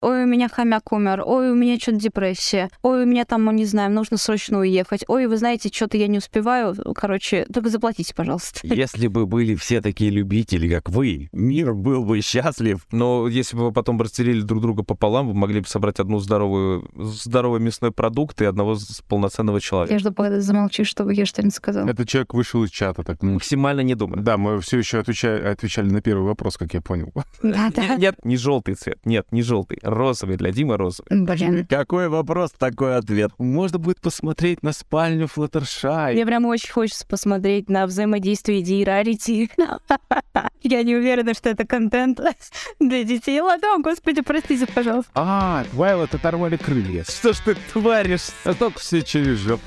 ой, 0.00 0.24
у 0.24 0.26
меня 0.26 0.48
хомяк 0.48 0.92
умер, 0.92 1.22
ой, 1.24 1.50
у 1.50 1.54
меня 1.54 1.78
что-то 1.78 1.98
депрессия, 1.98 2.70
ой, 2.82 3.04
у 3.04 3.06
меня 3.06 3.24
там, 3.24 3.44
мы 3.44 3.52
не 3.52 3.66
знаем, 3.66 3.94
нужно 3.94 4.16
срочно 4.16 4.58
уехать, 4.60 5.04
ой, 5.08 5.26
вы 5.26 5.36
знаете, 5.36 5.70
что-то 5.72 5.96
я 5.96 6.06
не 6.06 6.18
успеваю, 6.18 6.74
короче, 6.94 7.46
только 7.52 7.68
заплатите, 7.68 8.14
пожалуйста. 8.14 8.60
Если 8.62 9.06
бы 9.08 9.26
были 9.26 9.54
все 9.54 9.80
такие 9.80 10.10
любители, 10.10 10.68
как 10.68 10.88
вы, 10.88 11.28
мир 11.32 11.74
был 11.74 12.04
бы 12.04 12.20
счастлив. 12.20 12.86
Но 12.92 13.28
если 13.28 13.56
бы 13.56 13.66
вы 13.66 13.72
потом 13.72 14.00
разделили 14.00 14.40
друг 14.40 14.60
друга 14.60 14.82
пополам, 14.82 15.28
вы 15.28 15.34
могли 15.34 15.60
бы 15.60 15.66
собрать 15.66 16.00
одну 16.00 16.18
здоровую, 16.18 16.88
здоровый 16.96 17.60
мясной 17.60 17.92
продукт 17.92 18.40
и 18.42 18.44
одного 18.44 18.76
полноценного 19.08 19.60
человека. 19.60 19.92
Я 19.92 19.98
жду, 19.98 20.12
пока 20.12 20.30
ты 20.30 20.40
замолчишь, 20.40 20.88
чтобы 20.88 21.14
я 21.14 21.26
что-нибудь 21.26 21.54
сказал. 21.54 21.88
Этот 21.88 22.08
человек 22.08 22.34
вышел 22.34 22.64
из 22.64 22.70
чата, 22.70 23.02
так. 23.02 23.22
ну, 23.22 23.34
Максимально 23.34 23.80
не 23.80 23.94
думаю. 23.94 24.22
Да, 24.22 24.36
мы 24.36 24.60
все 24.60 24.78
еще 24.78 24.98
отвечали, 24.98 25.42
отвечали 25.42 25.90
на 25.90 26.00
первый 26.00 26.24
вопрос, 26.24 26.56
как 26.56 26.74
я 26.74 26.80
понял. 26.80 27.12
Да, 27.42 27.70
да. 27.74 27.96
Нет, 27.96 28.16
не 28.24 28.36
желтый 28.36 28.74
цвет. 28.74 28.98
Нет, 29.04 29.26
не 29.30 29.42
желтый. 29.42 29.78
Розовый 29.90 30.36
для 30.36 30.52
Димы 30.52 30.76
розовый. 30.76 31.24
Блин. 31.24 31.66
Какой 31.68 32.08
вопрос, 32.08 32.52
такой 32.56 32.96
ответ. 32.96 33.32
Можно 33.38 33.78
будет 33.78 34.00
посмотреть 34.00 34.62
на 34.62 34.72
спальню 34.72 35.26
Флаттершай. 35.26 36.14
Мне 36.14 36.24
прям 36.24 36.44
очень 36.46 36.70
хочется 36.70 37.06
посмотреть 37.06 37.68
на 37.68 37.86
взаимодействие 37.86 38.62
Ди 38.62 38.82
и 38.82 38.84
Рарити. 38.84 39.50
Я 40.62 40.82
не 40.82 40.94
уверена, 40.94 41.34
что 41.34 41.50
это 41.50 41.66
контент 41.66 42.20
для 42.80 43.04
детей. 43.04 43.40
Ладно, 43.40 43.78
господи, 43.80 44.22
простите, 44.22 44.66
пожалуйста. 44.66 45.10
А, 45.14 45.64
Твайлот 45.72 46.14
оторвали 46.14 46.56
крылья. 46.56 47.04
Что 47.04 47.32
ж 47.32 47.38
ты 47.38 47.56
творишь? 47.72 48.28
А 48.44 48.54
только 48.54 48.78
все 48.78 49.02
через 49.02 49.38
жопу. 49.38 49.62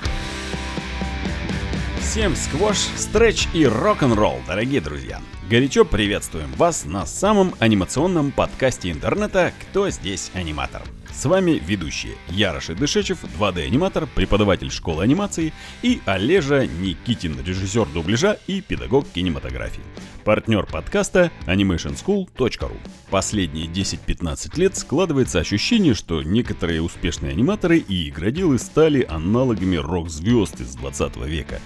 Всем 1.99 2.35
сквош, 2.35 2.77
стретч 2.77 3.47
и 3.53 3.65
рок-н-ролл, 3.65 4.37
дорогие 4.47 4.81
друзья! 4.81 5.19
Горячо 5.49 5.83
приветствуем 5.83 6.51
вас 6.53 6.85
на 6.85 7.05
самом 7.05 7.53
анимационном 7.59 8.31
подкасте 8.31 8.89
интернета 8.91 9.51
«Кто 9.61 9.89
здесь 9.89 10.31
аниматор?». 10.33 10.81
С 11.15 11.25
вами 11.25 11.61
ведущие 11.63 12.15
Ярош 12.27 12.67
Дышечев, 12.67 13.23
2D-аниматор, 13.39 14.07
преподаватель 14.07 14.71
школы 14.71 15.03
анимации, 15.03 15.53
и 15.83 16.01
Олежа 16.05 16.65
Никитин, 16.65 17.39
режиссер 17.39 17.87
дубляжа 17.89 18.39
и 18.47 18.61
педагог 18.61 19.05
кинематографии. 19.13 19.83
Партнер 20.25 20.65
подкаста 20.65 21.31
animationschool.ru. 21.47 22.77
Последние 23.09 23.67
10-15 23.67 24.57
лет 24.57 24.75
складывается 24.75 25.39
ощущение, 25.39 25.93
что 25.93 26.23
некоторые 26.23 26.81
успешные 26.81 27.33
аниматоры 27.33 27.77
и 27.77 28.09
игроделы 28.09 28.57
стали 28.57 29.05
аналогами 29.07 29.75
рок-звезд 29.75 30.61
из 30.61 30.75
20 30.75 31.17
века. 31.27 31.59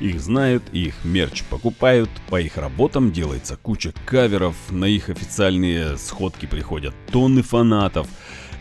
Их 0.00 0.20
знают, 0.20 0.62
их 0.72 0.94
мерч 1.04 1.42
покупают, 1.50 2.08
по 2.30 2.40
их 2.40 2.56
работам 2.56 3.12
делается 3.12 3.56
куча 3.56 3.92
каверов, 4.06 4.54
на 4.70 4.86
их 4.86 5.08
официальные 5.08 5.98
сходки 5.98 6.46
приходят 6.46 6.94
тонны 7.10 7.42
фанатов. 7.42 8.06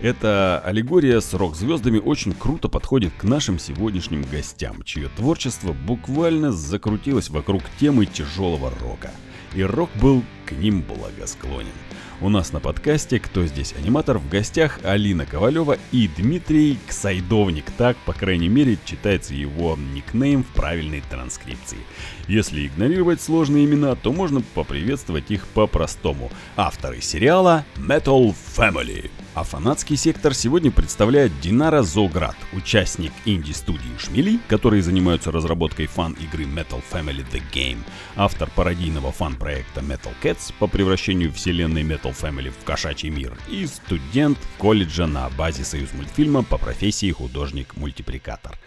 Эта 0.04 0.60
аллегория 0.60 1.22
с 1.22 1.34
рок-звездами 1.34 1.98
очень 1.98 2.34
круто 2.34 2.68
подходит 2.68 3.14
к 3.18 3.24
нашим 3.24 3.58
сегодняшним 3.58 4.24
гостям, 4.24 4.84
чье 4.84 5.08
творчество 5.08 5.72
буквально 5.72 6.52
закрутилось 6.52 7.30
вокруг 7.30 7.64
темы 7.80 8.06
тяжелого 8.06 8.70
рока. 8.82 9.12
И 9.56 9.64
рок 9.64 9.90
был 10.02 10.22
к 10.46 10.52
ним 10.52 10.82
благосклонен. 10.82 11.72
У 12.20 12.28
нас 12.28 12.52
на 12.52 12.60
подкасте 12.60 13.18
«Кто 13.18 13.46
здесь 13.46 13.74
аниматор» 13.78 14.18
в 14.18 14.28
гостях 14.28 14.82
Алина 14.84 15.26
Ковалева 15.26 15.78
и 15.94 16.10
Дмитрий 16.18 16.78
Ксайдовник. 16.86 17.72
Так, 17.78 17.96
по 18.06 18.12
крайней 18.12 18.50
мере, 18.50 18.78
читается 18.84 19.34
его 19.34 19.78
никнейм 19.94 20.44
в 20.44 20.48
правильной 20.48 21.02
транскрипции. 21.10 21.80
Если 22.28 22.68
игнорировать 22.68 23.22
сложные 23.22 23.64
имена, 23.64 23.96
то 23.96 24.12
можно 24.12 24.42
поприветствовать 24.54 25.32
их 25.32 25.48
по-простому. 25.48 26.30
Авторы 26.58 27.00
сериала 27.00 27.64
Metal 27.78 28.36
Family. 28.58 29.10
А 29.36 29.44
фанатский 29.44 29.96
сектор 29.96 30.36
сегодня 30.36 30.70
представляет 30.70 31.32
Динара 31.40 31.82
Зоград, 31.82 32.36
участник 32.54 33.12
инди-студии 33.26 33.98
Шмели, 33.98 34.40
которые 34.48 34.84
занимаются 34.84 35.32
разработкой 35.32 35.88
фан-игры 35.88 36.44
Metal 36.44 36.84
Family 36.92 37.26
The 37.32 37.42
Game, 37.52 37.80
автор 38.16 38.48
пародийного 38.56 39.12
фан-проекта 39.12 39.82
Metal 39.82 40.14
Cats 40.22 40.54
по 40.60 40.68
превращению 40.68 41.32
вселенной 41.34 41.82
Metal 41.82 42.14
Family 42.14 42.52
в 42.52 42.64
кошачий 42.64 43.10
мир 43.10 43.36
и 43.50 43.66
студент 43.66 44.38
колледжа 44.60 45.08
на 45.08 45.28
базе 45.32 45.64
Союз 45.64 45.92
мультфильма 45.94 46.44
по 46.44 46.60
профессии 46.60 47.12
художник-мультипликатор. 47.12 48.60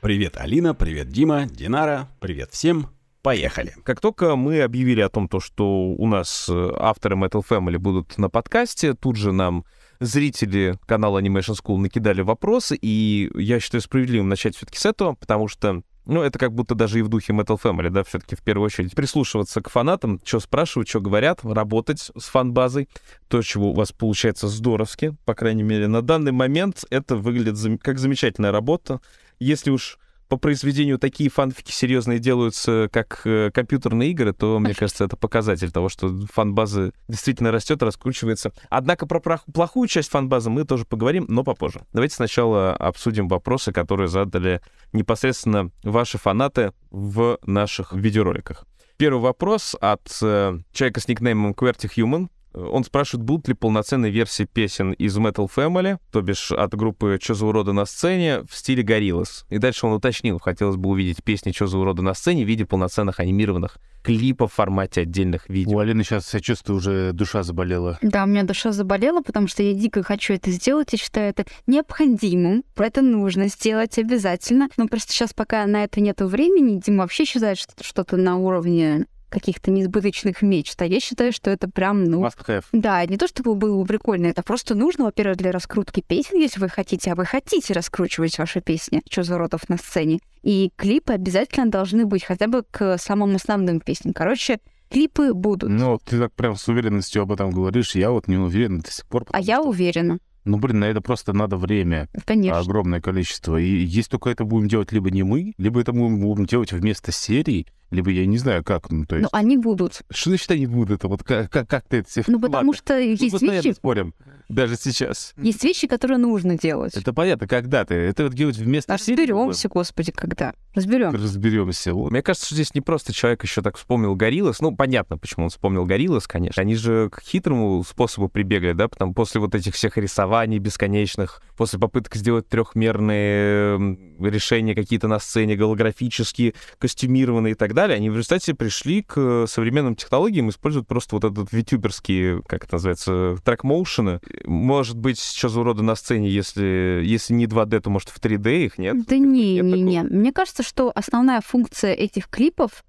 Привет, 0.00 0.38
Алина, 0.38 0.74
привет, 0.74 1.10
Дима, 1.10 1.44
Динара, 1.44 2.08
привет 2.18 2.48
всем, 2.50 2.88
Поехали. 3.20 3.74
Как 3.84 4.00
только 4.02 4.36
мы 4.36 4.60
объявили 4.60 5.00
о 5.00 5.08
том, 5.08 5.28
то, 5.28 5.40
что 5.40 5.66
у 5.66 6.06
нас 6.06 6.46
э, 6.46 6.72
авторы 6.78 7.16
Metal 7.16 7.42
Family 7.42 7.78
будут 7.78 8.18
на 8.18 8.28
подкасте, 8.28 8.92
тут 8.92 9.16
же 9.16 9.32
нам 9.32 9.64
зрители 10.00 10.78
канала 10.86 11.20
Animation 11.20 11.54
School 11.62 11.78
накидали 11.78 12.22
вопросы, 12.22 12.76
и 12.80 13.30
я 13.34 13.60
считаю 13.60 13.80
справедливым 13.80 14.28
начать 14.28 14.56
все-таки 14.56 14.78
с 14.78 14.86
этого, 14.86 15.14
потому 15.14 15.48
что 15.48 15.82
ну, 16.06 16.20
это 16.20 16.38
как 16.38 16.52
будто 16.52 16.74
даже 16.74 16.98
и 16.98 17.02
в 17.02 17.08
духе 17.08 17.32
Metal 17.32 17.58
Family, 17.60 17.88
да, 17.88 18.04
все-таки 18.04 18.36
в 18.36 18.42
первую 18.42 18.66
очередь 18.66 18.94
прислушиваться 18.94 19.62
к 19.62 19.70
фанатам, 19.70 20.20
что 20.24 20.40
спрашивают, 20.40 20.88
что 20.88 21.00
говорят, 21.00 21.40
работать 21.44 22.10
с 22.16 22.24
фан-базой, 22.24 22.88
то, 23.28 23.40
чего 23.42 23.70
у 23.70 23.74
вас 23.74 23.92
получается 23.92 24.48
здоровски, 24.48 25.16
по 25.24 25.34
крайней 25.34 25.62
мере, 25.62 25.88
на 25.88 26.02
данный 26.02 26.32
момент 26.32 26.84
это 26.90 27.16
выглядит 27.16 27.80
как 27.80 27.98
замечательная 27.98 28.52
работа. 28.52 29.00
Если 29.38 29.70
уж 29.70 29.98
по 30.28 30.36
произведению 30.36 30.98
такие 30.98 31.30
фанфики 31.30 31.72
серьезные 31.72 32.18
делаются, 32.18 32.88
как 32.92 33.22
э, 33.24 33.50
компьютерные 33.52 34.10
игры, 34.10 34.32
то, 34.32 34.58
мне 34.58 34.74
кажется, 34.74 35.04
это 35.04 35.16
показатель 35.16 35.70
того, 35.70 35.88
что 35.88 36.14
фан-база 36.32 36.92
действительно 37.08 37.50
растет, 37.52 37.82
раскручивается. 37.82 38.52
Однако 38.70 39.06
про 39.06 39.20
плохую 39.52 39.88
часть 39.88 40.10
фан-базы 40.10 40.50
мы 40.50 40.64
тоже 40.64 40.84
поговорим, 40.84 41.26
но 41.28 41.44
попозже. 41.44 41.84
Давайте 41.92 42.16
сначала 42.16 42.72
обсудим 42.74 43.28
вопросы, 43.28 43.72
которые 43.72 44.08
задали 44.08 44.60
непосредственно 44.92 45.70
ваши 45.82 46.18
фанаты 46.18 46.72
в 46.90 47.38
наших 47.44 47.92
видеороликах. 47.92 48.66
Первый 48.96 49.20
вопрос 49.20 49.74
от 49.80 50.08
э, 50.22 50.58
человека 50.72 51.00
с 51.00 51.08
никнеймом 51.08 51.52
QWERTY 51.52 51.90
Human. 51.96 52.28
Он 52.54 52.84
спрашивает, 52.84 53.24
будут 53.24 53.48
ли 53.48 53.54
полноценные 53.54 54.12
версии 54.12 54.44
песен 54.44 54.92
из 54.92 55.16
Metal 55.18 55.48
Family, 55.54 55.98
то 56.12 56.22
бишь 56.22 56.52
от 56.52 56.74
группы 56.74 57.18
«Чё 57.20 57.34
за 57.34 57.46
урода» 57.46 57.72
на 57.72 57.84
сцене 57.84 58.42
в 58.48 58.56
стиле 58.56 58.82
Gorillaz. 58.82 59.44
И 59.50 59.58
дальше 59.58 59.86
он 59.86 59.92
уточнил, 59.92 60.38
хотелось 60.38 60.76
бы 60.76 60.90
увидеть 60.90 61.22
песни 61.24 61.50
«Чё 61.50 61.66
за 61.66 61.78
урода» 61.78 62.02
на 62.02 62.14
сцене 62.14 62.44
в 62.44 62.48
виде 62.48 62.64
полноценных 62.64 63.18
анимированных 63.20 63.78
клипов 64.04 64.52
в 64.52 64.54
формате 64.54 65.00
отдельных 65.00 65.48
У 65.48 65.52
видео. 65.52 65.78
Алины 65.78 66.04
сейчас, 66.04 66.32
я 66.34 66.40
чувствую, 66.40 66.76
уже 66.76 67.12
душа 67.12 67.42
заболела. 67.42 67.98
Да, 68.02 68.24
у 68.24 68.26
меня 68.26 68.44
душа 68.44 68.70
заболела, 68.70 69.22
потому 69.22 69.48
что 69.48 69.62
я 69.62 69.72
дико 69.72 70.02
хочу 70.02 70.34
это 70.34 70.50
сделать 70.50 70.92
и 70.94 70.98
считаю 70.98 71.30
это 71.30 71.46
необходимым. 71.66 72.64
Про 72.74 72.86
это 72.86 73.02
нужно 73.02 73.48
сделать 73.48 73.98
обязательно. 73.98 74.68
Но 74.76 74.86
просто 74.86 75.12
сейчас 75.12 75.32
пока 75.32 75.66
на 75.66 75.84
это 75.84 76.00
нету 76.00 76.26
времени, 76.26 76.80
Дима 76.80 77.02
вообще 77.02 77.24
считает, 77.24 77.58
что 77.58 77.72
что-то 77.82 78.16
на 78.16 78.36
уровне 78.36 79.06
каких-то 79.34 79.70
несбыточных 79.70 80.40
мечт. 80.42 80.80
А 80.80 80.86
я 80.86 81.00
считаю, 81.00 81.32
что 81.32 81.50
это 81.50 81.68
прям, 81.68 82.04
ну, 82.04 82.24
Must 82.24 82.38
have. 82.46 82.64
Да, 82.72 83.04
не 83.04 83.16
то 83.18 83.26
чтобы 83.28 83.54
было 83.54 83.80
бы 83.80 83.86
прикольно, 83.86 84.26
это 84.28 84.42
просто 84.42 84.74
нужно, 84.74 85.04
во-первых, 85.04 85.36
для 85.36 85.52
раскрутки 85.52 86.00
песен, 86.06 86.38
если 86.38 86.60
вы 86.60 86.68
хотите, 86.68 87.12
а 87.12 87.14
вы 87.14 87.26
хотите 87.26 87.74
раскручивать 87.74 88.38
ваши 88.38 88.60
песни, 88.60 89.02
что 89.10 89.22
за 89.24 89.36
родов 89.36 89.68
на 89.68 89.76
сцене. 89.76 90.20
И 90.42 90.70
клипы 90.76 91.12
обязательно 91.12 91.70
должны 91.70 92.06
быть 92.06 92.24
хотя 92.24 92.46
бы 92.46 92.62
к 92.70 92.96
самым 92.98 93.34
основным 93.36 93.80
песням. 93.80 94.14
Короче, 94.14 94.60
клипы 94.90 95.32
будут. 95.34 95.70
Ну, 95.70 95.98
ты 96.04 96.18
так 96.18 96.32
прям 96.34 96.56
с 96.56 96.68
уверенностью 96.68 97.22
об 97.22 97.32
этом 97.32 97.50
говоришь, 97.50 97.94
я 97.96 98.10
вот 98.10 98.28
не 98.28 98.36
уверен 98.36 98.80
до 98.80 98.90
сих 98.90 99.06
пор. 99.06 99.22
а 99.22 99.24
потому 99.26 99.44
я 99.44 99.56
что- 99.56 99.68
уверена, 99.68 100.18
Ну, 100.44 100.58
блин, 100.58 100.80
на 100.80 100.84
это 100.84 101.00
просто 101.00 101.32
надо 101.32 101.56
время, 101.56 102.08
конечно. 102.26 102.58
огромное 102.58 103.00
количество. 103.00 103.56
И 103.56 103.66
если 103.84 104.10
только 104.10 104.30
это 104.30 104.44
будем 104.44 104.68
делать 104.68 104.92
либо 104.92 105.10
не 105.10 105.22
мы, 105.22 105.54
либо 105.56 105.80
это 105.80 105.92
мы 105.92 106.14
будем 106.16 106.44
делать 106.44 106.72
вместо 106.72 107.12
серий, 107.12 107.66
либо 107.90 108.10
я 108.10 108.26
не 108.26 108.36
знаю 108.36 108.62
как. 108.62 108.90
Ну, 108.90 109.06
то 109.06 109.16
есть... 109.16 109.30
Но 109.32 109.38
они 109.38 109.56
будут. 109.56 110.02
Что 110.10 110.30
значит 110.30 110.50
они 110.50 110.66
будут? 110.66 110.98
Это 110.98 111.08
вот 111.08 111.22
как, 111.22 111.50
как, 111.50 111.68
как 111.68 111.84
ты 111.88 111.98
это 111.98 112.10
себе... 112.10 112.24
Ну, 112.26 112.40
потому 112.40 112.72
Ладно. 112.72 112.74
что 112.74 112.94
Мы 112.94 113.02
есть 113.02 113.30
постоянно 113.30 113.60
вещи, 113.62 113.74
спорим, 113.74 114.14
даже 114.48 114.76
сейчас. 114.76 115.32
есть 115.36 115.64
вещи, 115.64 115.86
которые 115.86 116.18
нужно 116.18 116.58
делать. 116.58 116.94
Это 116.94 117.12
понятно, 117.12 117.46
когда 117.46 117.84
ты. 117.84 117.94
Это 117.94 118.24
вот 118.24 118.34
делать 118.34 118.56
вместо 118.56 118.98
серий. 118.98 119.22
Разберемся, 119.22 119.68
господи, 119.68 120.12
когда. 120.12 120.54
Разберем. 120.74 121.12
Разберемся. 121.12 121.94
Вот. 121.94 122.10
Мне 122.10 122.22
кажется, 122.22 122.46
что 122.46 122.54
здесь 122.56 122.74
не 122.74 122.80
просто 122.80 123.12
человек 123.12 123.42
еще 123.44 123.62
так 123.62 123.76
вспомнил 123.76 124.14
Гориллас. 124.16 124.60
Ну, 124.60 124.74
понятно, 124.74 125.18
почему 125.18 125.44
он 125.44 125.50
вспомнил 125.50 125.84
Гориллас, 125.84 126.26
конечно. 126.26 126.60
Они 126.60 126.74
же 126.74 127.10
к 127.10 127.20
хитрому 127.22 127.84
способу 127.84 128.28
прибегали, 128.28 128.72
да, 128.72 128.88
потому 128.88 129.14
после 129.14 129.40
вот 129.40 129.54
этих 129.54 129.74
всех 129.74 129.96
рисований 129.96 130.58
бесконечных, 130.58 131.42
после 131.56 131.78
попыток 131.78 132.16
сделать 132.16 132.48
трехмерные 132.48 133.98
решения 134.18 134.74
какие-то 134.74 135.06
на 135.06 135.20
сцене, 135.20 135.54
голографические, 135.54 136.54
костюмированные 136.78 137.52
и 137.52 137.54
так 137.54 137.74
далее, 137.74 137.96
они 137.96 138.10
в 138.10 138.14
результате 138.14 138.54
пришли 138.54 139.02
к 139.02 139.46
современным 139.46 139.94
технологиям, 139.94 140.48
используют 140.48 140.88
просто 140.88 141.14
вот 141.16 141.24
этот 141.24 141.52
витюберский, 141.52 142.42
как 142.42 142.64
это 142.64 142.74
называется, 142.74 143.36
трек-моушены. 143.44 144.20
Может 144.44 144.96
быть, 144.96 145.20
что 145.20 145.48
за 145.48 145.60
урода 145.60 145.82
на 145.82 145.94
сцене, 145.94 146.28
если, 146.28 147.02
если 147.04 147.34
не 147.34 147.46
2D, 147.46 147.80
то, 147.80 147.90
может, 147.90 148.08
в 148.08 148.20
3D 148.20 148.64
их 148.64 148.78
нет? 148.78 149.06
Да 149.06 149.16
не, 149.16 149.54
Нет 149.54 149.64
не, 149.64 149.82
не. 149.82 150.02
Мне 150.02 150.32
кажется, 150.32 150.63
что 150.64 150.90
основная 150.94 151.40
функция 151.40 151.92
этих 151.92 152.28
клипов, 152.28 152.84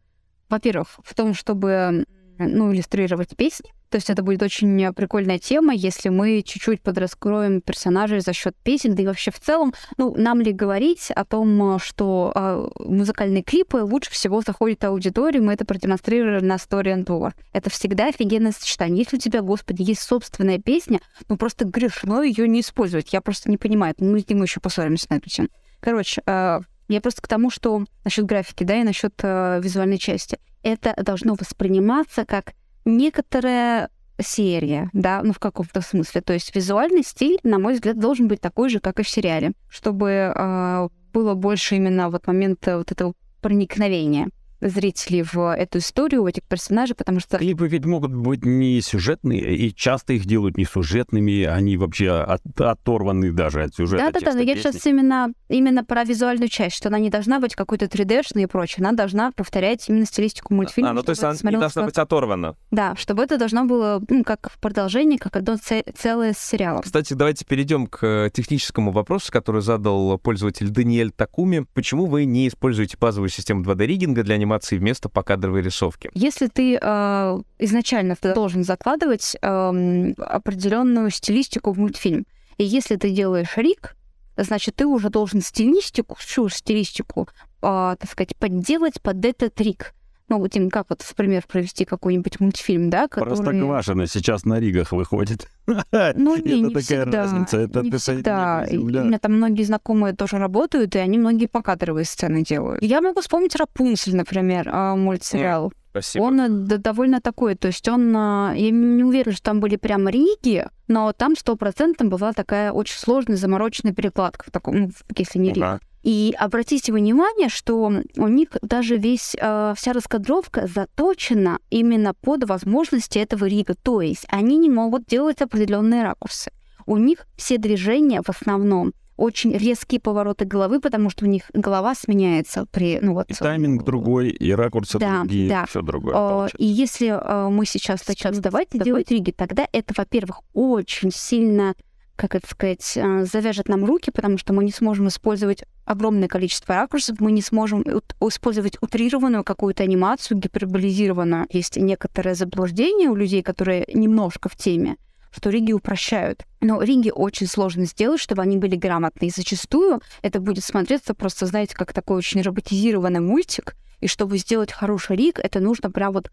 во-первых, 0.49 0.99
в 1.03 1.13
том, 1.13 1.33
чтобы 1.33 2.05
ну, 2.37 2.73
иллюстрировать 2.73 3.35
песни. 3.35 3.71
То 3.89 3.97
есть 3.97 4.09
это 4.09 4.23
будет 4.23 4.41
очень 4.43 4.93
прикольная 4.93 5.39
тема, 5.39 5.73
если 5.73 6.09
мы 6.09 6.41
чуть-чуть 6.45 6.81
подраскроем 6.81 7.61
персонажей 7.61 8.19
за 8.19 8.33
счет 8.33 8.53
песен, 8.63 8.95
да 8.95 9.03
и 9.03 9.05
вообще 9.05 9.31
в 9.31 9.39
целом, 9.39 9.73
ну, 9.97 10.13
нам 10.17 10.41
ли 10.41 10.51
говорить 10.51 11.11
о 11.11 11.23
том, 11.23 11.79
что 11.79 12.31
э, 12.35 12.67
музыкальные 12.79 13.43
клипы 13.43 13.77
лучше 13.77 14.11
всего 14.11 14.41
заходят 14.41 14.83
аудитории, 14.83 15.39
мы 15.39 15.53
это 15.53 15.65
продемонстрировали 15.65 16.43
на 16.43 16.55
Story 16.55 16.95
and 16.95 17.05
War. 17.05 17.33
Это 17.53 17.69
всегда 17.69 18.07
офигенное 18.07 18.51
сочетание. 18.51 19.03
Если 19.03 19.15
у 19.15 19.19
тебя, 19.19 19.41
господи, 19.41 19.83
есть 19.83 20.01
собственная 20.01 20.59
песня, 20.59 20.99
ну 21.29 21.37
просто 21.37 21.63
грешно 21.63 22.21
ее 22.21 22.49
не 22.49 22.61
использовать. 22.61 23.13
Я 23.13 23.21
просто 23.21 23.49
не 23.49 23.57
понимаю. 23.57 23.95
Мы 23.99 24.19
с 24.19 24.27
ним 24.27 24.41
еще 24.41 24.59
поссоримся 24.59 25.07
на 25.09 25.15
эту 25.15 25.29
тему. 25.29 25.47
Короче, 25.79 26.21
э, 26.25 26.59
я 26.87 27.01
просто 27.01 27.21
к 27.21 27.27
тому, 27.27 27.49
что 27.49 27.85
насчет 28.03 28.25
графики, 28.25 28.63
да, 28.63 28.79
и 28.79 28.83
насчет 28.83 29.13
э, 29.23 29.59
визуальной 29.61 29.97
части. 29.97 30.39
Это 30.63 30.93
должно 31.01 31.35
восприниматься 31.35 32.25
как 32.25 32.53
некоторая 32.85 33.89
серия, 34.19 34.89
да, 34.93 35.21
ну 35.23 35.33
в 35.33 35.39
каком-то 35.39 35.81
смысле. 35.81 36.21
То 36.21 36.33
есть 36.33 36.55
визуальный 36.55 37.03
стиль, 37.03 37.39
на 37.43 37.59
мой 37.59 37.73
взгляд, 37.73 37.99
должен 37.99 38.27
быть 38.27 38.41
такой 38.41 38.69
же, 38.69 38.79
как 38.79 38.99
и 38.99 39.03
в 39.03 39.09
сериале, 39.09 39.53
чтобы 39.69 40.33
э, 40.35 40.89
было 41.13 41.33
больше 41.33 41.75
именно 41.75 42.09
вот 42.09 42.27
момента 42.27 42.77
вот 42.77 42.91
этого 42.91 43.13
проникновения 43.41 44.29
зрителей 44.69 45.23
в 45.23 45.55
эту 45.55 45.79
историю, 45.79 46.23
в 46.23 46.25
этих 46.25 46.43
персонажей, 46.43 46.95
потому 46.95 47.19
что... 47.19 47.37
Клипы 47.37 47.67
ведь 47.67 47.85
могут 47.85 48.13
быть 48.13 48.45
не 48.45 48.81
сюжетные, 48.81 49.55
и 49.55 49.73
часто 49.73 50.13
их 50.13 50.25
делают 50.25 50.57
не 50.57 50.65
сюжетными, 50.65 51.43
они 51.43 51.77
вообще 51.77 52.11
от, 52.11 52.41
оторваны 52.59 53.31
даже 53.31 53.63
от 53.63 53.75
сюжета. 53.75 54.11
Да-да-да, 54.11 54.33
но 54.33 54.41
я 54.41 54.55
сейчас 54.55 54.85
именно, 54.85 55.29
именно 55.49 55.83
про 55.83 56.03
визуальную 56.03 56.49
часть, 56.49 56.75
что 56.75 56.89
она 56.89 56.99
не 56.99 57.09
должна 57.09 57.39
быть 57.39 57.55
какой-то 57.55 57.85
3D-шной 57.85 58.43
и 58.43 58.45
прочее, 58.45 58.85
она 58.85 58.91
должна 58.91 59.31
повторять 59.31 59.87
именно 59.89 60.05
стилистику 60.05 60.53
мультфильма. 60.53 60.91
А, 60.91 60.93
ну 60.93 61.03
то 61.03 61.11
есть 61.11 61.23
она 61.23 61.33
не 61.43 61.57
должна 61.57 61.81
как... 61.81 61.85
быть 61.85 61.97
оторвана. 61.97 62.55
Да, 62.71 62.95
чтобы 62.95 63.23
это 63.23 63.37
должно 63.37 63.65
было, 63.65 64.01
ну, 64.09 64.23
как 64.23 64.51
в 64.51 64.59
продолжении, 64.59 65.17
как 65.17 65.35
одно 65.35 65.57
целое 65.57 66.33
с 66.33 66.37
сериалом. 66.37 66.81
Кстати, 66.81 67.13
давайте 67.13 67.45
перейдем 67.45 67.87
к 67.87 68.29
техническому 68.33 68.91
вопросу, 68.91 69.31
который 69.31 69.61
задал 69.61 70.17
пользователь 70.17 70.69
Даниэль 70.69 71.11
Такуми. 71.11 71.65
Почему 71.73 72.05
вы 72.05 72.25
не 72.25 72.47
используете 72.47 72.97
базовую 72.99 73.29
систему 73.29 73.63
2D-риггинга 73.63 74.23
для 74.23 74.35
анимации 74.35 74.54
анимации 74.55 74.77
вместо 74.77 75.09
покадровой 75.09 75.61
рисовки. 75.61 76.09
Если 76.13 76.47
ты 76.47 76.77
э, 76.81 77.39
изначально 77.59 78.15
должен 78.21 78.63
закладывать 78.63 79.35
э, 79.35 80.13
определенную 80.17 81.09
стилистику 81.09 81.73
в 81.73 81.79
мультфильм, 81.79 82.25
и 82.57 82.63
если 82.63 82.95
ты 82.95 83.09
делаешь 83.09 83.57
рик, 83.57 83.95
значит, 84.37 84.75
ты 84.75 84.85
уже 84.85 85.09
должен 85.09 85.41
стилистику, 85.41 86.15
всю 86.15 86.49
стилистику, 86.49 87.27
э, 87.61 87.95
так 87.99 88.09
сказать, 88.09 88.35
подделать 88.35 89.01
под 89.01 89.25
этот 89.25 89.59
рик 89.61 89.93
ну, 90.27 90.39
вот 90.39 90.55
им 90.55 90.69
как 90.69 90.87
вот, 90.89 91.01
в 91.01 91.15
пример, 91.15 91.43
провести 91.47 91.85
какой-нибудь 91.85 92.39
мультфильм, 92.39 92.89
да, 92.89 93.07
который... 93.07 93.35
Простоквашино 93.35 94.07
сейчас 94.07 94.45
на 94.45 94.59
Ригах 94.59 94.91
выходит. 94.91 95.47
Ну, 96.15 96.37
не, 96.37 96.61
не 96.61 96.75
всегда. 96.75 97.23
разница. 97.23 97.57
Это 97.57 97.81
не 97.81 97.91
всегда. 97.91 98.65
У 98.69 98.75
меня 98.75 99.19
там 99.19 99.33
многие 99.33 99.63
знакомые 99.63 100.13
тоже 100.13 100.37
работают, 100.37 100.95
и 100.95 100.99
они 100.99 101.17
многие 101.17 101.47
покадровые 101.47 102.05
сцены 102.05 102.43
делают. 102.43 102.83
Я 102.83 103.01
могу 103.01 103.21
вспомнить 103.21 103.55
Рапунцель, 103.55 104.15
например, 104.15 104.69
а, 104.71 104.95
мультсериал. 104.95 105.73
Спасибо. 105.91 106.23
Он 106.23 106.41
э, 106.41 106.49
да, 106.49 106.77
довольно 106.77 107.21
такой, 107.21 107.55
то 107.55 107.67
есть 107.67 107.87
он, 107.87 108.13
а, 108.15 108.53
я 108.53 108.69
не 108.69 109.03
уверена, 109.03 109.33
что 109.33 109.43
там 109.43 109.61
были 109.61 109.77
прям 109.77 110.09
риги, 110.09 110.67
но 110.89 111.13
там 111.13 111.37
сто 111.37 111.55
процентов 111.55 112.09
была 112.09 112.33
такая 112.33 112.73
очень 112.73 112.97
сложная 112.97 113.37
замороченная 113.37 113.93
перекладка 113.93 114.45
в 114.47 114.51
таком, 114.51 114.75
ну, 114.75 114.91
если 115.15 115.39
не 115.39 115.53
риг. 115.53 115.63
И 116.05 116.35
обратите 116.37 116.93
внимание, 116.93 117.49
что 117.49 117.91
у 118.15 118.27
них 118.27 118.49
даже 118.61 118.95
весь, 118.95 119.35
э, 119.41 119.73
вся 119.75 119.91
раскадровка 119.91 120.67
заточена 120.67 121.57
именно 121.71 122.13
под 122.13 122.47
возможности 122.47 123.17
этого 123.17 123.45
рига. 123.45 123.73
То 123.73 124.01
есть 124.01 124.27
они 124.29 124.59
не 124.59 124.69
могут 124.69 125.07
делать 125.07 125.41
определенные 125.41 126.03
ракурсы. 126.03 126.51
У 126.85 126.97
них 126.97 127.25
все 127.35 127.57
движения 127.57 128.21
в 128.21 128.29
основном 128.29 128.93
очень 129.17 129.53
резкие 129.53 129.99
повороты 129.99 130.45
головы, 130.45 130.79
потому 130.79 131.09
что 131.09 131.25
у 131.25 131.27
них 131.27 131.49
голова 131.53 131.95
сменяется 131.95 132.67
при... 132.69 132.99
Ну, 133.01 133.15
вот, 133.15 133.31
и 133.31 133.33
тайминг 133.33 133.83
другой, 133.83 134.29
и 134.29 134.51
ракурсы 134.51 134.99
да, 134.99 135.21
другие, 135.21 135.49
да. 135.49 135.65
все 135.65 135.81
другое 135.81 136.13
получается. 136.13 136.57
И 136.57 136.65
если 136.65 137.07
э, 137.07 137.49
мы 137.49 137.65
сейчас 137.65 138.07
начнем 138.07 138.35
сдавать, 138.35 138.67
делать 138.71 139.09
риги, 139.09 139.31
тогда 139.31 139.67
это, 139.71 139.93
во-первых, 139.97 140.41
очень 140.53 141.09
сильно 141.11 141.73
как 142.15 142.35
это 142.35 142.47
сказать, 142.47 142.93
э, 142.95 143.25
завяжет 143.25 143.67
нам 143.67 143.85
руки, 143.85 144.11
потому 144.11 144.37
что 144.37 144.53
мы 144.53 144.63
не 144.63 144.71
сможем 144.71 145.07
использовать 145.07 145.63
огромное 145.85 146.27
количество 146.27 146.75
ракурсов, 146.75 147.19
мы 147.19 147.31
не 147.31 147.41
сможем 147.41 147.83
использовать 148.21 148.77
утрированную 148.81 149.43
какую-то 149.43 149.83
анимацию, 149.83 150.37
гиперболизированную. 150.37 151.47
Есть 151.49 151.77
некоторое 151.77 152.35
заблуждение 152.35 153.09
у 153.09 153.15
людей, 153.15 153.43
которые 153.43 153.85
немножко 153.93 154.49
в 154.49 154.55
теме, 154.55 154.97
что 155.31 155.49
риги 155.49 155.73
упрощают. 155.73 156.45
Но 156.61 156.81
риги 156.81 157.11
очень 157.13 157.47
сложно 157.47 157.85
сделать, 157.85 158.21
чтобы 158.21 158.41
они 158.41 158.57
были 158.57 158.75
грамотные. 158.75 159.29
И 159.29 159.33
зачастую 159.35 160.01
это 160.21 160.39
будет 160.39 160.63
смотреться 160.63 161.13
просто, 161.13 161.45
знаете, 161.45 161.75
как 161.75 161.93
такой 161.93 162.17
очень 162.17 162.41
роботизированный 162.41 163.19
мультик. 163.19 163.75
И 163.99 164.07
чтобы 164.07 164.37
сделать 164.37 164.71
хороший 164.71 165.15
риг, 165.17 165.39
это 165.39 165.59
нужно 165.59 165.91
прям 165.91 166.13
вот 166.13 166.31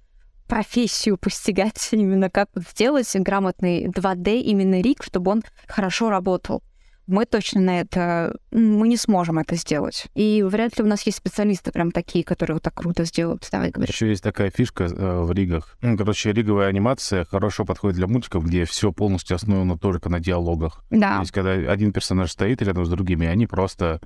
профессию 0.53 1.17
постигать, 1.17 1.89
именно 1.93 2.29
как 2.29 2.51
сделать 2.57 3.11
грамотный 3.15 3.87
2D 3.87 4.41
именно 4.41 4.83
рик, 4.83 5.03
чтобы 5.03 5.31
он 5.31 5.43
хорошо 5.67 6.11
работал. 6.11 6.63
Мы 7.07 7.25
точно 7.25 7.61
на 7.63 7.81
это, 7.81 8.37
мы 8.53 8.87
не 8.87 8.97
сможем 8.97 9.39
это 9.39 9.57
сделать. 9.57 10.07
И 10.15 10.43
вряд 10.43 10.79
ли 10.79 10.85
у 10.85 10.87
нас 10.87 11.05
есть 11.05 11.19
специалисты 11.19 11.73
прям 11.73 11.91
такие, 11.91 12.23
которые 12.23 12.57
вот 12.57 12.63
так 12.63 12.75
круто 12.75 13.05
сделают. 13.05 13.49
Давай 13.51 13.71
говори. 13.71 13.91
Еще 13.91 14.09
есть 14.09 14.23
такая 14.23 14.51
фишка 14.51 14.85
э, 14.85 15.21
в 15.23 15.33
ригах. 15.33 15.77
Ну, 15.81 15.97
короче, 15.97 16.33
риговая 16.33 16.69
анимация 16.69 17.25
хорошо 17.25 17.65
подходит 17.65 17.97
для 17.97 18.07
мультиков, 18.07 18.47
где 18.47 18.65
все 18.67 18.93
полностью 18.93 19.35
основано 19.35 19.79
только 19.79 20.11
на 20.11 20.21
диалогах. 20.21 20.85
Да. 20.91 21.17
То 21.17 21.21
есть, 21.21 21.33
когда 21.33 21.53
один 21.53 21.93
персонаж 21.93 22.31
стоит 22.31 22.63
рядом 22.63 22.85
с 22.85 22.89
другими, 22.89 23.27
они 23.27 23.47
просто 23.47 24.01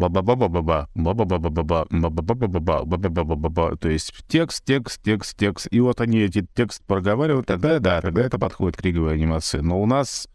ба-ба-ба-ба-ба-ба, 0.00 0.88
ба-ба-ба-ба-ба-ба, 0.94 1.86
ба-ба-ба-ба-ба-ба, 1.90 2.84
ба-ба-ба-ба-ба. 2.84 3.76
То 3.76 3.88
есть 3.88 4.12
текст, 4.26 4.64
текст, 4.64 5.02
текст, 5.02 5.36
текст. 5.36 5.68
И 5.70 5.80
вот 5.80 6.00
они 6.00 6.20
эти 6.20 6.46
текст 6.54 6.82
проговаривают, 6.86 7.46
тогда 7.46 7.78
да, 7.78 8.00
тогда 8.00 8.22
это 8.22 8.38
подходит 8.38 8.76
к 8.76 8.80
криговой 8.80 9.14
анимации. 9.14 9.60
Но 9.60 9.80
у 9.80 9.86
нас 9.86 10.26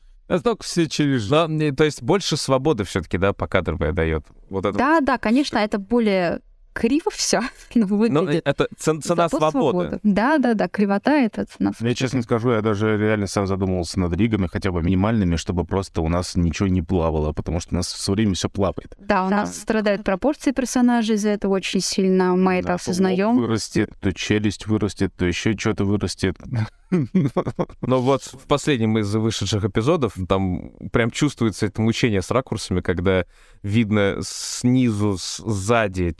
только 0.43 0.63
все 0.63 0.87
через... 0.87 1.27
То 1.27 1.83
есть 1.83 2.01
больше 2.01 2.37
свободы 2.37 2.83
все-таки, 2.83 3.17
да, 3.17 3.33
покадровая 3.33 3.91
дает. 3.91 4.25
Вот 4.49 4.65
это 4.65 4.77
да, 4.77 5.01
да, 5.01 5.17
конечно, 5.17 5.57
это 5.57 5.79
более 5.79 6.41
криво 6.75 7.09
все 7.09 7.39
ну, 7.75 7.87
выглядит. 7.87 8.43
Но 8.45 8.51
это 8.51 8.67
цена 8.77 8.99
Зато 9.01 9.37
свободы. 9.37 9.99
Да, 10.03 10.37
да, 10.37 10.53
да, 10.53 10.67
кривота— 10.67 11.11
это 11.13 11.45
цена 11.45 11.71
свободы. 11.71 11.87
Я 11.89 11.95
честно 11.95 12.21
скажу, 12.21 12.51
я 12.51 12.61
даже 12.61 12.97
реально 12.97 13.27
сам 13.27 13.47
задумывался 13.47 13.99
над 13.99 14.13
ригами, 14.13 14.47
хотя 14.51 14.71
бы 14.71 14.83
минимальными, 14.83 15.37
чтобы 15.37 15.63
просто 15.63 16.01
у 16.01 16.09
нас 16.09 16.35
ничего 16.35 16.67
не 16.67 16.81
плавало, 16.81 17.31
потому 17.31 17.61
что 17.61 17.75
у 17.75 17.77
нас 17.77 17.91
все 17.91 18.11
время 18.11 18.33
все 18.35 18.49
плавает. 18.49 18.95
Да, 18.99 19.25
у 19.25 19.29
да. 19.29 19.37
нас 19.37 19.57
страдают 19.57 20.03
пропорции 20.03 20.51
персонажей 20.51 21.15
из-за 21.15 21.29
этого 21.29 21.53
очень 21.53 21.79
сильно, 21.79 22.35
мы 22.35 22.53
да, 22.53 22.59
это 22.59 22.73
осознаем. 22.73 23.37
вырастет, 23.37 23.91
то 24.01 24.13
челюсть 24.13 24.67
вырастет, 24.67 25.13
то 25.15 25.25
еще 25.25 25.57
что-то 25.57 25.85
вырастет. 25.85 26.35
Но 27.81 28.01
вот 28.01 28.23
в 28.23 28.47
последнем 28.47 28.97
из 28.97 29.13
вышедших 29.13 29.63
эпизодов 29.63 30.13
там 30.27 30.71
прям 30.91 31.09
чувствуется 31.09 31.65
это 31.65 31.81
мучение 31.81 32.21
с 32.21 32.31
ракурсами, 32.31 32.81
когда 32.81 33.25
видно 33.63 34.17
снизу, 34.21 35.17
сзади 35.19 36.13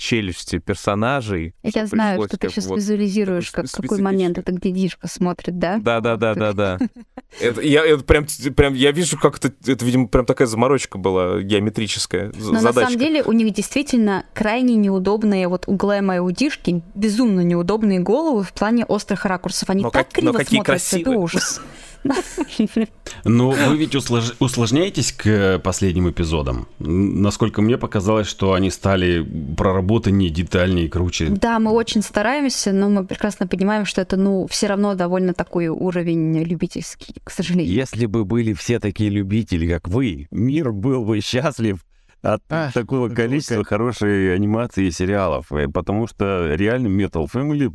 челюсти 0.46 0.60
персонажей. 0.60 1.54
Я 1.64 1.86
знаю, 1.86 2.24
что 2.28 2.38
ты 2.38 2.50
сейчас 2.50 2.68
вот 2.68 2.78
визуализируешь, 2.78 3.52
как 3.52 3.66
какой 3.72 4.02
момент 4.02 4.38
это 4.38 4.52
где 4.52 4.72
Дишка 4.72 5.08
смотрит, 5.08 5.58
да? 5.60 5.78
Да, 5.78 6.00
да, 6.00 6.16
да, 6.18 6.36
да, 6.36 6.54
да. 6.54 6.80
Это, 7.40 7.62
я 7.62 7.86
это 7.86 8.04
прям, 8.04 8.26
прям 8.56 8.74
я 8.74 8.92
вижу, 8.92 9.20
как 9.20 9.38
это, 9.38 9.52
это, 9.70 9.84
видимо, 9.84 10.08
прям 10.08 10.26
такая 10.26 10.48
заморочка 10.48 10.98
была 10.98 11.42
геометрическая. 11.42 12.32
Но 12.36 12.60
задачка. 12.60 12.64
на 12.64 12.74
самом 12.74 13.00
деле 13.00 13.24
у 13.24 13.32
них 13.32 13.54
действительно 13.54 14.26
крайне 14.34 14.76
неудобные, 14.76 15.48
вот 15.48 15.66
у 15.68 15.76
Глэма 15.76 16.18
и 16.18 16.20
у 16.20 16.32
Дишки, 16.32 16.82
безумно 16.94 17.42
неудобные 17.42 18.00
головы 18.00 18.44
в 18.44 18.54
плане 18.54 18.86
острых 18.86 19.26
ракурсов. 19.26 19.70
Они 19.70 19.84
но 19.84 19.90
так 19.90 20.08
как, 20.08 20.16
криво 20.16 20.32
смотрятся, 20.32 20.64
красивые. 20.64 21.16
это 21.16 21.20
ужас. 21.20 21.62
Но 23.24 23.50
вы 23.52 23.78
ведь 23.78 23.96
услож... 23.96 24.34
усложняетесь 24.40 25.12
к 25.12 25.60
последним 25.60 26.10
эпизодам. 26.10 26.68
Насколько 26.80 27.62
мне 27.62 27.78
показалось, 27.78 28.28
что 28.28 28.54
они 28.54 28.70
стали 28.70 29.26
проработаннее, 29.56 30.30
детальнее, 30.30 30.90
круче. 30.90 31.28
Да, 31.30 31.60
мы 31.60 31.72
очень 31.72 32.02
стараемся, 32.02 32.72
но 32.72 32.90
мы 32.90 33.06
прекрасно 33.06 33.48
понимаем, 33.48 33.86
что 33.86 34.02
это, 34.02 34.18
ну, 34.18 34.48
все 34.48 34.68
равно 34.68 34.96
довольно 34.96 35.34
такой 35.34 35.68
уровень 35.68 36.44
любительский, 36.44 37.16
к 37.24 37.32
сожалению. 37.32 37.74
Если 37.74 38.06
бы 38.06 38.26
были 38.26 38.54
все 38.54 38.80
такие 38.80 39.10
любители, 39.10 39.72
как 39.72 39.88
вы, 39.88 40.28
мир 40.32 40.72
был 40.72 41.04
бы 41.04 41.20
счастлив 41.22 41.80
от 42.22 42.42
а, 42.50 42.72
такого 42.72 43.10
количества 43.10 43.58
как... 43.58 43.68
хорошей 43.68 44.36
анимации 44.36 44.88
и 44.88 44.92
сериалов. 44.92 45.52
Э, 45.52 45.68
потому 45.68 46.08
что 46.08 46.54
реально 46.56 46.88
Metal 46.88 47.28
Family 47.32 47.72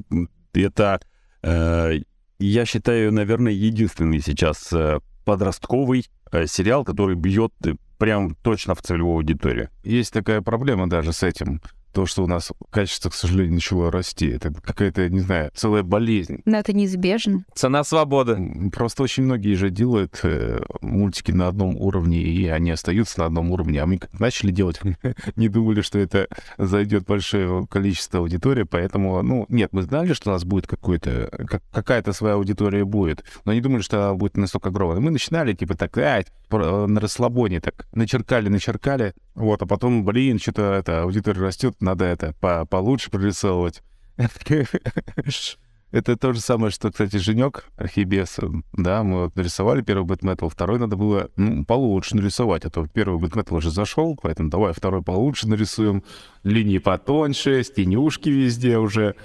это 0.53 1.01
э, 1.43 2.01
я 2.47 2.65
считаю, 2.65 3.13
наверное, 3.13 3.53
единственный 3.53 4.21
сейчас 4.21 4.73
э, 4.73 5.01
подростковый 5.25 6.07
э, 6.33 6.47
сериал, 6.47 6.85
который 6.85 7.15
бьет 7.15 7.53
э, 7.65 7.75
прям 7.99 8.35
точно 8.37 8.75
в 8.75 8.83
целевую 8.83 9.17
аудиторию. 9.17 9.69
Есть 9.85 10.13
такая 10.13 10.41
проблема 10.41 10.89
даже 10.89 11.13
с 11.13 11.23
этим. 11.23 11.61
То, 11.93 12.07
что 12.07 12.25
у 12.25 12.27
нас 12.27 12.53
качество, 12.71 13.11
к 13.11 13.15
сожалению, 13.15 13.55
начало 13.55 13.91
расти. 13.91 14.29
Это 14.29 14.53
какая-то, 14.53 15.09
не 15.09 15.21
знаю, 15.21 15.51
целая 15.55 15.83
болезнь. 15.83 16.41
Но 16.45 16.59
это 16.59 16.73
неизбежно. 16.73 17.45
Цена 17.55 17.85
свободы. 17.85 18.71
Просто 18.73 19.03
очень 19.03 19.25
многие 19.25 19.55
же 19.55 19.71
делают 19.71 20.21
э, 20.23 20.61
мультики 20.81 21.33
на 21.33 21.49
одном 21.49 21.77
уровне, 21.77 22.23
и 22.23 22.47
они 22.49 22.71
остаются 22.71 23.21
на 23.21 23.27
одном 23.27 23.51
уровне. 23.51 23.83
А 23.83 23.87
мы 23.87 23.99
как 23.99 24.19
начали 24.19 24.51
делать, 24.51 24.81
не 25.37 25.49
думали, 25.49 25.81
что 25.81 25.99
это 25.99 26.29
зайдет 26.59 27.05
большое 27.05 27.67
количество 27.67 28.21
аудитории, 28.21 28.63
поэтому, 28.63 29.23
ну, 29.23 29.47
нет, 29.49 29.71
мы 29.73 29.83
знали, 29.83 30.13
что 30.13 30.31
у 30.31 30.33
нас 30.33 30.45
будет 30.45 30.67
какой-то, 30.67 31.31
как, 31.49 31.63
какая-то 31.73 32.13
своя 32.13 32.35
аудитория 32.35 32.85
будет, 32.85 33.25
но 33.45 33.53
не 33.53 33.61
думали, 33.61 33.83
что 33.83 34.07
она 34.07 34.15
будет 34.15 34.37
настолько 34.37 34.69
огромная. 34.69 35.01
Мы 35.01 35.11
начинали, 35.11 35.53
типа, 35.53 35.75
так, 35.75 35.97
а, 35.99 36.23
на 36.51 37.01
расслабоне, 37.01 37.61
так, 37.61 37.87
начеркали, 37.93 38.49
начеркали, 38.49 39.15
вот, 39.35 39.63
а 39.63 39.67
потом, 39.67 40.05
блин, 40.05 40.39
что-то 40.39 40.75
это, 40.75 41.03
аудитория 41.03 41.41
растет, 41.41 41.80
надо 41.81 42.05
это 42.05 42.35
по 42.41 42.65
получше 42.67 43.11
прорисовывать. 43.11 43.83
Это 45.93 46.17
то 46.17 46.33
же 46.33 46.41
самое, 46.41 46.71
что, 46.71 46.93
кстати, 46.93 47.17
Женек 47.17 47.65
Архибес, 47.77 48.39
да, 48.73 49.03
мы 49.03 49.25
вот 49.25 49.35
нарисовали 49.35 49.83
первый 49.83 50.05
бэтметал, 50.05 50.49
второй 50.49 50.79
надо 50.79 50.97
было 50.97 51.31
ну, 51.35 51.65
получше 51.65 52.15
нарисовать, 52.15 52.65
а 52.65 52.71
то 52.71 52.87
первый 52.87 53.19
бэтметал 53.19 53.57
уже 53.57 53.73
зашел, 53.73 54.17
поэтому 54.23 54.51
давай 54.51 54.73
второй 54.73 55.03
получше 55.03 55.49
нарисуем, 55.49 56.05
линии 56.45 56.79
потоньше, 56.79 57.65
тенюшки 57.65 58.29
везде 58.29 58.79
уже, 58.79 59.17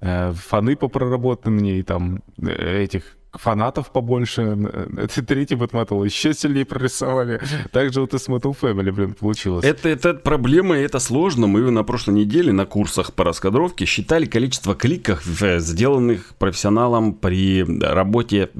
э, 0.00 0.32
фаны 0.32 0.76
попроработанные, 0.76 1.82
там, 1.82 2.22
э, 2.38 2.82
этих 2.82 3.15
фанатов 3.38 3.90
побольше. 3.90 4.56
Это 4.96 5.22
третий 5.22 5.54
Бэтметал 5.54 6.04
еще 6.04 6.34
сильнее 6.34 6.64
прорисовали. 6.64 7.40
Также 7.72 8.00
вот 8.00 8.14
и 8.14 8.18
с 8.18 8.28
Metal 8.28 8.56
Family, 8.58 8.92
блин, 8.92 9.14
получилось. 9.14 9.64
Это, 9.64 9.88
это 9.88 10.14
проблема, 10.14 10.78
и 10.78 10.82
это 10.82 10.98
сложно. 10.98 11.46
Мы 11.46 11.70
на 11.70 11.84
прошлой 11.84 12.14
неделе 12.14 12.52
на 12.52 12.66
курсах 12.66 13.12
по 13.12 13.24
раскадровке 13.24 13.84
считали 13.84 14.26
количество 14.26 14.74
кликов, 14.74 15.24
сделанных 15.24 16.34
профессионалом 16.38 17.14
при 17.14 17.64
работе 17.82 18.50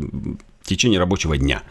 в 0.66 0.68
течение 0.68 0.98
рабочего 0.98 1.36
дня. 1.38 1.62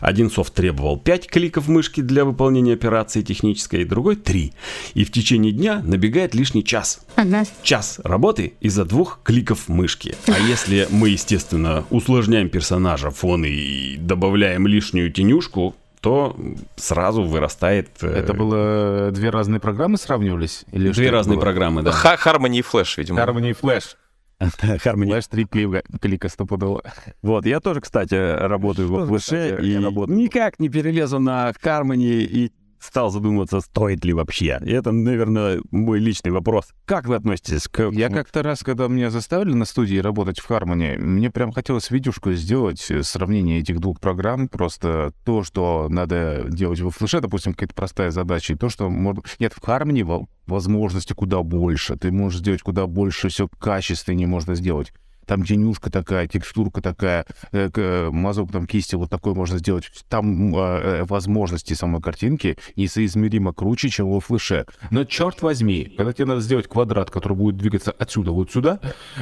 Один 0.00 0.28
софт 0.28 0.52
требовал 0.54 0.98
5 0.98 1.28
кликов 1.28 1.68
мышки 1.68 2.00
для 2.00 2.24
выполнения 2.24 2.72
операции 2.74 3.22
технической, 3.22 3.84
другой 3.84 4.16
3. 4.16 4.52
И 4.94 5.04
в 5.04 5.12
течение 5.12 5.52
дня 5.52 5.80
набегает 5.84 6.34
лишний 6.34 6.64
час. 6.64 7.00
Ага. 7.14 7.44
Час 7.62 8.00
работы 8.02 8.54
из-за 8.60 8.84
двух 8.84 9.20
кликов 9.22 9.68
мышки. 9.68 10.16
А 10.26 10.36
если 10.40 10.88
мы, 10.90 11.10
естественно, 11.10 11.84
усложняем 11.90 12.48
персонажа, 12.48 13.10
фон 13.10 13.44
и 13.44 13.96
добавляем 13.98 14.66
лишнюю 14.66 15.12
тенюшку, 15.12 15.76
то 16.00 16.36
сразу 16.76 17.22
вырастает... 17.22 17.90
э, 18.00 18.08
Это 18.08 18.34
было 18.34 19.10
две 19.12 19.30
разные 19.30 19.60
программы 19.60 19.96
сравнивались? 19.96 20.64
Или 20.72 20.90
Две 20.90 21.10
разные 21.10 21.36
было? 21.36 21.42
программы, 21.44 21.82
да. 21.82 21.90
Harmony 21.92 22.58
и 22.58 22.62
Flash, 22.62 22.94
видимо. 22.96 23.20
Harmony 23.20 23.50
и 23.50 23.52
Flash. 23.52 23.94
Harmony. 24.84 25.08
Flash 25.08 25.28
три 25.30 25.44
клика, 25.44 25.82
клика 26.00 26.28
стопудово. 26.28 26.82
Вот, 27.22 27.46
я 27.46 27.60
тоже, 27.60 27.80
кстати, 27.80 28.14
работаю 28.14 28.88
во 28.88 29.00
Тоже, 29.00 29.08
флеше 29.08 29.50
кстати, 29.56 29.66
и 29.66 29.76
никак 30.12 30.58
не 30.58 30.68
перелезу 30.68 31.18
на 31.18 31.50
Harmony 31.62 32.22
и 32.22 32.52
стал 32.80 33.10
задумываться, 33.10 33.60
стоит 33.60 34.04
ли 34.04 34.12
вообще. 34.12 34.58
И 34.64 34.72
это, 34.72 34.92
наверное, 34.92 35.60
мой 35.70 35.98
личный 36.00 36.30
вопрос. 36.30 36.66
Как 36.84 37.06
вы 37.06 37.16
относитесь 37.16 37.68
к... 37.68 37.90
Я 37.90 38.08
как-то 38.08 38.42
раз, 38.42 38.60
когда 38.62 38.88
меня 38.88 39.10
заставили 39.10 39.52
на 39.52 39.64
студии 39.64 39.98
работать 39.98 40.40
в 40.40 40.50
Harmony, 40.50 40.98
мне 40.98 41.30
прям 41.30 41.52
хотелось 41.52 41.90
видюшку 41.90 42.32
сделать, 42.32 42.90
э, 42.90 43.02
сравнение 43.02 43.60
этих 43.60 43.80
двух 43.80 44.00
программ, 44.00 44.48
просто 44.48 45.12
то, 45.24 45.42
что 45.42 45.88
надо 45.88 46.46
делать 46.48 46.80
во 46.80 46.90
флеше, 46.90 47.20
допустим, 47.20 47.52
какая-то 47.52 47.74
простая 47.74 48.10
задача, 48.10 48.54
и 48.54 48.56
то, 48.56 48.68
что 48.68 48.88
можно... 48.88 49.22
Нет, 49.38 49.52
в 49.52 49.60
во- 49.66 50.26
возможности 50.46 51.12
куда 51.12 51.42
больше, 51.42 51.96
ты 51.96 52.10
можешь 52.10 52.40
сделать 52.40 52.62
куда 52.62 52.86
больше, 52.86 53.28
все 53.28 53.48
качественнее 53.48 54.26
можно 54.26 54.54
сделать. 54.54 54.92
Там 55.26 55.44
тенюшка 55.44 55.90
такая, 55.90 56.26
текстурка 56.26 56.80
такая, 56.80 57.26
э, 57.52 57.70
э, 57.74 58.10
мазок 58.10 58.52
там 58.52 58.66
кисти 58.66 58.94
вот 58.94 59.10
такой 59.10 59.34
можно 59.34 59.58
сделать. 59.58 59.90
Там 60.08 60.54
э, 60.54 60.58
э, 60.58 61.04
возможности 61.04 61.74
самой 61.74 62.02
картинки 62.02 62.56
несоизмеримо 62.76 63.52
круче, 63.52 63.88
чем 63.88 64.10
во 64.10 64.20
флеше. 64.20 64.66
Но 64.90 65.04
черт 65.04 65.42
возьми, 65.42 65.92
когда 65.96 66.12
тебе 66.12 66.26
надо 66.26 66.40
сделать 66.40 66.68
квадрат, 66.68 67.10
который 67.10 67.36
будет 67.36 67.56
двигаться 67.56 67.92
отсюда 67.92 68.32
вот 68.32 68.50
сюда, 68.50 68.80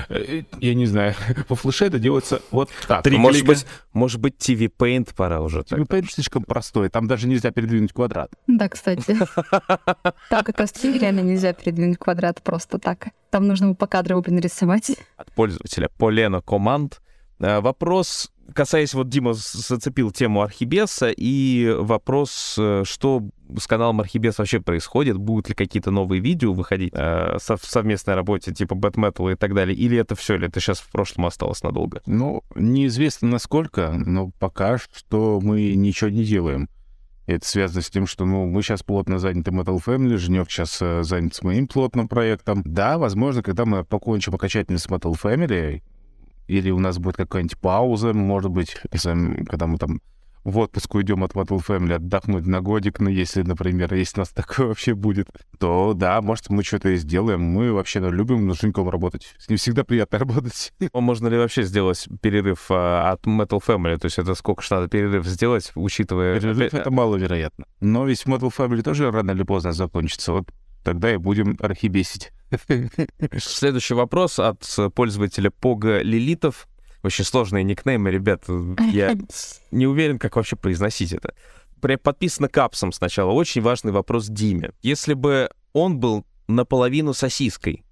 э, 0.08 0.42
я 0.60 0.74
не 0.74 0.86
знаю, 0.86 1.14
во 1.48 1.56
флеше 1.56 1.86
это 1.86 1.98
делается 1.98 2.42
вот 2.50 2.70
так. 2.86 3.04
Ну, 3.06 3.18
может 3.18 3.46
быть, 3.46 3.66
может 3.92 4.20
быть, 4.20 4.36
TV 4.36 4.70
Paint 4.76 5.14
пора 5.14 5.40
уже. 5.40 5.62
так. 5.62 5.78
Ну, 5.78 5.86
понимаешь, 5.86 6.14
слишком 6.14 6.44
простой, 6.44 6.88
там 6.88 7.06
даже 7.06 7.28
нельзя 7.28 7.50
передвинуть 7.50 7.92
квадрат. 7.92 8.30
Да, 8.46 8.68
кстати. 8.68 9.16
Там 10.30 10.44
как 10.44 10.58
раз 10.58 10.72
реально 10.82 11.20
нельзя 11.20 11.52
передвинуть 11.52 11.98
квадрат 11.98 12.42
просто 12.42 12.78
так. 12.78 13.08
Там 13.30 13.47
нужно 13.47 13.66
его 13.66 13.75
покадрово 13.75 14.23
нарисовать. 14.28 14.92
от 15.16 15.32
пользователя 15.32 15.88
Полена 15.99 16.40
Команд. 16.40 17.00
Э, 17.40 17.61
Вопрос, 17.61 18.32
касаясь, 18.54 18.94
вот 18.94 19.08
Дима 19.08 19.32
зацепил 19.35 20.11
тему 20.11 20.42
Архибеса, 20.42 21.11
и 21.16 21.73
вопрос, 21.78 22.56
э, 22.58 22.82
что 22.85 23.23
с 23.58 23.66
каналом 23.66 24.00
Архибес 24.00 24.38
вообще 24.38 24.61
происходит, 24.61 25.16
будут 25.18 25.49
ли 25.50 25.54
какие-то 25.54 25.90
новые 25.90 26.20
видео 26.20 26.52
выходить 26.52 26.90
э, 26.94 27.37
со- 27.40 27.56
в 27.56 27.64
совместной 27.64 28.14
работе, 28.14 28.52
типа 28.52 28.75
Бэтметал 28.75 29.28
и 29.30 29.37
так 29.37 29.54
далее, 29.54 29.76
или 29.76 29.97
это 29.97 30.16
все, 30.16 30.35
или 30.35 30.49
это 30.49 30.58
сейчас 30.61 30.80
в 30.80 30.90
прошлом 30.90 31.26
осталось 31.26 31.62
надолго? 31.62 32.02
Ну, 32.06 32.42
неизвестно 32.56 33.28
насколько, 33.28 33.92
но 33.92 34.30
пока 34.38 34.78
что 34.78 35.40
мы 35.42 35.75
ничего 35.75 36.11
не 36.11 36.25
делаем. 36.25 36.68
Это 37.28 37.47
связано 37.47 37.82
с 37.82 37.90
тем, 37.90 38.06
что 38.06 38.25
ну, 38.25 38.47
мы 38.47 38.62
сейчас 38.62 38.82
плотно 38.82 39.18
заняты 39.18 39.50
Metal 39.50 39.78
Family, 39.85 40.16
Женек 40.16 40.50
сейчас 40.50 40.80
э, 40.80 41.02
занят 41.02 41.35
с 41.35 41.42
моим 41.42 41.68
плотным 41.68 42.08
проектом. 42.08 42.62
Да, 42.64 42.97
возможно, 42.97 43.42
когда 43.42 43.66
мы 43.66 43.85
покончим 43.85 44.35
окончательно 44.35 44.78
с 44.78 44.87
Metal 44.87 45.12
Family, 45.12 45.82
или 46.47 46.70
у 46.70 46.78
нас 46.78 46.97
будет 46.99 47.16
какая-нибудь 47.18 47.58
пауза, 47.58 48.14
может 48.14 48.50
быть, 48.50 48.78
когда 49.47 49.66
мы 49.66 49.76
там 49.76 50.00
в 50.50 50.58
отпуск 50.58 50.94
уйдем 50.94 51.24
от 51.24 51.32
Metal 51.32 51.60
Family, 51.64 51.94
отдохнуть 51.94 52.46
на 52.46 52.60
годик, 52.60 53.00
ну, 53.00 53.08
если, 53.08 53.42
например, 53.42 53.92
если 53.94 54.20
у 54.20 54.22
нас 54.22 54.28
такое 54.34 54.68
вообще 54.68 54.94
будет, 54.94 55.28
то 55.58 55.92
да, 55.94 56.20
может, 56.20 56.48
мы 56.50 56.62
что-то 56.62 56.90
и 56.90 56.96
сделаем. 56.96 57.42
Мы 57.42 57.72
вообще 57.72 58.00
ну, 58.00 58.10
любим 58.10 58.52
с 58.52 58.60
Женьком 58.60 58.88
работать. 58.88 59.34
С 59.38 59.48
ним 59.48 59.58
всегда 59.58 59.84
приятно 59.84 60.18
работать. 60.20 60.72
А 60.92 61.00
Можно 61.00 61.28
ли 61.28 61.36
вообще 61.36 61.62
сделать 61.62 62.08
перерыв 62.20 62.66
а, 62.70 63.12
от 63.12 63.26
Metal 63.26 63.60
Family? 63.64 63.98
То 63.98 64.06
есть 64.06 64.18
это 64.18 64.34
сколько 64.34 64.62
ж 64.62 64.70
надо 64.70 64.88
перерыв 64.88 65.26
сделать, 65.26 65.72
учитывая... 65.74 66.40
Перерыв 66.40 66.74
это 66.74 66.90
маловероятно. 66.90 67.66
Но 67.80 68.06
ведь 68.06 68.24
Metal 68.24 68.52
Family 68.56 68.82
тоже 68.82 69.10
рано 69.10 69.32
или 69.32 69.42
поздно 69.42 69.72
закончится. 69.72 70.32
Вот 70.32 70.48
тогда 70.82 71.12
и 71.12 71.16
будем 71.16 71.56
архибесить. 71.60 72.32
Следующий 73.38 73.94
вопрос 73.94 74.38
от 74.38 74.64
э, 74.78 74.88
пользователя 74.88 75.50
Пога 75.50 76.00
Лилитов. 76.00 76.66
Очень 77.02 77.24
сложные 77.24 77.64
никнеймы, 77.64 78.10
ребят. 78.10 78.44
Я 78.92 79.16
не 79.70 79.86
уверен, 79.86 80.18
как 80.18 80.36
вообще 80.36 80.56
произносить 80.56 81.12
это. 81.12 81.34
Подписано 82.02 82.48
капсом 82.48 82.92
сначала. 82.92 83.30
Очень 83.30 83.62
важный 83.62 83.92
вопрос 83.92 84.26
Диме. 84.26 84.72
Если 84.82 85.14
бы 85.14 85.50
он 85.72 85.98
был 85.98 86.26
наполовину 86.48 87.14
сосиской 87.14 87.84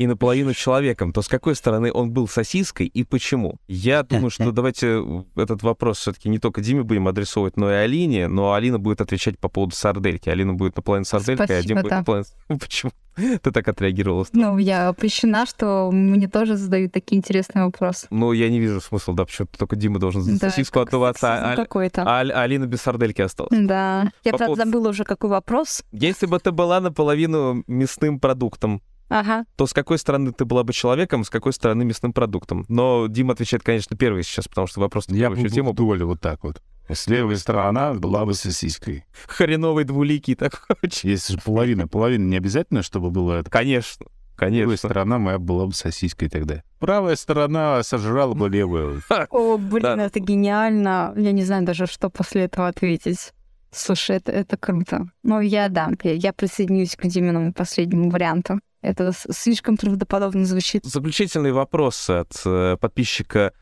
и 0.00 0.06
наполовину 0.06 0.54
человеком, 0.54 1.12
то 1.12 1.20
с 1.20 1.28
какой 1.28 1.54
стороны 1.54 1.92
он 1.92 2.10
был 2.10 2.26
сосиской 2.26 2.86
и 2.86 3.04
почему? 3.04 3.56
Я 3.68 4.02
думаю, 4.10 4.30
что 4.30 4.50
давайте 4.50 5.04
этот 5.36 5.62
вопрос 5.62 5.98
все-таки 5.98 6.30
не 6.30 6.38
только 6.38 6.62
Диме 6.62 6.82
будем 6.82 7.06
адресовывать, 7.06 7.58
но 7.58 7.70
и 7.70 7.74
Алине, 7.74 8.26
но 8.26 8.54
Алина 8.54 8.78
будет 8.78 9.02
отвечать 9.02 9.38
по 9.38 9.50
поводу 9.50 9.76
сардельки. 9.76 10.30
Алина 10.30 10.54
будет 10.54 10.74
наполовину 10.76 11.04
сарделькой, 11.04 11.44
а 11.58 11.62
Дима 11.62 11.80
Спасибо, 11.80 11.82
будет 11.82 11.90
да. 11.90 11.98
наполовину... 11.98 12.26
Почему? 12.60 12.92
Ты 13.16 13.50
так 13.50 13.68
отреагировала. 13.68 14.24
Ну, 14.32 14.56
я 14.56 14.94
польщена, 14.94 15.44
что 15.44 15.90
мне 15.92 16.28
тоже 16.28 16.56
задают 16.56 16.92
такие 16.92 17.18
интересные 17.18 17.66
вопросы. 17.66 18.06
Ну, 18.08 18.32
я 18.32 18.48
не 18.48 18.58
вижу 18.58 18.80
смысла, 18.80 19.14
да, 19.14 19.26
почему 19.26 19.48
только 19.58 19.76
Дима 19.76 19.98
должен 19.98 20.22
за 20.22 20.40
Да, 20.40 20.48
сосиску 20.48 20.80
отдуваться, 20.80 21.52
а, 21.52 21.56
какой-то. 21.56 22.04
а 22.06 22.20
Алина 22.20 22.64
без 22.64 22.80
сардельки 22.80 23.20
осталась. 23.20 23.50
Да. 23.52 24.10
Я, 24.24 24.32
По 24.32 24.38
правда, 24.38 24.46
поводу- 24.46 24.64
забыла 24.64 24.88
уже, 24.90 25.04
какой 25.04 25.28
вопрос. 25.28 25.82
Если 25.92 26.24
бы 26.24 26.38
ты 26.38 26.52
была 26.52 26.80
наполовину 26.80 27.62
мясным 27.66 28.18
продуктом, 28.20 28.80
Ага. 29.10 29.44
то 29.56 29.66
с 29.66 29.72
какой 29.74 29.98
стороны 29.98 30.32
ты 30.32 30.44
была 30.46 30.62
бы 30.62 30.72
человеком, 30.72 31.24
с 31.24 31.30
какой 31.30 31.52
стороны 31.52 31.84
мясным 31.84 32.12
продуктом? 32.12 32.64
Но 32.68 33.06
Дима 33.08 33.32
отвечает, 33.34 33.62
конечно, 33.62 33.96
первый 33.96 34.22
сейчас, 34.22 34.48
потому 34.48 34.66
что 34.68 34.80
вопрос 34.80 35.06
Я 35.08 35.28
вообще 35.28 35.42
бы 35.44 35.48
Дима 35.50 35.72
вдоль 35.72 36.02
вот 36.04 36.20
так 36.20 36.42
вот. 36.44 36.62
С 36.88 37.06
левой 37.06 37.36
сторона 37.36 37.92
была 37.94 38.24
бы 38.24 38.34
сосиской. 38.34 39.04
хреновый 39.26 39.84
двуликий 39.84 40.34
такой. 40.34 40.76
очень. 40.82 41.10
Если 41.10 41.34
же 41.34 41.38
половина, 41.44 41.86
половина 41.86 42.24
не 42.28 42.36
обязательно, 42.36 42.82
чтобы 42.82 43.10
было 43.10 43.34
это. 43.40 43.50
Конечно, 43.50 44.06
Левая 44.40 44.64
конечно. 44.64 44.76
сторона 44.76 45.18
моя 45.18 45.38
была 45.38 45.66
бы 45.66 45.72
сосиской 45.74 46.28
тогда. 46.30 46.62
Правая 46.78 47.14
сторона 47.16 47.82
сожрала 47.82 48.34
бы 48.34 48.48
левую. 48.48 49.02
О, 49.30 49.58
блин, 49.58 49.82
Да. 49.82 50.04
это 50.04 50.18
гениально. 50.18 51.12
Я 51.16 51.32
не 51.32 51.44
знаю 51.44 51.64
даже, 51.64 51.86
что 51.86 52.10
после 52.10 52.42
этого 52.44 52.68
ответить. 52.68 53.32
Слушай, 53.70 54.16
это, 54.16 54.32
это 54.32 54.56
круто. 54.56 55.06
Но 55.22 55.40
я, 55.40 55.68
да, 55.68 55.90
я, 56.02 56.12
я 56.14 56.32
присоединюсь 56.32 56.96
к 56.96 57.06
Диминому 57.06 57.52
последнему 57.52 58.10
варианту. 58.10 58.58
Это 58.82 59.12
слишком 59.12 59.76
правдоподобно 59.76 60.44
звучит. 60.44 60.84
Заключительный 60.84 61.52
вопрос 61.52 62.08
от 62.08 62.40
э, 62.44 62.76
подписчика 62.80 63.52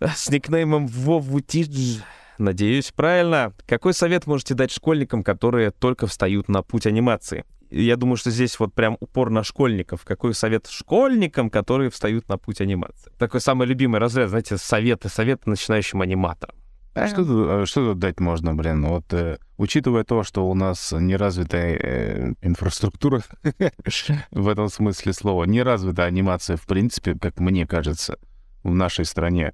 э, 0.00 0.08
с 0.08 0.30
никнеймом 0.30 0.86
Вовутидж. 0.86 2.00
Надеюсь, 2.38 2.92
правильно. 2.92 3.52
Какой 3.66 3.92
совет 3.92 4.26
можете 4.26 4.54
дать 4.54 4.70
школьникам, 4.70 5.22
которые 5.22 5.70
только 5.70 6.06
встают 6.06 6.48
на 6.48 6.62
путь 6.62 6.86
анимации? 6.86 7.44
я 7.70 7.96
думаю, 7.96 8.16
что 8.16 8.30
здесь 8.30 8.58
вот 8.58 8.72
прям 8.74 8.96
упор 9.00 9.30
на 9.30 9.44
школьников. 9.44 10.04
Какой 10.04 10.34
совет 10.34 10.66
школьникам, 10.68 11.50
которые 11.50 11.90
встают 11.90 12.28
на 12.28 12.38
путь 12.38 12.60
анимации? 12.60 13.12
Такой 13.18 13.40
самый 13.40 13.66
любимый 13.66 14.00
разряд, 14.00 14.30
знаете, 14.30 14.56
советы, 14.56 15.08
советы 15.08 15.50
начинающим 15.50 16.00
аниматорам. 16.00 16.56
А 17.04 17.08
что, 17.08 17.22
а 17.62 17.66
что 17.66 17.90
тут 17.92 17.98
дать 17.98 18.20
можно, 18.20 18.54
блин? 18.54 18.84
Вот 18.86 19.12
э, 19.12 19.38
учитывая 19.56 20.04
то, 20.04 20.22
что 20.22 20.48
у 20.48 20.54
нас 20.54 20.92
неразвитая 20.92 21.78
э, 21.80 22.32
инфраструктура 22.42 23.22
в 24.30 24.48
этом 24.48 24.68
смысле 24.68 25.12
слова, 25.12 25.44
неразвитая 25.44 26.08
анимация, 26.08 26.56
в 26.56 26.66
принципе, 26.66 27.14
как 27.14 27.40
мне 27.40 27.66
кажется, 27.66 28.18
в 28.62 28.74
нашей 28.74 29.04
стране. 29.04 29.52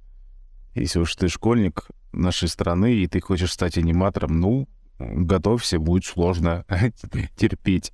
Если 0.73 0.99
уж 0.99 1.15
ты 1.15 1.27
школьник 1.27 1.87
нашей 2.11 2.47
страны, 2.47 2.95
и 2.95 3.07
ты 3.07 3.21
хочешь 3.21 3.53
стать 3.53 3.77
аниматором, 3.77 4.39
ну, 4.39 4.67
готовься, 4.99 5.79
будет 5.79 6.05
сложно 6.05 6.65
терпеть. 7.35 7.93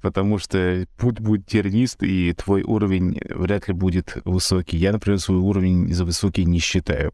Потому 0.00 0.38
что 0.38 0.86
путь 0.98 1.18
будет 1.20 1.46
тернист, 1.46 2.02
и 2.02 2.32
твой 2.34 2.62
уровень 2.62 3.18
вряд 3.30 3.68
ли 3.68 3.74
будет 3.74 4.18
высокий. 4.24 4.76
Я, 4.76 4.92
например, 4.92 5.18
свой 5.18 5.38
уровень 5.38 5.92
за 5.92 6.04
высокий 6.04 6.44
не 6.44 6.58
считаю. 6.58 7.12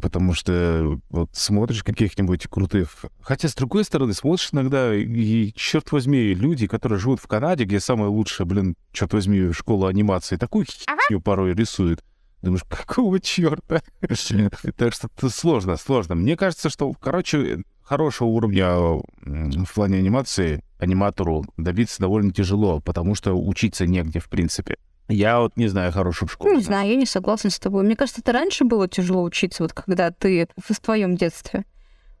Потому 0.00 0.34
что 0.34 1.00
вот 1.10 1.30
смотришь 1.32 1.82
каких-нибудь 1.82 2.46
крутых... 2.48 3.04
Хотя, 3.20 3.48
с 3.48 3.54
другой 3.54 3.84
стороны, 3.84 4.14
смотришь 4.14 4.50
иногда, 4.52 4.94
и, 4.94 5.52
черт 5.54 5.92
возьми, 5.92 6.34
люди, 6.34 6.66
которые 6.66 6.98
живут 6.98 7.20
в 7.20 7.26
Канаде, 7.26 7.64
где 7.64 7.80
самая 7.80 8.08
лучшая, 8.08 8.46
блин, 8.46 8.76
черт 8.92 9.12
возьми, 9.12 9.52
школа 9.52 9.88
анимации, 9.88 10.36
такую 10.36 10.66
херню 10.66 11.20
порой 11.20 11.54
рисуют. 11.54 12.02
Думаешь, 12.42 12.64
какого 12.64 13.20
черта? 13.20 13.82
Так 14.76 14.94
что 14.94 15.08
это 15.16 15.30
сложно, 15.30 15.76
сложно. 15.76 16.14
Мне 16.14 16.36
кажется, 16.36 16.70
что, 16.70 16.92
короче, 16.92 17.62
хорошего 17.82 18.28
уровня 18.28 19.00
в 19.24 19.74
плане 19.74 19.98
анимации 19.98 20.64
аниматору 20.78 21.44
добиться 21.56 22.00
довольно 22.00 22.32
тяжело, 22.32 22.80
потому 22.80 23.14
что 23.14 23.34
учиться 23.34 23.86
негде, 23.86 24.18
в 24.18 24.28
принципе. 24.28 24.76
Я 25.12 25.40
вот 25.40 25.56
не 25.56 25.68
знаю 25.68 25.92
хороших 25.92 26.30
школ. 26.30 26.52
Не 26.52 26.62
знаю, 26.62 26.88
я 26.88 26.96
не 26.96 27.06
согласна 27.06 27.50
с 27.50 27.58
тобой. 27.58 27.84
Мне 27.84 27.96
кажется, 27.96 28.20
это 28.20 28.32
раньше 28.32 28.64
было 28.64 28.88
тяжело 28.88 29.22
учиться, 29.22 29.62
вот 29.62 29.72
когда 29.72 30.10
ты 30.10 30.48
в 30.56 30.80
твоем 30.80 31.16
детстве. 31.16 31.64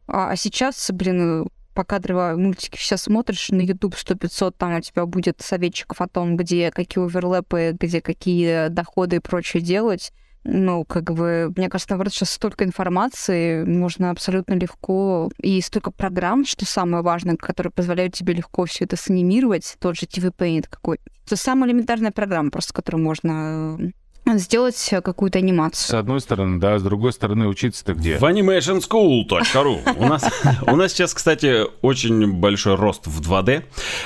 А, 0.06 0.30
а 0.30 0.36
сейчас, 0.36 0.90
блин, 0.92 1.48
покадровые 1.74 2.36
мультики 2.36 2.76
сейчас 2.76 3.02
смотришь 3.02 3.50
на 3.50 3.60
YouTube 3.60 3.94
100-500, 3.94 4.54
там 4.56 4.76
у 4.76 4.80
тебя 4.80 5.06
будет 5.06 5.40
советчиков 5.40 6.00
о 6.00 6.08
том, 6.08 6.36
где 6.36 6.70
какие 6.70 7.04
оверлэпы, 7.04 7.76
где 7.78 8.00
какие 8.00 8.68
доходы 8.68 9.16
и 9.16 9.20
прочее 9.20 9.62
делать. 9.62 10.12
Ну, 10.44 10.84
как 10.84 11.12
бы, 11.12 11.52
мне 11.56 11.68
кажется, 11.68 11.92
наоборот, 11.92 12.12
сейчас 12.12 12.30
столько 12.30 12.64
информации, 12.64 13.64
можно 13.64 14.10
абсолютно 14.10 14.54
легко, 14.54 15.30
и 15.38 15.60
столько 15.60 15.92
программ, 15.92 16.44
что 16.44 16.66
самое 16.66 17.04
важное, 17.04 17.36
которые 17.36 17.70
позволяют 17.70 18.14
тебе 18.14 18.34
легко 18.34 18.64
все 18.64 18.84
это 18.84 18.96
санимировать, 18.96 19.76
тот 19.78 19.96
же 19.96 20.06
TV 20.06 20.32
Paint 20.36 20.66
какой. 20.68 20.98
Это 21.26 21.36
самая 21.36 21.70
элементарная 21.70 22.10
программа, 22.10 22.50
просто 22.50 22.72
которую 22.72 23.04
можно 23.04 23.78
сделать 24.26 24.94
какую-то 25.02 25.38
анимацию. 25.38 25.88
С 25.88 25.94
одной 25.94 26.20
стороны, 26.20 26.58
да, 26.58 26.78
с 26.78 26.82
другой 26.82 27.12
стороны, 27.12 27.48
учиться-то 27.48 27.94
где? 27.94 28.18
В 28.18 28.24
animationschool.ru. 28.24 29.96
У 29.96 30.06
нас, 30.06 30.24
у 30.66 30.76
нас 30.76 30.92
сейчас, 30.92 31.14
кстати, 31.14 31.64
очень 31.82 32.32
большой 32.32 32.76
рост 32.76 33.06
в 33.06 33.20
2D. 33.20 33.64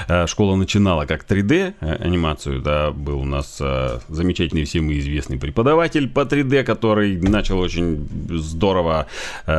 Э, 0.09 0.27
школа 0.27 0.57
начинала 0.57 1.07
как 1.07 1.25
3D 1.25 1.75
э, 1.81 1.97
анимацию, 1.97 2.61
да, 2.61 2.91
был 2.91 3.21
у 3.21 3.25
нас 3.25 3.59
э, 3.61 4.01
замечательный 4.09 4.65
всем 4.65 4.91
известный 4.93 5.39
преподаватель 5.39 6.09
по 6.09 6.21
3D, 6.21 6.65
который 6.65 7.21
начал 7.21 7.59
очень 7.59 8.09
здорово 8.31 9.07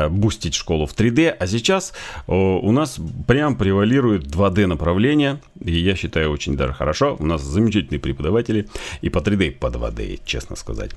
бустить 0.09 0.55
школу 0.55 0.85
в 0.85 0.95
3D, 0.95 1.29
а 1.29 1.47
сейчас 1.47 1.93
у 2.27 2.71
нас 2.71 2.99
прям 3.27 3.55
превалирует 3.55 4.25
2D 4.25 4.65
направление, 4.65 5.39
и 5.59 5.71
я 5.71 5.95
считаю 5.95 6.31
очень 6.31 6.55
даже 6.55 6.73
хорошо. 6.73 7.15
У 7.19 7.25
нас 7.25 7.41
замечательные 7.41 7.99
преподаватели 7.99 8.67
и 9.01 9.09
по 9.09 9.19
3D, 9.19 9.47
и 9.47 9.51
по 9.51 9.67
2D, 9.67 10.21
честно 10.25 10.46
честно 10.47 10.55
сказать. 10.55 10.91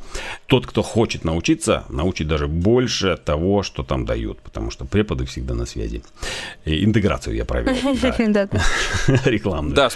Тот, 0.46 0.66
кто 0.66 0.82
хочет 0.82 1.24
научиться, 1.24 1.84
научит 1.88 2.28
даже 2.28 2.46
больше 2.46 3.16
того, 3.16 3.62
что 3.62 3.82
там 3.82 4.04
дают, 4.04 4.38
потому 4.40 4.70
что 4.70 4.84
преподы 4.84 5.24
всегда 5.24 5.54
на 5.54 5.66
связи. 5.66 6.02
И 6.64 6.84
интеграцию 6.84 7.36
я 7.36 7.44
провел. 7.44 7.74
Рекламную. 9.24 9.74
Да, 9.74 9.88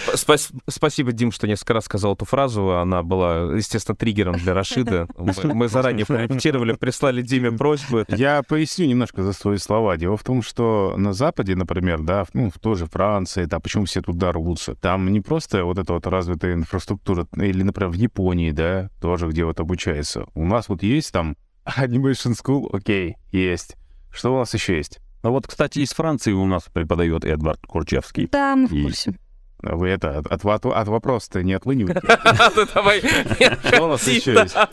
спасибо, 0.68 1.12
Дим, 1.12 1.32
что 1.32 1.46
несколько 1.46 1.74
раз 1.74 1.84
сказал 1.84 2.14
эту 2.14 2.24
фразу. 2.24 2.70
Она 2.72 3.02
была, 3.02 3.54
естественно, 3.56 3.96
триггером 3.96 4.34
для 4.36 4.54
Рашида. 4.54 5.06
Мы 5.44 5.68
заранее 5.68 6.06
прорепетировали, 6.06 6.72
прислали 6.72 7.22
Диме 7.22 7.52
просьбу. 7.52 8.04
Я 8.08 8.42
поясню 8.42 8.86
немножко 8.86 9.22
за 9.22 9.32
свои 9.32 9.58
слова. 9.58 9.96
Дело 9.96 10.16
в 10.16 10.24
том, 10.24 10.42
что 10.42 10.94
на 10.96 11.12
Западе, 11.12 11.54
например, 11.54 12.00
да, 12.00 12.24
ну, 12.32 12.50
в 12.50 12.58
той 12.58 12.76
же 12.76 12.86
Франции, 12.86 13.44
да, 13.44 13.60
почему 13.60 13.84
все 13.84 14.02
туда 14.02 14.32
рвутся? 14.32 14.74
Там 14.74 15.12
не 15.12 15.20
просто 15.20 15.64
вот 15.64 15.78
эта 15.78 15.92
вот 15.92 16.06
развитая 16.06 16.54
инфраструктура, 16.54 17.26
или, 17.36 17.62
например, 17.62 17.90
в 17.90 17.94
Японии, 17.94 18.50
да, 18.50 18.90
тоже, 19.00 19.28
где 19.28 19.43
вот 19.46 19.60
обучается. 19.60 20.26
У 20.34 20.44
нас 20.44 20.68
вот 20.68 20.82
есть 20.82 21.12
там 21.12 21.36
Animation 21.64 22.34
School, 22.34 22.68
окей, 22.72 23.16
есть. 23.32 23.76
Что 24.10 24.34
у 24.34 24.38
нас 24.38 24.54
еще 24.54 24.76
есть? 24.76 25.00
Ну 25.22 25.30
вот, 25.30 25.46
кстати, 25.46 25.78
из 25.78 25.92
Франции 25.92 26.32
у 26.32 26.44
нас 26.44 26.64
преподает 26.72 27.24
Эдвард 27.24 27.60
Курчевский. 27.66 28.28
Да, 28.30 28.54
мы 28.54 28.66
в 28.66 28.82
курсе. 28.82 29.14
Вы 29.64 29.88
это, 29.88 30.18
от, 30.18 30.44
от, 30.44 30.66
от 30.66 30.88
вопроса-то 30.88 31.42
не 31.42 31.54
отлынивайте. 31.54 32.00
Давай. 32.74 33.00
Что 33.00 33.84
у 33.84 33.88
нас 33.88 34.06
еще 34.06 34.32
есть? 34.34 34.54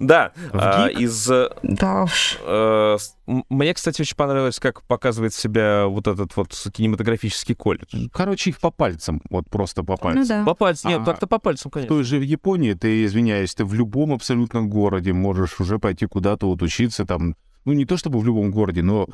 Да, 0.00 0.32
а, 0.52 0.88
из... 0.88 1.30
Э, 1.30 1.50
да 1.62 2.04
уж. 2.04 2.38
Э, 2.42 2.96
мне, 3.26 3.74
кстати, 3.74 4.02
очень 4.02 4.16
понравилось, 4.16 4.58
как 4.58 4.82
показывает 4.82 5.34
себя 5.34 5.86
вот 5.86 6.06
этот 6.08 6.36
вот 6.36 6.48
кинематографический 6.72 7.54
колледж. 7.54 8.08
Короче, 8.12 8.50
их 8.50 8.58
по 8.58 8.70
пальцам, 8.70 9.22
вот 9.30 9.48
просто 9.48 9.82
по 9.84 9.92
Ну 9.92 9.96
пальцам. 9.98 10.26
да. 10.26 10.44
По 10.44 10.54
пальцам, 10.54 10.90
нет, 10.90 11.00
А, 11.02 11.04
так-то 11.04 11.26
по 11.26 11.38
пальцам, 11.38 11.70
В 11.70 11.74
конечно. 11.74 11.94
той 11.94 12.04
же 12.04 12.18
в 12.18 12.22
Японии, 12.22 12.72
ты, 12.74 13.04
извиняюсь, 13.04 13.54
ты 13.54 13.64
в 13.64 13.74
любом 13.74 14.12
абсолютно 14.12 14.62
городе 14.62 15.12
можешь 15.12 15.60
уже 15.60 15.78
пойти 15.78 16.06
куда-то 16.06 16.46
вот 16.48 16.62
учиться 16.62 17.04
там, 17.04 17.36
ну 17.64 17.72
не 17.72 17.84
то 17.84 17.96
чтобы 17.96 18.18
в 18.18 18.24
любом 18.24 18.50
городе, 18.50 18.82
но 18.82 19.08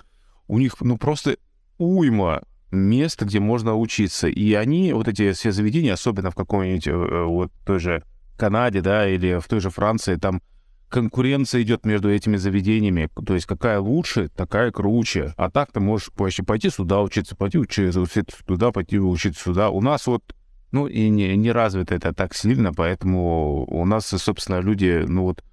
у 0.49 0.59
них 0.59 0.75
ну 0.81 0.97
просто 0.99 1.37
уйма 1.79 2.43
мест, 2.73 3.23
где 3.23 3.39
можно 3.39 3.77
учиться. 3.77 4.29
И 4.29 4.55
они, 4.55 4.93
вот 4.93 5.09
эти 5.09 5.33
все 5.33 5.53
заведения, 5.53 5.93
особенно 5.93 6.31
в 6.31 6.35
каком-нибудь 6.35 6.89
э, 6.89 7.25
вот 7.25 7.53
той 7.65 7.79
же 7.79 8.03
Канаде, 8.37 8.81
да, 8.81 9.09
или 9.09 9.39
в 9.39 9.47
той 9.47 9.61
же 9.61 9.71
Франции, 9.71 10.17
там 10.17 10.43
конкуренция 10.89 11.63
идет 11.63 11.87
между 11.87 12.11
этими 12.11 12.37
заведениями. 12.37 13.09
То 13.25 13.35
есть 13.35 13.47
какая 13.47 13.79
лучше, 13.79 14.29
такая 14.29 14.73
круче. 14.73 15.33
А 15.37 15.51
так 15.51 15.73
ты 15.73 15.81
можешь 15.81 16.11
вообще 16.17 16.43
пойти 16.43 16.71
сюда 16.71 17.01
учиться, 17.01 17.37
пойти 17.37 17.59
учиться 17.59 18.05
туда, 18.47 18.73
пойти 18.73 18.99
учиться 18.99 19.43
сюда. 19.43 19.71
У 19.71 19.81
нас 19.81 20.07
вот 20.07 20.35
ну, 20.73 20.87
и 20.87 21.11
не, 21.11 21.37
не 21.37 21.53
развито 21.53 21.95
это 21.95 22.15
так 22.15 22.35
сильно, 22.35 22.73
поэтому 22.73 23.65
у 23.67 23.85
нас, 23.85 24.07
собственно, 24.07 24.61
люди, 24.61 25.05
ну 25.07 25.25
вот, 25.25 25.45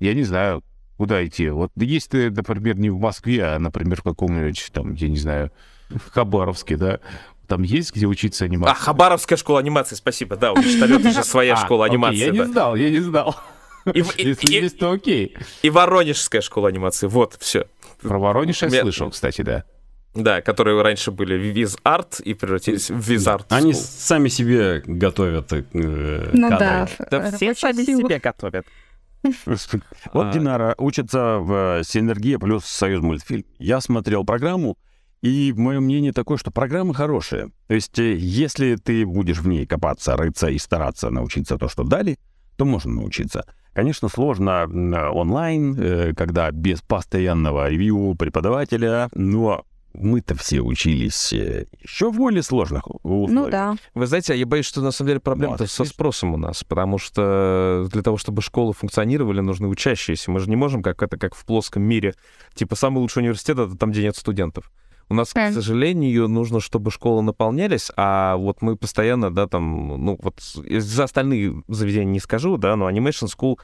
я 0.00 0.14
не 0.14 0.24
знаю, 0.24 0.64
куда 0.96 1.24
идти. 1.24 1.48
Вот 1.48 1.70
есть 1.76 2.10
ты, 2.10 2.30
например, 2.30 2.78
не 2.78 2.90
в 2.90 2.98
Москве, 2.98 3.44
а, 3.44 3.58
например, 3.58 4.00
в 4.00 4.04
каком-нибудь, 4.04 4.70
там, 4.72 4.94
я 4.94 5.08
не 5.08 5.16
знаю, 5.16 5.52
в 5.90 6.10
Хабаровске, 6.12 6.76
да, 6.76 7.00
там 7.46 7.62
есть 7.62 7.94
где 7.94 8.06
учиться 8.06 8.44
А, 8.44 8.46
анимации? 8.46 8.82
Хабаровская 8.82 9.36
школа 9.38 9.58
анимации, 9.60 9.94
спасибо. 9.96 10.36
Да, 10.36 10.52
у 10.52 10.56
Почтальона 10.56 11.10
же 11.12 11.24
своя 11.24 11.54
А, 11.54 11.56
школа 11.56 11.86
анимации. 11.86 12.24
Я 12.26 12.30
не 12.30 12.44
знал, 12.44 12.74
я 12.76 12.90
не 12.90 13.00
знал. 13.00 13.36
Если 13.92 14.50
есть, 14.50 14.78
то 14.78 14.92
окей. 14.92 15.36
И 15.62 15.68
Воронежская 15.70 16.40
школа 16.40 16.68
анимации, 16.68 17.06
вот, 17.06 17.36
все. 17.38 17.66
Про 18.00 18.18
Воронеж 18.18 18.62
я 18.62 18.70
слышал, 18.70 19.10
кстати, 19.10 19.42
да. 19.42 19.64
Да, 20.14 20.40
которые 20.40 20.80
раньше 20.80 21.10
были 21.10 21.34
Виз 21.34 21.76
Арт 21.82 22.20
и 22.20 22.34
превратились 22.34 22.88
в 22.88 22.98
Визарт. 22.98 23.52
Они 23.52 23.74
сами 23.74 24.28
себе 24.28 24.80
готовят 24.86 25.52
э, 25.52 25.64
Ну 26.32 26.48
кадры. 26.50 26.58
да. 26.58 26.88
Да 27.10 27.32
все 27.32 27.54
сами 27.54 27.82
себе 27.84 28.20
готовят. 28.20 28.64
Вот 30.12 30.26
А. 30.26 30.32
Динара 30.32 30.74
учится 30.78 31.38
в 31.38 31.80
э, 31.80 31.82
Синергия 31.84 32.38
плюс 32.38 32.64
Союз 32.66 33.02
мультфильм. 33.02 33.44
Я 33.58 33.80
смотрел 33.80 34.22
программу, 34.24 34.76
и 35.24 35.54
мое 35.56 35.80
мнение 35.80 36.12
такое, 36.12 36.36
что 36.36 36.50
программа 36.50 36.92
хорошая. 36.92 37.50
То 37.68 37.74
есть, 37.74 37.98
э, 37.98 38.14
если 38.14 38.76
ты 38.76 39.06
будешь 39.06 39.38
в 39.38 39.48
ней 39.48 39.64
копаться, 39.64 40.18
рыться 40.18 40.48
и 40.48 40.58
стараться 40.58 41.08
научиться 41.08 41.56
то, 41.56 41.66
что 41.66 41.82
дали, 41.82 42.18
то 42.56 42.66
можно 42.66 42.92
научиться. 42.92 43.46
Конечно, 43.72 44.10
сложно 44.10 44.64
онлайн, 45.10 45.76
э, 45.78 46.12
когда 46.14 46.50
без 46.50 46.82
постоянного 46.82 47.70
ревью 47.70 48.14
преподавателя, 48.18 49.08
но 49.14 49.64
мы-то 49.94 50.34
все 50.34 50.60
учились 50.60 51.32
э, 51.32 51.68
еще 51.82 52.10
в 52.10 52.16
более 52.16 52.42
сложных 52.42 52.86
условиях. 52.86 53.30
Ну 53.30 53.48
да. 53.48 53.76
Вы 53.94 54.06
знаете, 54.06 54.36
я 54.36 54.44
боюсь, 54.44 54.66
что 54.66 54.82
на 54.82 54.90
самом 54.90 55.08
деле 55.08 55.20
проблема 55.20 55.56
Вот. 55.56 55.70
со 55.70 55.84
спросом 55.84 56.34
у 56.34 56.36
нас, 56.36 56.64
потому 56.64 56.98
что 56.98 57.88
для 57.90 58.02
того, 58.02 58.18
чтобы 58.18 58.42
школы 58.42 58.74
функционировали, 58.74 59.40
нужны 59.40 59.68
учащиеся. 59.68 60.30
Мы 60.30 60.40
же 60.40 60.50
не 60.50 60.56
можем, 60.56 60.82
как 60.82 61.02
это, 61.02 61.16
как 61.16 61.34
в 61.34 61.46
плоском 61.46 61.82
мире, 61.82 62.14
типа 62.54 62.76
самый 62.76 62.98
лучший 62.98 63.22
университет 63.22 63.58
это 63.58 63.74
там, 63.74 63.90
где 63.90 64.02
нет 64.02 64.16
студентов. 64.16 64.70
У 65.08 65.14
нас, 65.14 65.32
к 65.32 65.52
сожалению, 65.52 66.28
нужно, 66.28 66.60
чтобы 66.60 66.90
школы 66.90 67.22
наполнялись, 67.22 67.90
а 67.96 68.36
вот 68.36 68.62
мы 68.62 68.76
постоянно, 68.76 69.32
да, 69.32 69.46
там, 69.46 70.04
ну 70.04 70.18
вот 70.20 70.40
за 70.40 71.04
остальные 71.04 71.62
заведения 71.68 72.12
не 72.12 72.20
скажу, 72.20 72.56
да, 72.56 72.74
но 72.76 72.90
Animation 72.90 73.28
School 73.28 73.58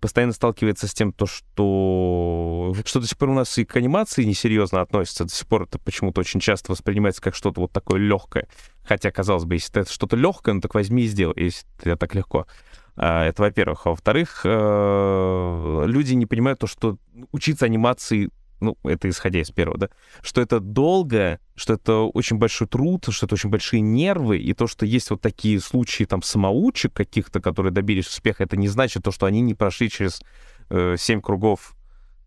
постоянно 0.00 0.32
сталкивается 0.32 0.86
с 0.86 0.94
тем, 0.94 1.12
то, 1.12 1.26
что, 1.26 2.74
что 2.84 3.00
до 3.00 3.06
сих 3.06 3.16
пор 3.18 3.30
у 3.30 3.34
нас 3.34 3.56
и 3.58 3.64
к 3.64 3.76
анимации 3.76 4.24
несерьезно 4.24 4.80
относится, 4.80 5.24
до 5.24 5.30
сих 5.30 5.46
пор 5.46 5.62
это 5.64 5.78
почему-то 5.78 6.20
очень 6.20 6.40
часто 6.40 6.72
воспринимается 6.72 7.22
как 7.22 7.34
что-то 7.34 7.60
вот 7.60 7.72
такое 7.72 8.00
легкое. 8.00 8.46
Хотя, 8.84 9.10
казалось 9.10 9.44
бы, 9.44 9.54
если 9.54 9.80
это 9.80 9.92
что-то 9.92 10.16
легкое, 10.16 10.54
ну 10.54 10.60
так 10.60 10.74
возьми 10.74 11.04
и 11.04 11.06
сделай, 11.06 11.34
если 11.36 11.66
это 11.80 11.96
так 11.96 12.14
легко. 12.14 12.46
А, 12.96 13.24
это, 13.24 13.42
во-первых. 13.42 13.86
А 13.86 13.90
во-вторых, 13.90 14.42
э, 14.44 15.84
люди 15.86 16.14
не 16.14 16.26
понимают 16.26 16.60
то, 16.60 16.66
что 16.66 16.96
учиться 17.32 17.66
анимации 17.66 18.30
ну, 18.60 18.76
это 18.84 19.08
исходя 19.08 19.40
из 19.40 19.50
первого, 19.50 19.78
да, 19.78 19.88
что 20.22 20.40
это 20.40 20.60
долго, 20.60 21.38
что 21.54 21.74
это 21.74 22.00
очень 22.00 22.38
большой 22.38 22.66
труд, 22.66 23.06
что 23.10 23.26
это 23.26 23.34
очень 23.34 23.50
большие 23.50 23.80
нервы, 23.80 24.38
и 24.38 24.52
то, 24.54 24.66
что 24.66 24.86
есть 24.86 25.10
вот 25.10 25.20
такие 25.20 25.60
случаи 25.60 26.04
там 26.04 26.22
самоучек 26.22 26.92
каких-то, 26.92 27.40
которые 27.40 27.72
добились 27.72 28.08
успеха, 28.08 28.44
это 28.44 28.56
не 28.56 28.68
значит 28.68 29.02
то, 29.02 29.10
что 29.10 29.26
они 29.26 29.40
не 29.40 29.54
прошли 29.54 29.90
через 29.90 30.20
э, 30.70 30.96
семь 30.98 31.20
кругов 31.20 31.76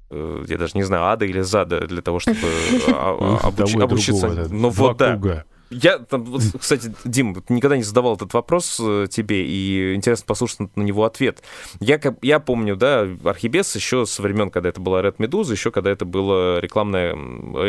э, 0.09 0.45
я 0.47 0.57
даже 0.57 0.73
не 0.75 0.83
знаю, 0.83 1.05
ада 1.05 1.25
или 1.25 1.41
зада 1.41 1.87
для 1.87 2.01
того, 2.01 2.19
чтобы 2.19 2.39
а, 2.87 3.39
а, 3.43 3.47
обучиться. 3.47 4.47
Ну 4.49 4.69
вот 4.69 4.97
да. 4.97 5.45
Я, 5.69 5.99
там, 5.99 6.25
кстати, 6.59 6.93
Дим, 7.05 7.35
никогда 7.49 7.77
не 7.77 7.83
задавал 7.83 8.15
этот 8.15 8.33
вопрос 8.33 8.79
э, 8.81 9.07
тебе, 9.09 9.45
и 9.45 9.93
интересно 9.93 10.25
послушать 10.25 10.75
на 10.75 10.81
него 10.81 11.05
ответ. 11.05 11.43
Я, 11.79 11.99
я 12.21 12.39
помню, 12.39 12.75
да, 12.75 13.07
Архибес 13.23 13.75
еще 13.75 14.05
со 14.05 14.21
времен, 14.21 14.49
когда 14.49 14.69
это 14.69 14.81
была 14.81 15.01
Red 15.01 15.17
Medusa, 15.17 15.51
еще 15.51 15.71
когда 15.71 15.91
это 15.91 16.05
было 16.05 16.59
рекламное, 16.59 17.13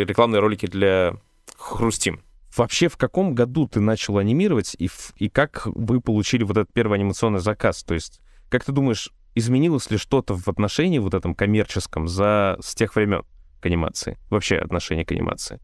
рекламные 0.05 0.41
ролики 0.41 0.67
для 0.67 1.17
Хрустим. 1.57 2.21
Вообще, 2.57 2.89
в 2.89 2.97
каком 2.97 3.35
году 3.35 3.69
ты 3.69 3.81
начал 3.81 4.19
анимировать, 4.19 4.75
и, 4.79 4.91
и 5.17 5.29
как 5.29 5.67
вы 5.67 6.01
получили 6.01 6.43
вот 6.43 6.57
этот 6.57 6.73
первый 6.73 6.99
анимационный 6.99 7.41
заказ? 7.41 7.85
То 7.85 7.95
есть, 7.95 8.21
как 8.49 8.65
ты 8.65 8.73
думаешь, 8.73 9.13
изменилось 9.35 9.91
ли 9.91 9.99
что-то 9.99 10.35
в 10.37 10.49
отношении 10.49 10.99
вот 10.99 11.15
этом 11.15 11.35
коммерческом 11.35 12.09
за 12.09 12.57
с 12.61 12.75
тех 12.75 12.97
времен 12.97 13.25
к 13.61 13.67
анимации? 13.67 14.19
Вообще 14.31 14.57
отношение 14.57 15.05
к 15.05 15.13
анимации? 15.13 15.61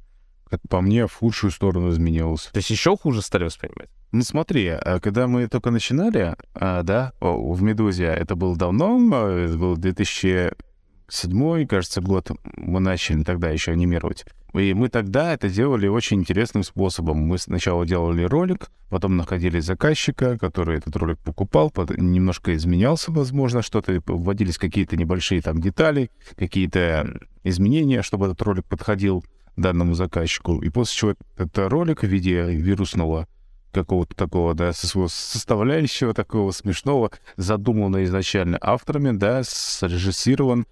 Как 0.49 0.61
по 0.69 0.81
мне, 0.81 1.07
в 1.07 1.15
худшую 1.15 1.51
сторону 1.51 1.91
изменилось. 1.91 2.51
То 2.53 2.59
есть 2.59 2.71
еще 2.71 2.97
хуже 2.97 3.23
стали 3.23 3.45
воспринимать? 3.45 3.89
Ну 4.13 4.23
смотри, 4.23 4.69
а 4.69 5.01
когда 5.01 5.27
мы 5.27 5.49
только 5.49 5.71
начинали, 5.71 6.37
а, 6.55 6.83
да, 6.83 7.13
в 7.21 7.61
«Медузе», 7.63 8.07
это 8.07 8.37
было 8.37 8.57
давно, 8.57 8.99
это 9.29 9.59
был 9.59 9.77
2007, 9.77 11.67
кажется, 11.67 12.01
год, 12.01 12.31
мы 12.57 12.81
начали 12.81 13.23
тогда 13.25 13.51
еще 13.51 13.73
анимировать. 13.73 14.25
И 14.55 14.73
мы 14.73 14.89
тогда 14.89 15.35
это 15.35 15.51
делали 15.51 15.87
очень 15.87 16.21
интересным 16.21 16.63
способом. 16.63 17.19
Мы 17.19 17.37
сначала 17.37 17.85
делали 17.85 18.23
ролик, 18.23 18.71
потом 18.89 19.17
находили 19.17 19.61
заказчика, 19.61 20.39
который 20.39 20.79
этот 20.79 20.97
ролик 20.97 21.19
покупал, 21.19 21.71
немножко 21.99 22.55
изменялся, 22.55 23.13
возможно, 23.13 23.61
что-то, 23.61 24.01
вводились 24.07 24.57
какие-то 24.57 24.97
небольшие 24.97 25.43
там 25.43 25.61
детали, 25.61 26.11
какие-то 26.37 27.19
изменения, 27.45 28.01
чтобы 28.01 28.27
этот 28.27 28.41
ролик 28.41 28.65
подходил 28.65 29.25
данному 29.57 29.95
заказчику. 29.95 30.61
И 30.61 30.69
после 30.69 30.97
чего 30.97 31.15
этот 31.37 31.59
ролик 31.71 32.03
в 32.03 32.07
виде 32.07 32.43
вирусного 32.45 33.27
какого-то 33.73 34.15
такого, 34.15 34.55
да, 34.55 34.73
составляющего 34.73 36.15
такого 36.15 36.51
смешного, 36.53 37.11
задуманного 37.37 38.05
изначально 38.05 38.59
авторами, 38.61 39.17
да, 39.17 39.43
срежиссирован, 39.45 40.67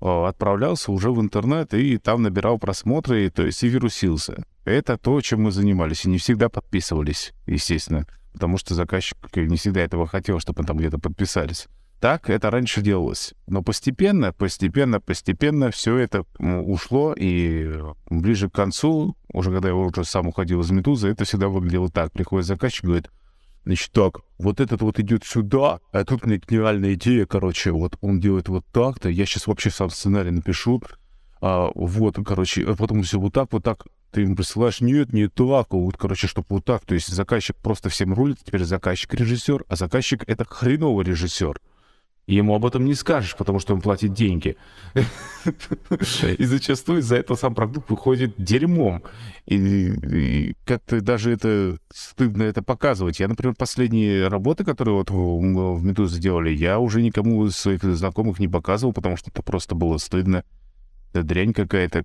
отправлялся 0.00 0.92
уже 0.92 1.10
в 1.10 1.20
интернет 1.20 1.74
и 1.74 1.98
там 1.98 2.22
набирал 2.22 2.58
просмотры, 2.58 3.30
то 3.30 3.44
есть 3.44 3.62
и 3.62 3.68
вирусился. 3.68 4.42
Это 4.64 4.96
то, 4.96 5.20
чем 5.20 5.42
мы 5.42 5.52
занимались. 5.52 6.04
И 6.04 6.08
не 6.10 6.18
всегда 6.18 6.48
подписывались, 6.48 7.32
естественно, 7.46 8.06
потому 8.32 8.58
что 8.58 8.74
заказчик 8.74 9.16
не 9.36 9.56
всегда 9.56 9.80
этого 9.80 10.06
хотел, 10.06 10.38
чтобы 10.38 10.64
там 10.64 10.76
где-то 10.76 10.98
подписались. 10.98 11.66
Так 12.00 12.30
это 12.30 12.50
раньше 12.50 12.80
делалось. 12.80 13.34
Но 13.46 13.62
постепенно, 13.62 14.32
постепенно, 14.32 15.00
постепенно 15.00 15.70
все 15.70 15.98
это 15.98 16.24
ушло, 16.38 17.14
и 17.16 17.78
ближе 18.08 18.48
к 18.48 18.54
концу, 18.54 19.16
уже 19.32 19.52
когда 19.52 19.68
я 19.68 19.74
уже 19.74 20.04
сам 20.04 20.28
уходил 20.28 20.62
из 20.62 20.70
«Медузы», 20.70 21.08
это 21.08 21.24
всегда 21.24 21.48
выглядело 21.48 21.90
так. 21.90 22.10
Приходит 22.12 22.46
заказчик, 22.46 22.84
говорит, 22.84 23.10
значит, 23.66 23.92
так, 23.92 24.20
вот 24.38 24.60
этот 24.60 24.80
вот 24.80 24.98
идет 24.98 25.24
сюда, 25.24 25.80
а 25.92 26.04
тут 26.04 26.24
мне 26.24 26.38
гениальная 26.38 26.94
идея, 26.94 27.26
короче, 27.26 27.70
вот 27.70 27.98
он 28.00 28.18
делает 28.18 28.48
вот 28.48 28.64
так-то, 28.72 29.10
я 29.10 29.26
сейчас 29.26 29.46
вообще 29.46 29.70
сам 29.70 29.90
сценарий 29.90 30.30
напишу, 30.30 30.82
а, 31.42 31.70
вот, 31.74 32.16
короче, 32.24 32.64
а 32.66 32.74
потом 32.76 33.02
все 33.02 33.20
вот 33.20 33.34
так, 33.34 33.52
вот 33.52 33.62
так, 33.62 33.86
ты 34.10 34.22
ему 34.22 34.36
присылаешь, 34.36 34.80
нет, 34.80 35.12
не 35.12 35.28
так, 35.28 35.72
вот, 35.72 35.98
короче, 35.98 36.26
чтобы 36.26 36.46
вот 36.48 36.64
так, 36.64 36.86
то 36.86 36.94
есть 36.94 37.08
заказчик 37.08 37.56
просто 37.56 37.90
всем 37.90 38.14
рулит, 38.14 38.38
теперь 38.42 38.64
заказчик 38.64 39.12
режиссер, 39.12 39.64
а 39.68 39.76
заказчик— 39.76 40.24
это 40.26 40.46
хреновый 40.46 41.04
режиссер. 41.04 41.60
И 42.30 42.36
ему 42.36 42.54
об 42.54 42.64
этом 42.64 42.84
не 42.84 42.94
скажешь, 42.94 43.34
потому 43.36 43.58
что 43.58 43.74
он 43.74 43.80
платит 43.80 44.12
деньги. 44.12 44.56
И 46.38 46.44
зачастую 46.44 47.00
из-за 47.00 47.16
этого 47.16 47.36
сам 47.36 47.56
продукт 47.56 47.90
выходит 47.90 48.36
дерьмом. 48.38 49.02
И, 49.46 49.56
и 49.56 50.54
как-то 50.64 51.00
даже 51.00 51.32
это 51.32 51.78
стыдно 51.92 52.44
это 52.44 52.62
показывать. 52.62 53.18
Я, 53.18 53.26
например, 53.26 53.56
последние 53.58 54.28
работы, 54.28 54.62
которые 54.64 54.94
вот 54.94 55.10
в 55.10 55.82
Медузе 55.82 56.20
делали, 56.20 56.50
я 56.50 56.78
уже 56.78 57.02
никому 57.02 57.44
из 57.46 57.56
своих 57.56 57.82
знакомых 57.82 58.38
не 58.38 58.46
показывал, 58.46 58.92
потому 58.92 59.16
что 59.16 59.30
это 59.30 59.42
просто 59.42 59.74
было 59.74 59.96
стыдно. 59.96 60.44
Это 61.12 61.24
дрянь 61.24 61.52
какая-то, 61.52 62.04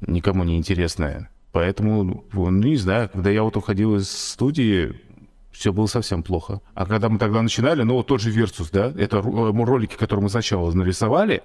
никому 0.00 0.42
не 0.42 0.58
интересная. 0.58 1.30
Поэтому, 1.52 2.26
ну, 2.32 2.50
не 2.50 2.74
знаю, 2.74 3.08
когда 3.08 3.30
я 3.30 3.44
вот 3.44 3.56
уходил 3.56 3.94
из 3.94 4.10
студии, 4.10 4.92
все 5.60 5.74
было 5.74 5.84
совсем 5.86 6.22
плохо. 6.22 6.62
А 6.72 6.86
когда 6.86 7.10
мы 7.10 7.18
тогда 7.18 7.42
начинали, 7.42 7.82
ну, 7.82 7.96
вот 7.96 8.06
тот 8.06 8.22
же 8.22 8.30
Versus, 8.30 8.70
да, 8.72 8.86
это 8.98 9.18
э, 9.18 9.20
ролики, 9.20 9.94
которые 9.94 10.24
мы 10.24 10.30
сначала 10.30 10.72
нарисовали, 10.72 11.42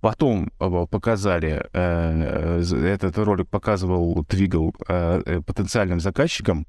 потом 0.00 0.50
э, 0.58 0.86
показали, 0.90 1.64
э, 1.72 2.62
этот 2.62 3.16
ролик 3.16 3.48
показывал, 3.48 4.26
двигал 4.28 4.72
потенциальным 4.72 6.00
заказчикам, 6.00 6.66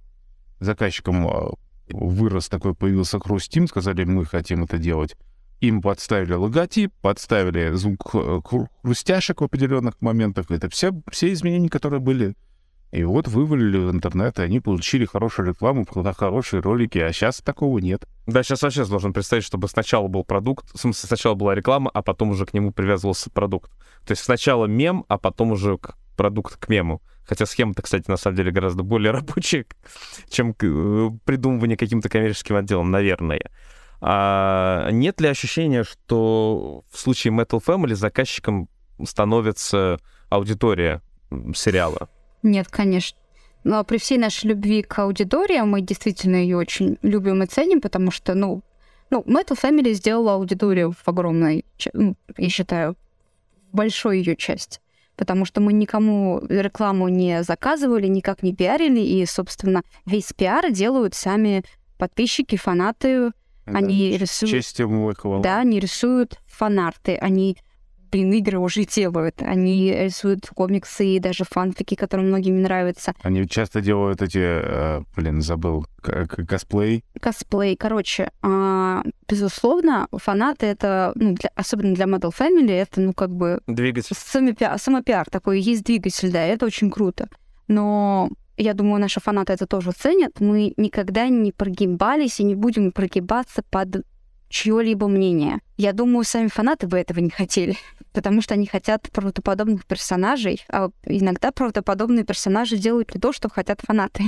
заказчикам 0.59 1.55
вырос 1.89 2.49
такой, 2.49 2.75
появился 2.75 3.19
Хрустим, 3.19 3.67
сказали, 3.67 4.03
мы 4.03 4.23
хотим 4.23 4.63
это 4.63 4.77
делать. 4.77 5.15
Им 5.61 5.81
подставили 5.81 6.33
логотип, 6.33 6.93
подставили 7.01 7.73
звук 7.73 8.13
хрустяшек 8.83 9.41
в 9.41 9.43
определенных 9.43 9.99
моментах. 10.01 10.51
Это 10.51 10.69
все, 10.69 10.91
все 11.11 11.33
изменения, 11.33 11.69
которые 11.69 11.99
были 11.99 12.35
и 12.91 13.03
вот 13.03 13.27
вывалили 13.27 13.77
в 13.77 13.91
интернет, 13.91 14.39
и 14.39 14.43
они 14.43 14.59
получили 14.59 15.05
хорошую 15.05 15.49
рекламу, 15.49 15.85
хорошие 16.17 16.61
ролики, 16.61 16.97
а 16.97 17.11
сейчас 17.11 17.41
такого 17.41 17.79
нет. 17.79 18.05
Да, 18.25 18.43
сейчас 18.43 18.61
вообще 18.61 18.85
сложно 18.85 19.11
представить, 19.11 19.43
чтобы 19.43 19.67
сначала 19.67 20.07
был 20.07 20.23
продукт, 20.23 20.73
в 20.73 20.79
смысле, 20.79 21.07
сначала 21.07 21.35
была 21.35 21.55
реклама, 21.55 21.91
а 21.93 22.01
потом 22.01 22.29
уже 22.29 22.45
к 22.45 22.53
нему 22.53 22.71
привязывался 22.71 23.29
продукт. 23.29 23.71
То 24.05 24.11
есть 24.11 24.23
сначала 24.23 24.65
мем, 24.65 25.05
а 25.07 25.17
потом 25.17 25.51
уже 25.51 25.77
продукт 26.15 26.57
к 26.57 26.69
мему. 26.69 27.01
Хотя 27.25 27.45
схема-то, 27.45 27.81
кстати, 27.81 28.09
на 28.09 28.17
самом 28.17 28.37
деле 28.37 28.51
гораздо 28.51 28.83
более 28.83 29.11
рабочая, 29.13 29.65
чем 30.29 30.51
э, 30.51 31.09
придумывание 31.25 31.77
каким-то 31.77 32.09
коммерческим 32.09 32.55
отделом, 32.55 32.91
наверное. 32.91 33.51
А 34.01 34.89
нет 34.91 35.19
ли 35.21 35.27
ощущения, 35.27 35.83
что 35.83 36.83
в 36.91 36.97
случае 36.99 37.33
Metal 37.33 37.63
Family 37.63 37.95
заказчиком 37.95 38.69
становится 39.03 39.99
аудитория 40.29 41.01
сериала? 41.55 42.09
Нет, 42.45 42.67
конечно. 42.69 43.17
Но 43.63 43.83
при 43.83 43.97
всей 43.97 44.19
нашей 44.19 44.49
любви 44.49 44.83
к 44.83 44.99
аудитории, 44.99 45.59
мы 45.61 45.81
действительно 45.81 46.35
ее 46.35 46.57
очень 46.57 46.99
любим 47.01 47.41
и 47.41 47.47
ценим, 47.47 47.81
потому 47.81 48.11
что, 48.11 48.35
ну, 48.35 48.61
ну, 49.09 49.21
Metal 49.21 49.59
Family 49.59 49.93
сделала 49.93 50.35
аудиторию 50.35 50.91
в 50.91 51.07
огромной, 51.07 51.65
ну, 51.93 52.15
я 52.37 52.49
считаю, 52.49 52.95
большой 53.73 54.19
ее 54.19 54.35
часть. 54.35 54.79
Потому 55.15 55.45
что 55.45 55.59
мы 55.59 55.73
никому 55.73 56.39
рекламу 56.47 57.07
не 57.07 57.41
заказывали, 57.41 58.05
никак 58.05 58.43
не 58.43 58.53
пиарили, 58.53 58.99
и, 58.99 59.25
собственно, 59.25 59.81
весь 60.05 60.31
пиар 60.33 60.71
делают 60.71 61.15
сами 61.15 61.63
подписчики, 61.97 62.57
фанаты. 62.57 63.31
Да, 63.65 63.79
они 63.79 64.15
рисуют... 64.17 64.51
Честь 64.51 64.77
ему 64.77 65.11
Да, 65.41 65.61
они 65.61 65.79
рисуют 65.79 66.39
фанарты, 66.45 67.15
они 67.15 67.57
блин, 68.11 68.33
игры 68.33 68.59
уже 68.59 68.85
делают. 68.85 69.41
Они 69.41 69.91
рисуют 69.91 70.47
комиксы 70.47 71.05
и 71.05 71.19
даже 71.19 71.43
фанфики, 71.43 71.95
которые 71.95 72.27
многим 72.27 72.61
нравятся. 72.61 73.13
Они 73.21 73.47
часто 73.47 73.81
делают 73.81 74.21
эти, 74.21 74.39
э, 74.41 75.01
блин, 75.15 75.41
забыл, 75.41 75.85
косплей. 76.01 77.03
Косплей. 77.19 77.75
Короче, 77.75 78.31
а, 78.41 79.03
безусловно, 79.27 80.07
фанаты 80.11 80.65
это, 80.65 81.11
ну, 81.15 81.33
для, 81.33 81.49
особенно 81.55 81.93
для 81.95 82.05
Metal 82.05 82.31
Family, 82.37 82.71
это, 82.71 83.01
ну, 83.01 83.13
как 83.13 83.31
бы... 83.31 83.61
Двигатель. 83.67 84.15
Самопиар, 84.15 84.77
самопиар 84.79 85.29
такой, 85.29 85.59
есть 85.59 85.83
двигатель, 85.83 86.31
да, 86.31 86.43
это 86.43 86.65
очень 86.65 86.91
круто. 86.91 87.27
Но 87.67 88.29
я 88.57 88.73
думаю, 88.73 89.01
наши 89.01 89.19
фанаты 89.19 89.53
это 89.53 89.67
тоже 89.67 89.91
ценят. 89.91 90.39
Мы 90.39 90.73
никогда 90.77 91.27
не 91.27 91.51
прогибались 91.51 92.39
и 92.39 92.43
не 92.43 92.55
будем 92.55 92.91
прогибаться 92.91 93.63
под 93.69 94.05
чье-либо 94.49 95.07
мнение. 95.07 95.59
Я 95.77 95.91
думаю, 95.93 96.23
сами 96.23 96.47
фанаты 96.47 96.87
бы 96.87 96.97
этого 96.97 97.19
не 97.19 97.29
хотели, 97.29 97.75
потому 98.13 98.41
что 98.41 98.53
они 98.53 98.65
хотят 98.65 99.09
правдоподобных 99.11 99.85
персонажей, 99.85 100.63
а 100.69 100.89
иногда 101.05 101.51
правдоподобные 101.51 102.23
персонажи 102.23 102.77
делают 102.77 103.13
не 103.13 103.19
то, 103.19 103.33
что 103.33 103.49
хотят 103.49 103.81
фанаты. 103.81 104.23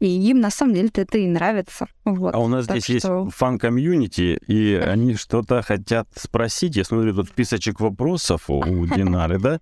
и 0.00 0.06
им 0.08 0.40
на 0.40 0.50
самом 0.50 0.74
деле 0.74 0.90
это 0.94 1.18
и 1.18 1.26
нравится. 1.26 1.88
Вот. 2.04 2.34
А 2.34 2.38
у 2.38 2.48
нас 2.48 2.66
Так 2.66 2.78
здесь 2.80 3.00
что- 3.02 3.24
есть 3.24 3.36
фан-community, 3.36 4.38
и 4.46 4.74
они 4.82 5.14
что-то 5.16 5.60
хотят 5.62 6.08
спросить. 6.14 6.76
Я 6.76 6.84
смотрю, 6.84 7.14
тут 7.14 7.28
списочек 7.28 7.80
вопросов 7.80 8.48
у 8.48 8.60
у 8.60 8.86
Динары, 8.96 9.38
да? 9.38 9.60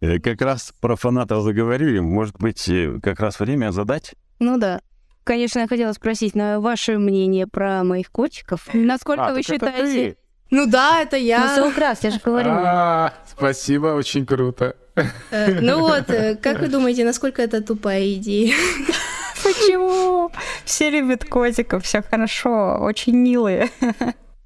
Э, 0.00 0.18
Как 0.18 0.40
раз 0.40 0.72
про 0.80 0.96
фанатов 0.96 1.42
заговорили. 1.42 1.98
Может 1.98 2.36
быть, 2.38 2.68
э, 2.68 2.98
как 3.02 3.20
раз 3.20 3.40
время 3.40 3.72
задать? 3.72 4.14
Ну 4.38 4.56
да. 4.58 4.80
Конечно, 5.24 5.58
я 5.60 5.66
хотела 5.68 5.92
спросить 5.92 6.34
на 6.34 6.60
ваше 6.60 6.96
мнение 6.98 7.46
про 7.46 7.82
моих 7.84 8.10
котиков. 8.10 8.68
Насколько 8.72 9.26
А, 9.26 9.32
вы 9.34 9.42
так 9.42 9.52
это 9.62 9.66
считаете... 9.76 10.16
Ну 10.50 10.66
да, 10.66 11.00
это 11.00 11.16
Ну, 11.16 11.22
я. 11.22 11.54
Соукрас, 11.56 12.02
я 12.02 12.10
же 12.10 12.20
говорю. 12.24 12.50
А, 12.52 13.12
Спасибо, 13.26 13.88
очень 13.88 14.26
круто. 14.26 14.76
Э, 15.30 15.60
Ну 15.60 15.80
вот, 15.80 16.10
э, 16.10 16.36
как 16.36 16.60
вы 16.60 16.68
думаете, 16.68 17.04
насколько 17.04 17.40
это 17.40 17.62
тупая 17.62 18.14
идея? 18.14 18.54
Почему? 19.42 20.30
Все 20.64 20.90
любят 20.90 21.24
котиков, 21.24 21.84
все 21.84 22.02
хорошо, 22.02 22.78
очень 22.80 23.16
милые. 23.16 23.70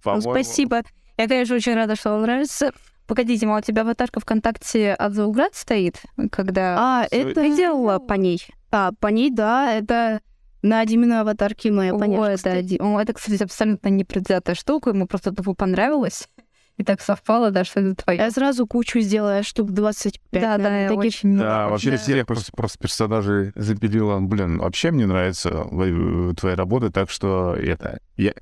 Ну, 0.04 0.20
спасибо. 0.20 0.82
Я, 1.16 1.28
конечно, 1.28 1.56
очень 1.56 1.74
рада, 1.74 1.96
что 1.96 2.10
вам 2.10 2.22
нравится. 2.22 2.72
Погодите, 3.06 3.46
ма, 3.46 3.58
у 3.58 3.60
тебя 3.60 3.82
аватарка 3.82 4.20
ВКонтакте 4.20 4.92
от 4.94 5.12
Зауград 5.12 5.54
стоит, 5.54 5.96
когда... 6.30 6.76
А, 6.78 7.06
это... 7.10 7.34
Ты 7.34 7.56
делала 7.56 7.98
по 7.98 8.14
ней? 8.14 8.46
А, 8.70 8.92
по 8.98 9.08
ней, 9.08 9.30
да, 9.30 9.72
это 9.72 10.20
на 10.64 10.84
Диминой 10.86 11.20
аватарке 11.20 11.70
моя 11.70 11.92
понятно. 11.94 12.24
это, 12.24 12.50
один- 12.52 12.96
это, 12.98 13.12
кстати, 13.12 13.42
абсолютно 13.42 13.88
непредвзятая 13.88 14.54
штука, 14.54 14.90
ему 14.90 15.06
просто 15.06 15.32
тупо 15.32 15.54
понравилось. 15.54 16.28
И 16.76 16.82
так 16.82 17.00
совпало, 17.00 17.52
да, 17.52 17.62
что 17.62 17.80
это 17.80 18.02
твоя. 18.02 18.24
Я 18.24 18.30
сразу 18.32 18.66
кучу 18.66 18.98
сделала, 18.98 19.44
штук 19.44 19.70
25. 19.70 20.42
Да, 20.42 20.56
да, 20.56 20.70
наверное, 20.70 20.88
таких. 20.96 21.12
очень. 21.14 21.38
Да, 21.38 21.68
вообще 21.68 21.92
Да. 21.92 21.96
всех 21.98 22.26
просто, 22.26 22.50
просто 22.52 22.78
персонажей 22.78 23.52
запилила. 23.54 24.18
Блин, 24.20 24.58
вообще 24.58 24.90
мне 24.90 25.06
нравится 25.06 25.50
э, 25.70 26.32
твоя 26.36 26.56
работа, 26.56 26.90
так 26.90 27.10
что 27.10 27.54
это... 27.54 28.00
Я 28.16 28.32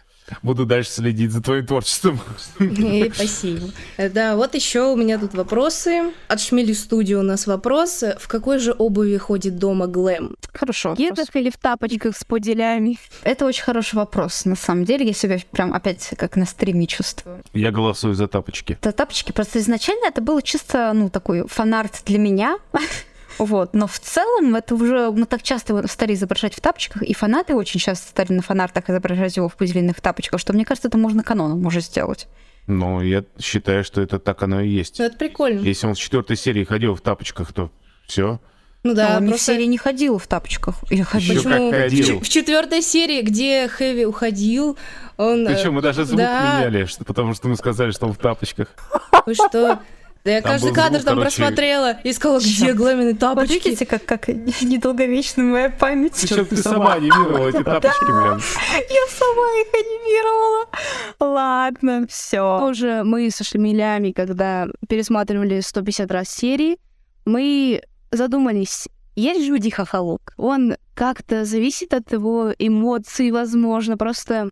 буду 0.42 0.66
дальше 0.66 0.90
следить 0.90 1.32
за 1.32 1.42
твоим 1.42 1.66
творчеством. 1.66 2.20
Э, 2.58 3.10
Спасибо. 3.12 3.66
Э, 3.96 4.08
Да, 4.08 4.36
вот 4.36 4.54
еще 4.54 4.92
у 4.92 4.96
меня 4.96 5.18
тут 5.18 5.34
вопросы. 5.34 6.12
От 6.28 6.40
Шмели 6.40 6.72
Студио 6.72 7.20
у 7.20 7.22
нас 7.22 7.46
вопрос. 7.46 8.02
В 8.18 8.28
какой 8.28 8.58
же 8.58 8.72
обуви 8.76 9.16
ходит 9.16 9.58
дома 9.58 9.86
Глэм? 9.86 10.34
Хорошо. 10.52 10.94
В 10.94 10.96
кедах 10.96 11.34
или 11.34 11.50
в 11.50 11.56
тапочках 11.56 12.16
с 12.16 12.24
поделями? 12.24 12.98
Это 13.22 13.46
очень 13.46 13.62
хороший 13.64 13.96
вопрос. 13.96 14.44
На 14.44 14.56
самом 14.56 14.84
деле, 14.84 15.06
я 15.06 15.12
себя 15.12 15.38
прям 15.50 15.72
опять 15.72 16.10
как 16.16 16.36
на 16.36 16.46
стриме 16.46 16.86
чувствую. 16.86 17.42
Я 17.52 17.70
голосую 17.70 18.14
за 18.14 18.28
тапочки. 18.28 18.78
Это 18.80 18.92
тапочки, 18.92 19.32
просто 19.32 19.58
изначально 19.58 20.06
это 20.06 20.20
было 20.20 20.42
чисто, 20.42 20.92
ну, 20.94 21.10
такой 21.10 21.46
фанарт 21.48 22.02
для 22.06 22.18
меня. 22.18 22.58
Вот, 23.38 23.74
но 23.74 23.86
в 23.86 23.98
целом 23.98 24.54
это 24.54 24.74
уже, 24.74 25.10
мы 25.10 25.26
так 25.26 25.42
часто 25.42 25.86
стали 25.88 26.14
изображать 26.14 26.54
в 26.54 26.60
тапочках, 26.60 27.02
и 27.02 27.14
фанаты 27.14 27.54
очень 27.54 27.80
часто 27.80 28.08
стали 28.08 28.32
на 28.32 28.42
фанартах 28.42 28.88
изображать 28.90 29.36
его 29.36 29.48
в 29.48 29.56
пуделиных 29.56 30.00
тапочках, 30.00 30.40
что 30.40 30.52
мне 30.52 30.64
кажется, 30.64 30.88
это 30.88 30.98
можно 30.98 31.22
каноном 31.22 31.64
уже 31.66 31.80
сделать. 31.80 32.28
Но 32.66 33.02
я 33.02 33.24
считаю, 33.40 33.82
что 33.82 34.00
это 34.00 34.18
так 34.18 34.42
оно 34.42 34.60
и 34.60 34.68
есть. 34.68 34.98
Ну, 34.98 35.04
это 35.06 35.16
прикольно. 35.16 35.60
Если 35.60 35.86
он 35.86 35.94
в 35.94 35.98
четвертой 35.98 36.36
серии 36.36 36.64
ходил 36.64 36.94
в 36.94 37.00
тапочках, 37.00 37.52
то 37.52 37.70
все. 38.06 38.40
Ну 38.84 38.94
Да, 38.94 39.16
он 39.16 39.22
не 39.24 39.26
в 39.28 39.30
просто... 39.32 39.52
серии 39.54 39.64
не 39.64 39.78
ходил 39.78 40.18
в 40.18 40.26
тапочках. 40.26 40.76
Или 40.90 41.02
ходил. 41.02 41.34
Ещё 41.34 41.42
как 41.48 41.58
Почему? 41.58 41.70
ходил. 41.72 42.20
В 42.20 42.28
четвертой 42.28 42.82
серии, 42.82 43.22
где 43.22 43.68
Хэви 43.68 44.06
уходил, 44.06 44.76
он... 45.16 45.46
э, 45.46 45.54
Причем 45.54 45.74
мы 45.74 45.82
даже 45.82 46.04
звук 46.04 46.18
да. 46.18 46.58
меняли, 46.58 46.84
что, 46.86 47.04
потому 47.04 47.34
что 47.34 47.48
мы 47.48 47.56
сказали, 47.56 47.90
что 47.92 48.06
он 48.06 48.12
в 48.12 48.18
тапочках. 48.18 48.68
Вы 49.26 49.34
что? 49.34 49.80
Да 50.24 50.30
я 50.30 50.40
Там 50.40 50.52
каждый 50.52 50.68
был 50.68 50.74
кадр 50.76 50.94
звук, 50.96 51.04
там 51.04 51.18
короче. 51.18 51.36
просмотрела 51.36 52.00
и 52.04 52.12
сказала, 52.12 52.38
где 52.38 52.66
Чёрт. 52.66 52.76
Глэмины 52.76 53.10
Вот 53.12 53.18
тапочки? 53.18 53.52
видите, 53.52 53.86
как, 53.86 54.04
как 54.04 54.28
недолговечна 54.28 55.42
моя 55.42 55.70
память. 55.70 56.14
Причем 56.20 56.46
ты 56.46 56.56
сама 56.58 56.94
анимировала 56.94 57.48
эти 57.48 57.62
тапочки, 57.64 58.04
блин. 58.04 58.40
Я 58.88 59.06
сама 59.10 59.46
их 59.60 59.74
анимировала. 59.74 60.66
Ладно, 61.18 62.06
все. 62.08 62.58
Тоже 62.60 63.02
мы 63.04 63.30
со 63.30 63.42
Шамилями, 63.42 64.12
когда 64.12 64.68
пересматривали 64.88 65.60
150 65.60 66.10
раз 66.12 66.28
серии, 66.28 66.78
мы 67.24 67.82
задумались, 68.12 68.88
есть 69.16 69.60
Диха 69.60 69.84
Халук? 69.84 70.34
Он 70.36 70.76
как-то 70.94 71.44
зависит 71.44 71.92
от 71.94 72.12
его 72.12 72.52
эмоций, 72.58 73.30
возможно. 73.32 73.96
Просто 73.96 74.50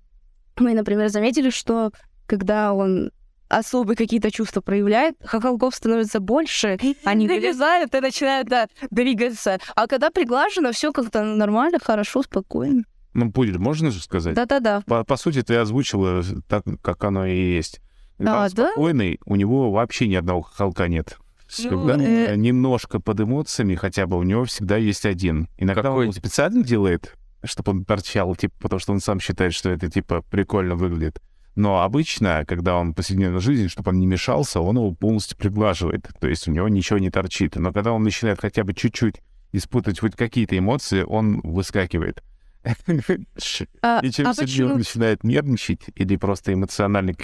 мы, 0.59 0.75
например, 0.75 1.09
заметили, 1.09 1.51
что 1.51 1.93
когда 2.27 2.73
он 2.73 3.13
особые 3.51 3.97
какие-то 3.97 4.31
чувства 4.31 4.61
проявляет, 4.61 5.17
хохолков 5.25 5.75
становится 5.75 6.21
больше, 6.21 6.79
они 7.05 7.29
вылезают 7.29 7.95
и 7.95 8.01
начинают 8.01 8.49
да, 8.49 8.69
двигаться. 8.91 9.59
А 9.75 9.87
когда 9.87 10.11
приглажено, 10.11 10.73
все 10.73 10.93
как-то 10.93 11.23
нормально, 11.23 11.79
хорошо, 11.83 12.23
спокойно. 12.23 12.85
Ну, 13.13 13.33
пудель, 13.33 13.59
можно 13.59 13.91
же 13.91 14.01
сказать? 14.01 14.35
Да-да-да. 14.35 14.83
По, 14.87 15.05
по 15.05 15.17
сути, 15.17 15.43
ты 15.43 15.57
озвучила 15.57 16.23
так, 16.49 16.63
как 16.81 17.03
оно 17.05 17.27
и 17.27 17.37
есть. 17.57 17.81
Когда 18.17 18.43
А, 18.43 18.45
он 18.45 18.51
да? 18.55 18.71
спокойный, 18.71 19.19
у 19.25 19.35
него 19.35 19.73
вообще 19.73 20.07
ни 20.07 20.15
одного 20.15 20.43
хохолка 20.43 20.87
нет. 20.87 21.19
Всегда 21.49 21.97
Ну, 21.97 22.05
э, 22.05 22.37
немножко 22.37 23.01
под 23.01 23.21
эмоциями 23.21 23.75
хотя 23.75 24.07
бы 24.07 24.17
у 24.17 24.23
него 24.23 24.45
всегда 24.45 24.77
есть 24.77 25.05
один. 25.05 25.49
Иногда 25.59 25.83
Какой? 25.83 26.07
он 26.07 26.13
специально 26.13 26.63
делает, 26.63 27.17
чтобы 27.43 27.73
он 27.73 27.85
торчал, 27.85 28.37
типа, 28.37 28.55
потому 28.61 28.79
что 28.79 28.93
он 28.93 29.01
сам 29.01 29.19
считает, 29.19 29.53
что 29.55 29.71
это, 29.71 29.91
типа, 29.91 30.23
прикольно 30.31 30.77
выглядит. 30.77 31.21
Но 31.57 31.83
обычно, 31.83 32.45
когда 32.47 32.77
он 32.77 32.93
в 32.93 32.95
повседневной 32.95 33.41
жизни, 33.41 33.67
чтобы 33.67 33.91
он 33.91 33.99
не 33.99 34.07
мешался, 34.07 34.61
он 34.61 34.77
его 34.77 34.93
полностью 34.93 35.37
приглаживает. 35.37 36.09
То 36.21 36.29
есть 36.29 36.49
у 36.49 36.53
него 36.53 36.69
ничего 36.69 36.99
не 36.99 37.11
торчит. 37.11 37.57
Но 37.57 37.73
когда 37.73 37.93
он 37.93 38.03
начинает 38.03 38.41
хотя 38.41 38.65
бы 38.65 38.73
чуть-чуть 38.73 39.17
испытывать 39.53 39.99
хоть 39.99 40.17
какие-то 40.17 40.57
эмоции, 40.57 41.03
он 41.03 41.41
выскакивает. 41.43 42.23
А, 43.83 44.01
И 44.03 44.11
чем 44.11 44.27
а 44.27 44.35
сильнее 44.35 44.73
он 44.73 44.79
начинает 44.79 45.25
нервничать 45.25 45.81
или 45.95 46.17
просто 46.17 46.53
эмоционально 46.53 47.15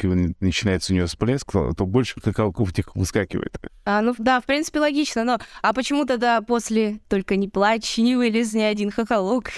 начинается 0.41 0.93
у 0.93 0.97
него 0.97 1.07
всплеск, 1.07 1.53
то 1.53 1.87
больше 1.87 2.21
какалков 2.21 2.71
этих 2.71 2.97
выскакивает. 2.97 3.59
А, 3.85 4.01
ну 4.01 4.15
да, 4.17 4.41
в 4.41 4.45
принципе, 4.45 4.81
логично, 4.81 5.25
но 5.25 5.39
а 5.62 5.73
почему 5.75 6.07
тогда 6.07 6.41
после 6.41 7.01
«Только 7.09 7.37
не 7.37 7.49
плачь» 7.49 7.99
не 7.99 8.17
вылез 8.17 8.55
ни 8.55 8.62
один 8.62 8.91
хохолок? 8.91 9.51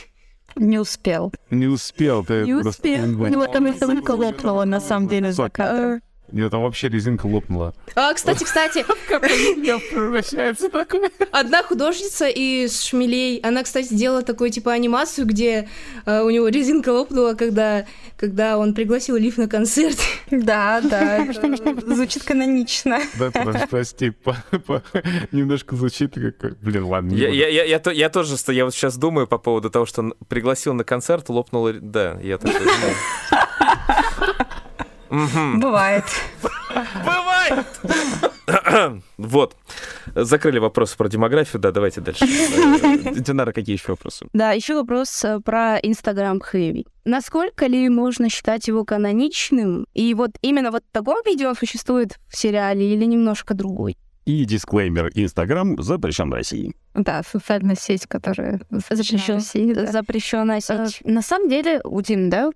Не 0.56 0.78
успел. 0.78 1.32
Не 1.50 1.66
успел, 1.66 2.24
ты 2.24 2.44
Не 2.44 2.54
успел. 2.54 3.06
Ну, 3.06 3.38
вот 3.38 3.52
там 3.52 3.66
и 3.66 3.78
только 3.78 4.12
лопнула, 4.12 4.64
на 4.64 4.80
самом 4.80 5.08
деле, 5.08 5.32
за 5.32 5.48
него 6.36 6.50
там 6.50 6.62
вообще 6.62 6.88
резинка 6.88 7.26
лопнула. 7.26 7.74
А, 7.94 8.12
кстати, 8.14 8.44
кстати, 8.44 8.84
превращается 9.08 10.68
такой. 10.68 11.10
одна 11.32 11.62
художница 11.62 12.28
из 12.28 12.82
Шмелей, 12.82 13.38
она, 13.40 13.62
кстати, 13.62 13.86
сделала 13.86 14.22
такую, 14.22 14.50
типа, 14.50 14.72
анимацию, 14.72 15.26
где 15.26 15.68
э, 16.06 16.22
у 16.22 16.30
него 16.30 16.48
резинка 16.48 16.90
лопнула, 16.90 17.34
когда, 17.34 17.86
когда 18.16 18.58
он 18.58 18.74
пригласил 18.74 19.16
Лив 19.16 19.38
на 19.38 19.48
концерт. 19.48 19.98
Да, 20.30 20.80
да, 20.82 21.26
звучит 21.86 22.24
канонично. 22.24 23.00
Да, 23.18 23.30
про- 23.30 23.66
прости, 23.68 24.12
немножко 25.32 25.76
звучит 25.76 26.14
как... 26.38 26.58
Блин, 26.60 26.84
ладно, 26.84 27.12
Я, 27.14 28.08
тоже, 28.10 28.36
я 28.48 28.64
вот 28.64 28.74
сейчас 28.74 28.96
думаю 28.96 29.26
по 29.26 29.38
поводу 29.38 29.70
того, 29.70 29.86
что 29.86 30.02
он 30.02 30.14
пригласил 30.28 30.74
на 30.74 30.84
концерт, 30.84 31.28
лопнуло... 31.28 31.72
Да, 31.72 32.18
я. 32.22 32.36
Мгм. 32.36 32.52
Бывает. 35.10 36.04
Бывает! 37.04 37.66
Вот. 39.18 39.56
Закрыли 40.14 40.58
вопросы 40.58 40.96
про 40.96 41.08
демографию. 41.08 41.60
Да, 41.60 41.70
давайте 41.70 42.00
дальше. 42.00 42.24
Динара, 43.20 43.52
какие 43.52 43.76
еще 43.76 43.92
вопросы? 43.92 44.26
Да, 44.32 44.52
еще 44.52 44.74
вопрос 44.74 45.22
э, 45.24 45.40
про 45.40 45.76
Инстаграм 45.82 46.40
Хэви. 46.40 46.86
Насколько 47.04 47.66
ли 47.66 47.88
можно 47.90 48.30
считать 48.30 48.66
его 48.68 48.84
каноничным? 48.84 49.86
И 49.92 50.14
вот 50.14 50.30
именно 50.40 50.70
вот 50.70 50.82
в 50.88 50.92
таком 50.92 51.18
видео 51.26 51.52
существует 51.54 52.18
в 52.28 52.38
сериале 52.38 52.94
или 52.94 53.04
немножко 53.04 53.52
другой? 53.52 53.98
И 54.24 54.44
дисклеймер. 54.44 55.10
Инстаграм 55.14 55.80
запрещен 55.82 56.30
в 56.30 56.34
России. 56.34 56.74
Да, 56.94 57.22
социальная 57.22 57.76
сеть, 57.76 58.06
которая 58.06 58.60
запрещена 58.70 59.18
в 59.20 59.28
России, 59.28 59.72
да. 59.72 59.86
Запрещенная 59.86 60.58
Э, 60.68 60.86
сеть. 60.86 61.00
На 61.04 61.22
самом 61.22 61.48
деле, 61.48 61.80
у 61.84 62.00
Дим, 62.00 62.30
да, 62.30 62.50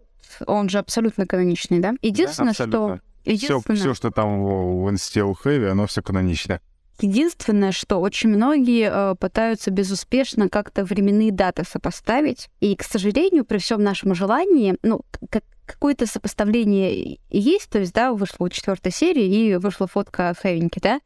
он 0.46 0.68
же 0.68 0.78
абсолютно 0.78 1.26
каноничный, 1.26 1.80
да? 1.80 1.94
Единственное, 2.02 2.52
что... 2.52 2.64
абсолютно. 2.64 3.00
Все, 3.24 3.32
Единственное, 3.32 3.76
все, 3.76 3.94
что 3.94 4.10
там 4.10 4.42
в 4.42 5.22
у 5.24 5.34
Хэви, 5.34 5.66
оно 5.66 5.86
все 5.86 6.02
канонично. 6.02 6.60
Единственное, 7.00 7.72
что 7.72 8.00
очень 8.00 8.28
многие 8.28 8.90
э, 8.92 9.14
пытаются 9.16 9.70
безуспешно 9.70 10.48
как-то 10.48 10.84
временные 10.84 11.32
даты 11.32 11.64
сопоставить. 11.64 12.48
И, 12.60 12.76
к 12.76 12.84
сожалению, 12.84 13.44
при 13.44 13.58
всем 13.58 13.82
нашем 13.82 14.14
желании, 14.14 14.76
ну, 14.82 15.02
как 15.30 15.44
какое-то 15.66 16.06
сопоставление 16.06 17.18
есть, 17.30 17.70
то 17.70 17.78
есть, 17.78 17.92
да, 17.92 18.12
вышла 18.12 18.44
у 18.44 18.48
четвертой 18.48 18.92
серии 18.92 19.24
и 19.24 19.56
вышла 19.56 19.86
фотка 19.86 20.34
Хэвеньки, 20.38 20.80
да, 20.80 21.00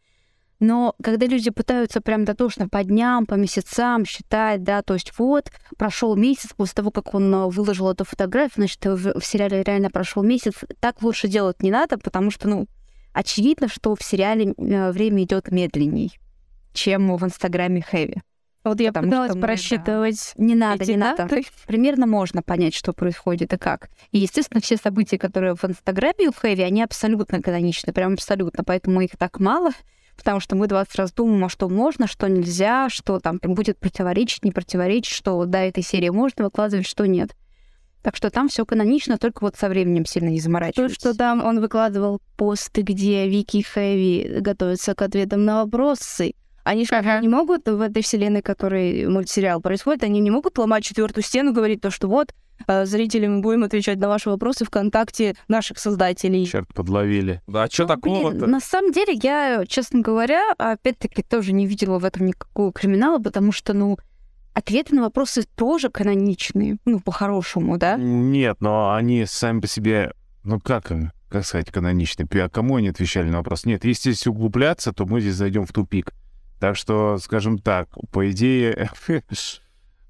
но 0.59 0.95
когда 1.03 1.27
люди 1.27 1.51
пытаются 1.51 2.01
прям 2.01 2.25
дотошно 2.25 2.69
по 2.69 2.83
дням, 2.83 3.27
по 3.27 3.35
месяцам 3.35 4.05
считать, 4.05 4.63
да, 4.63 4.83
то 4.83 4.95
есть 4.95 5.13
вот, 5.19 5.51
прошел 5.77 6.17
месяц 6.17 6.51
после 6.57 6.75
того, 6.75 6.91
как 6.91 7.15
он 7.15 7.35
э, 7.35 7.47
выложил 7.49 7.91
эту 7.91 8.05
фотографию, 8.05 8.67
значит, 8.67 8.85
в, 8.85 9.21
в 9.21 9.25
сериале 9.25 9.63
реально 9.63 9.91
прошел 9.91 10.23
месяц, 10.23 10.55
так 10.81 11.03
лучше 11.03 11.29
делать 11.29 11.63
не 11.63 11.71
надо, 11.71 11.99
потому 11.99 12.31
что, 12.31 12.49
ну, 12.49 12.67
очевидно, 13.13 13.69
что 13.69 13.95
в 13.95 14.03
сериале 14.03 14.55
э, 14.57 14.93
время 14.93 15.25
идет 15.25 15.51
медленней, 15.51 16.19
чем 16.73 17.15
в 17.17 17.25
Инстаграме 17.25 17.83
Хэви. 17.83 18.23
Вот 18.67 18.81
я 18.81 18.89
Потому 18.89 19.07
пыталась 19.07 19.35
мы, 19.35 19.41
да. 19.41 19.47
просчитывать 19.47 20.33
Не 20.37 20.57
надо, 20.57 20.83
эти 20.83 20.91
не 20.91 20.97
надо. 20.97 21.23
даты. 21.23 21.45
Примерно 21.69 22.07
можно 22.07 22.43
понять, 22.43 22.75
что 22.75 22.93
происходит 22.93 23.53
и 23.53 23.59
как. 23.59 23.91
И, 24.11 24.19
естественно, 24.19 24.61
все 24.61 24.77
события, 24.77 25.19
которые 25.19 25.55
в 25.55 25.65
Инстаграме 25.65 26.29
у 26.29 26.33
Хэви, 26.33 26.65
они 26.65 26.83
абсолютно 26.83 27.41
каноничны, 27.41 27.93
прям 27.93 28.15
абсолютно. 28.15 28.65
Поэтому 28.65 29.03
их 29.03 29.13
так 29.17 29.39
мало, 29.39 29.71
потому 30.17 30.41
что 30.41 30.57
мы 30.57 30.67
20 30.67 30.95
раз 30.97 31.13
думаем, 31.13 31.45
а 31.45 31.49
что 31.49 31.69
можно, 31.69 32.07
что 32.07 32.29
нельзя, 32.29 32.89
что 32.89 33.21
там 33.21 33.39
будет 33.43 33.79
противоречить, 33.79 34.45
не 34.45 34.53
противоречить, 34.53 35.15
что 35.15 35.45
да, 35.45 35.63
этой 35.63 35.83
серии 35.83 36.09
можно 36.09 36.45
выкладывать, 36.45 36.87
что 36.87 37.07
нет. 37.07 37.31
Так 38.03 38.15
что 38.17 38.31
там 38.31 38.49
все 38.49 38.65
канонично, 38.65 39.19
только 39.19 39.43
вот 39.43 39.57
со 39.57 39.69
временем 39.69 40.07
сильно 40.07 40.29
не 40.29 40.39
То, 40.39 40.45
заморачивайтесь. 40.45 40.95
что 40.97 41.13
там 41.15 41.45
он 41.45 41.61
выкладывал 41.61 42.21
посты, 42.37 42.83
где 42.83 43.29
Вики 43.29 43.59
и 43.59 43.63
Хэви 43.63 44.41
готовятся 44.41 44.95
к 44.95 45.03
ответам 45.03 45.45
на 45.45 45.65
вопросы. 45.65 46.35
Они 46.63 46.85
же 46.85 46.95
Ага. 46.95 47.21
не 47.21 47.29
могут 47.29 47.69
в 47.69 47.81
этой 47.81 48.03
вселенной, 48.03 48.41
в 48.41 48.45
которой 48.45 49.07
мультсериал 49.09 49.61
происходит, 49.61 50.03
они 50.05 50.21
не 50.21 50.31
могут 50.31 50.57
ломать 50.59 50.85
четвертую 50.85 51.25
стену, 51.25 51.53
говорить 51.53 51.81
то, 51.81 51.91
что 51.91 52.09
вот, 52.09 52.33
зрители, 52.67 53.27
мы 53.27 53.41
будем 53.41 53.65
отвечать 53.65 53.99
на 53.99 54.09
ваши 54.09 54.31
вопросы 54.31 54.65
ВКонтакте 54.65 55.35
наших 55.49 55.79
создателей. 55.79 56.47
Черт, 56.47 56.73
подловили. 56.75 57.43
Да, 57.47 57.65
а 57.65 57.71
что 57.71 57.83
Ну, 57.87 57.97
блин, 57.97 58.15
такого-то? 58.17 58.47
на 58.47 58.61
самом 58.61 58.93
деле, 58.93 59.13
я, 59.23 59.65
честно 59.67 60.01
говоря, 60.01 60.53
опять-таки 60.59 61.23
тоже 61.23 61.53
не 61.53 61.67
видела 61.67 61.99
в 61.99 62.05
этом 62.05 62.27
никакого 62.27 62.73
криминала, 62.73 63.19
потому 63.19 63.53
что, 63.53 63.73
ну, 63.73 63.99
ответы 64.55 64.95
на 64.95 65.03
вопросы 65.03 65.45
тоже 65.55 65.91
каноничные, 65.91 66.79
ну, 66.85 67.01
по-хорошему, 67.01 67.77
да? 67.79 67.97
Нет, 67.97 68.57
но 68.61 68.95
они 68.95 69.27
сами 69.27 69.61
по 69.61 69.67
себе, 69.67 70.13
ну 70.45 70.59
как, 70.61 70.93
как 71.29 71.45
сказать, 71.45 71.71
каноничные. 71.71 72.27
А 72.43 72.49
кому 72.49 72.77
они 72.77 72.89
отвечали 72.89 73.29
на 73.29 73.39
вопрос? 73.39 73.67
Нет, 73.67 73.85
если 73.85 74.13
здесь 74.13 74.27
углубляться, 74.27 74.93
то 74.93 75.05
мы 75.05 75.21
здесь 75.21 75.35
зайдем 75.35 75.67
в 75.67 75.73
тупик. 75.73 76.13
Так 76.59 76.77
что, 76.77 77.19
скажем 77.19 77.59
так, 77.59 77.89
по 78.11 78.31
идее, 78.31 78.89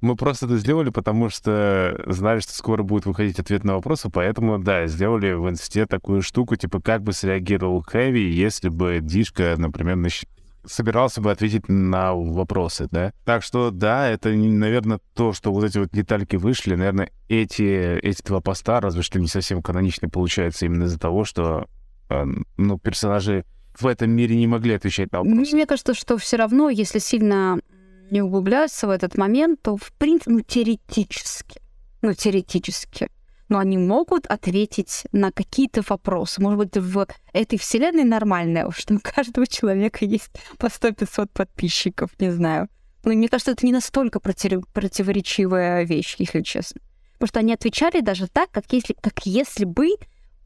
мы 0.07 0.17
просто 0.17 0.47
это 0.47 0.57
сделали, 0.57 0.91
потому 0.91 1.29
что 1.29 2.01
знали, 2.07 2.41
что 2.41 2.53
скоро 2.53 2.83
будет 2.83 3.07
выходить 3.07 3.39
ответ 3.41 3.65
на 3.65 3.75
вопросы, 3.75 4.09
поэтому, 4.09 4.59
да, 4.59 4.87
сделали 4.87 5.33
в 5.33 5.49
инсте 5.51 5.87
такую 5.87 6.23
штуку, 6.23 6.57
типа, 6.57 6.81
как 6.81 7.03
бы 7.03 7.13
среагировал 7.13 7.83
Хэви, 7.83 8.31
если 8.33 8.69
бы 8.69 9.01
Дишка, 9.03 9.55
например, 9.59 9.97
нач- 9.97 10.27
собирался 10.65 11.21
бы 11.21 11.31
ответить 11.31 11.69
на 11.69 12.15
вопросы, 12.15 12.89
да. 12.91 13.13
Так 13.25 13.43
что, 13.43 13.71
да, 13.71 14.09
это, 14.09 14.31
наверное, 14.31 15.01
то, 15.15 15.33
что 15.33 15.53
вот 15.53 15.65
эти 15.65 15.79
вот 15.79 15.91
детальки 15.91 16.37
вышли, 16.37 16.75
наверное, 16.75 17.11
эти, 17.29 17.99
эти 17.99 18.23
два 18.23 18.41
поста, 18.41 18.81
разве 18.81 19.03
что 19.03 19.19
не 19.19 19.29
совсем 19.29 19.63
каноничные 19.63 20.11
получаются 20.11 20.67
именно 20.67 20.85
из-за 20.85 20.99
того, 20.99 21.25
что, 21.25 21.67
э, 22.11 22.25
ну, 22.57 22.79
персонажи 22.79 23.45
в 23.81 23.87
этом 23.87 24.11
мире 24.11 24.37
не 24.37 24.47
могли 24.47 24.75
отвечать 24.75 25.13
на 25.13 25.19
вопросы. 25.23 25.55
мне 25.55 25.67
кажется, 25.67 25.95
что 25.95 26.17
все 26.19 26.37
равно, 26.37 26.71
если 26.71 26.99
сильно 26.99 27.59
не 28.11 28.23
углубляться 28.23 28.87
в 28.87 28.91
этот 28.91 29.17
момент, 29.17 29.63
то, 29.63 29.77
в 29.77 29.93
принципе, 29.93 30.31
ну, 30.31 30.41
теоретически, 30.41 31.61
ну, 32.03 32.15
теоретически, 32.15 33.09
но 33.49 33.59
они 33.59 33.79
могут 33.79 34.27
ответить 34.27 35.05
на 35.13 35.33
какие-то 35.33 35.83
вопросы. 35.89 36.41
Может 36.41 36.59
быть, 36.59 36.77
в 36.77 37.07
этой 37.33 37.59
вселенной 37.59 38.05
нормально, 38.05 38.71
что 38.73 38.95
у 38.95 39.01
каждого 39.01 39.47
человека 39.47 40.05
есть 40.05 40.31
по 40.59 40.67
100-500 40.67 41.29
подписчиков, 41.33 42.11
не 42.19 42.31
знаю. 42.31 42.69
Но 43.05 43.13
мне 43.13 43.29
кажется, 43.29 43.53
это 43.53 43.65
не 43.65 43.73
настолько 43.73 44.19
против- 44.19 44.67
противоречивая 44.73 45.85
вещь, 45.85 46.17
если 46.19 46.43
честно. 46.43 46.81
Потому 47.13 47.29
что 47.29 47.39
они 47.41 47.53
отвечали 47.55 48.01
даже 48.01 48.27
так, 48.27 48.51
как 48.51 48.65
если, 48.73 48.95
как 48.95 49.25
если 49.25 49.65
бы 49.65 49.91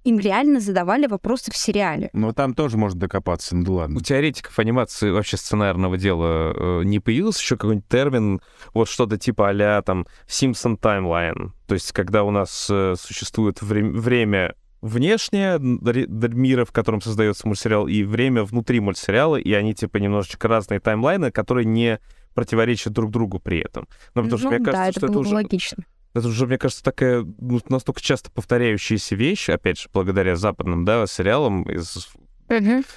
им 0.04 0.18
реально 0.18 0.60
задавали 0.60 1.06
вопросы 1.06 1.50
в 1.50 1.56
сериале. 1.56 2.10
Но 2.12 2.32
там 2.32 2.54
тоже 2.54 2.76
можно 2.76 3.00
докопаться, 3.00 3.56
ну 3.56 3.64
да 3.64 3.72
ладно. 3.72 3.98
У 3.98 4.00
теоретиков 4.00 4.58
анимации 4.58 5.10
вообще 5.10 5.36
сценарного 5.36 5.96
дела 5.98 6.52
э, 6.54 6.82
не 6.84 7.00
появился 7.00 7.40
еще 7.40 7.56
какой-нибудь 7.56 7.88
термин, 7.88 8.40
вот 8.74 8.88
что-то 8.88 9.18
типа 9.18 9.50
а 9.50 9.82
там 9.82 10.06
Simpson 10.26 10.78
Timeline, 10.78 11.50
то 11.66 11.74
есть 11.74 11.92
когда 11.92 12.24
у 12.24 12.30
нас 12.30 12.68
э, 12.70 12.94
существует 12.98 13.60
вре- 13.62 13.90
время 13.90 14.54
внешнее 14.80 15.58
мира, 15.60 16.64
в 16.64 16.72
котором 16.72 17.00
создается 17.00 17.46
мультсериал, 17.46 17.86
и 17.86 18.02
время 18.02 18.44
внутри 18.44 18.80
мультсериала, 18.80 19.36
и 19.36 19.52
они 19.52 19.74
типа 19.74 19.98
немножечко 19.98 20.48
разные 20.48 20.80
таймлайны, 20.80 21.30
которые 21.30 21.66
не 21.66 22.00
противоречат 22.34 22.92
друг 22.92 23.10
другу 23.10 23.38
при 23.38 23.58
этом. 23.58 23.86
Ну, 24.14 24.22
потому 24.22 24.38
что 24.38 24.48
Ну 24.48 24.56
мне 24.56 24.64
да, 24.64 24.72
кажется, 24.72 24.90
это 24.90 24.98
что 24.98 25.06
это 25.06 25.12
было 25.12 25.22
бы 25.22 25.26
уже 25.26 25.34
логично. 25.34 25.84
Это 26.14 26.28
уже, 26.28 26.46
мне 26.46 26.58
кажется, 26.58 26.82
такая 26.82 27.24
ну, 27.38 27.60
настолько 27.68 28.00
часто 28.00 28.30
повторяющаяся 28.30 29.14
вещь, 29.14 29.48
опять 29.48 29.78
же, 29.78 29.88
благодаря 29.92 30.36
западным 30.36 30.84
да, 30.84 31.06
сериалам 31.06 31.62
из 31.64 32.08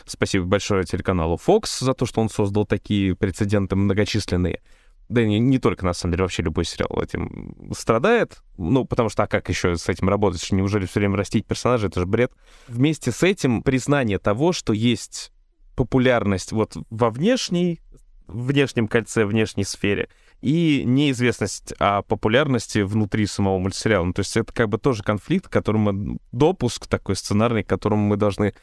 Спасибо 0.06 0.46
большое 0.46 0.84
телеканалу 0.84 1.40
Fox 1.46 1.84
за 1.84 1.94
то, 1.94 2.08
что 2.08 2.22
он 2.22 2.30
создал 2.30 2.66
такие 2.66 3.16
прецеденты 3.16 3.76
многочисленные. 3.76 4.62
Да 5.10 5.22
и 5.22 5.28
не, 5.28 5.38
не 5.38 5.60
только, 5.60 5.86
на 5.86 5.94
самом 5.94 6.14
деле, 6.14 6.24
вообще 6.24 6.42
любой 6.42 6.66
сериал 6.66 7.00
этим 7.00 7.72
страдает. 7.78 8.42
Ну, 8.58 8.84
потому 8.84 9.10
что, 9.10 9.24
а 9.24 9.28
как 9.28 9.48
еще 9.50 9.76
с 9.76 9.88
этим 9.90 10.10
работать? 10.10 10.52
Неужели 10.52 10.88
все 10.88 11.02
время 11.02 11.18
растить 11.18 11.46
персонажей? 11.46 11.90
Это 11.90 12.00
же 12.00 12.08
бред. 12.08 12.32
Вместе 12.68 13.12
с 13.12 13.22
этим 13.22 13.62
признание 13.62 14.18
того, 14.18 14.54
что 14.54 14.74
есть 14.74 15.32
популярность 15.76 16.52
вот 16.52 16.76
во 16.90 17.12
внешней, 17.12 17.80
внешнем 18.26 18.88
кольце, 18.88 19.26
внешней 19.26 19.66
сфере, 19.66 20.10
и 20.44 20.84
неизвестность 20.86 21.74
о 21.80 22.02
популярности 22.02 22.80
внутри 22.80 23.26
самого 23.26 23.60
мультсериала. 23.60 24.04
Ну, 24.04 24.14
то 24.14 24.20
есть 24.20 24.36
это 24.36 24.52
как 24.52 24.68
бы 24.68 24.78
тоже 24.78 25.02
конфликт, 25.02 25.48
которому 25.48 26.20
допуск 26.34 26.86
такой 26.88 27.16
сценарный, 27.16 27.64
к 27.64 27.70
которому 27.70 28.06
мы 28.06 28.18
должны 28.18 28.54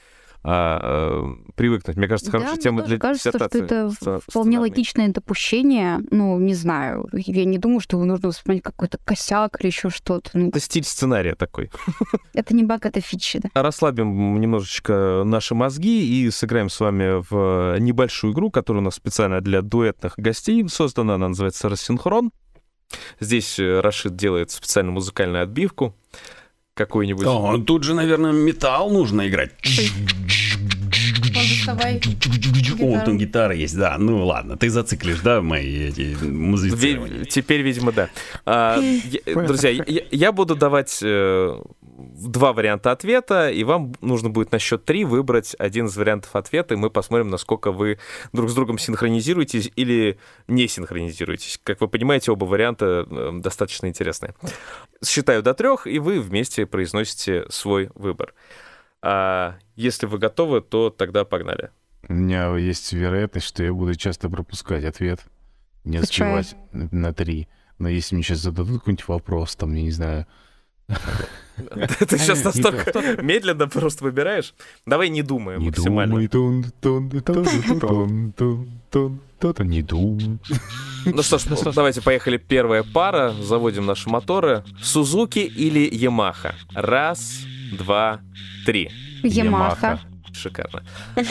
а, 0.43 0.81
а, 0.83 1.53
привыкнуть. 1.55 1.97
Мне 1.97 2.09
кажется, 2.09 2.31
Да, 2.31 2.39
хорошая 2.39 2.55
мне 2.55 2.63
тема 2.63 2.79
тоже 2.79 2.89
для 2.89 2.99
кажется, 2.99 3.31
что 3.31 3.45
это 3.45 3.91
сцена- 3.91 4.21
вполне 4.27 4.59
логичное 4.59 5.09
допущение. 5.09 6.01
Ну, 6.11 6.39
не 6.39 6.55
знаю. 6.55 7.09
Я 7.13 7.45
не 7.45 7.59
думаю, 7.59 7.81
что 7.81 8.03
нужно 8.03 8.31
вспомнить 8.31 8.63
какой-то 8.63 8.99
косяк 9.05 9.61
или 9.61 9.67
еще 9.69 9.91
что-то. 9.91 10.31
Ну, 10.35 10.49
Это 10.49 10.61
стиль 10.61 10.85
сценария 10.85 11.35
такой. 11.35 11.71
это 12.35 12.55
не 12.55 12.65
баг, 12.65 12.87
это 12.87 13.01
фичи, 13.01 13.41
да. 13.43 13.63
Расслабим 13.63 14.41
немножечко 14.41 15.23
наши 15.27 15.55
мозги 15.55 16.25
и 16.25 16.31
сыграем 16.31 16.71
с 16.71 16.81
вами 16.81 17.23
в 17.31 17.79
небольшую 17.79 18.33
игру, 18.33 18.51
которая 18.51 18.81
у 18.81 18.85
нас 18.85 18.95
специально 18.95 19.41
для 19.41 19.61
дуэтных 19.63 20.15
гостей 20.17 20.67
создана. 20.69 21.15
Она 21.15 21.29
называется 21.29 21.69
«Рассинхрон». 21.69 22.31
Здесь 23.21 23.59
э, 23.61 23.81
Рашид 23.81 24.17
делает 24.17 24.51
специальную 24.51 24.95
музыкальную 24.95 25.45
отбивку 25.45 25.95
какую-нибудь. 26.75 27.27
О, 27.27 27.59
тут 27.59 27.85
же, 27.85 27.95
наверное, 27.95 28.33
металл 28.33 28.91
нужно 28.91 29.29
играть. 29.29 29.51
Доставай 31.67 32.01
О, 33.03 33.05
там 33.05 33.19
гитара 33.19 33.55
есть, 33.55 33.77
да. 33.77 33.97
Ну 33.99 34.25
ладно, 34.27 34.57
ты 34.57 34.71
зациклишь, 34.71 35.21
да, 35.21 35.41
мои 35.43 35.89
эти. 35.89 36.17
Ви- 36.77 37.25
Теперь, 37.27 37.63
видимо, 37.63 37.93
да. 37.93 38.09
А, 38.47 38.79
я- 38.79 39.35
друзья, 39.47 39.71
я, 39.71 40.03
я 40.11 40.33
буду 40.33 40.57
давать 40.57 41.01
э, 41.03 41.61
два 41.99 42.53
варианта 42.53 42.91
ответа, 42.93 43.51
и 43.51 43.65
вам 43.65 43.95
нужно 44.01 44.31
будет 44.31 44.53
на 44.53 44.59
счет 44.59 44.85
три 44.85 45.05
выбрать 45.05 45.55
один 45.59 45.87
из 45.87 45.97
вариантов 45.97 46.35
ответа, 46.37 46.75
и 46.75 46.77
мы 46.77 46.91
посмотрим, 46.91 47.29
насколько 47.29 47.73
вы 47.73 47.99
друг 48.33 48.51
с 48.51 48.55
другом 48.55 48.79
синхронизируетесь 48.79 49.71
или 49.77 50.19
не 50.49 50.69
синхронизируетесь. 50.69 51.61
Как 51.63 51.81
вы 51.81 51.89
понимаете, 51.89 52.33
оба 52.33 52.45
варианта 52.45 53.07
э, 53.11 53.31
достаточно 53.35 53.87
интересные. 53.87 54.35
Считаю 55.05 55.43
до 55.43 55.55
трех, 55.55 55.87
и 55.87 55.99
вы 55.99 56.21
вместе 56.21 56.67
произносите 56.67 57.45
свой 57.49 57.91
выбор. 57.95 58.35
А 59.03 59.57
если 59.77 60.07
вы 60.07 60.19
готовы, 60.19 60.61
то 60.61 60.91
тогда 60.91 61.25
погнали. 61.25 61.71
У 62.09 62.13
меня 62.13 62.57
есть 62.57 62.93
вероятность, 62.93 63.47
что 63.47 63.63
я 63.63 63.73
буду 63.73 63.95
часто 63.95 64.29
пропускать 64.29 64.85
ответ, 64.85 65.21
не 65.85 65.99
успевать 65.99 66.57
на 66.73 67.13
три. 67.13 67.49
Но 67.79 67.89
если 67.89 68.15
мне 68.15 68.23
сейчас 68.23 68.41
зададут 68.41 68.81
какой-нибудь 68.81 69.09
вопрос, 69.09 69.57
там, 69.57 69.75
я 69.75 69.83
не 69.83 69.91
знаю... 69.91 70.27
Ты 70.87 72.19
сейчас 72.19 72.43
настолько 72.45 72.93
медленно 73.23 73.69
просто 73.69 74.05
выбираешь. 74.05 74.55
Давай 74.87 75.09
не 75.09 75.23
думай 75.23 75.59
максимально. 75.59 76.19
Не 76.19 76.29
думай. 76.29 76.61
Ну 81.07 81.23
что 81.23 81.39
ж, 81.39 81.45
давайте 81.75 82.03
поехали. 82.03 82.37
Первая 82.39 82.83
пара. 82.83 83.33
Заводим 83.41 83.87
наши 83.87 84.09
моторы. 84.09 84.65
Сузуки 84.83 85.39
или 85.39 85.89
Ямаха? 85.95 86.55
Раз, 86.75 87.41
два, 87.73 88.21
три. 88.67 88.91
Ямаха. 89.23 90.01
Шикарно. 90.33 90.83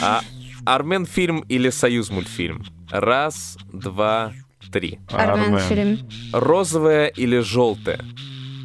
А 0.02 0.22
Армен 0.64 1.06
фильм 1.06 1.40
или 1.48 1.70
Союз 1.70 2.10
мультфильм? 2.10 2.64
Раз, 2.90 3.56
два, 3.72 4.32
три. 4.72 4.98
Армен 5.10 5.58
фильм. 5.60 6.08
Розовая 6.32 7.06
или 7.06 7.38
желтая? 7.40 8.00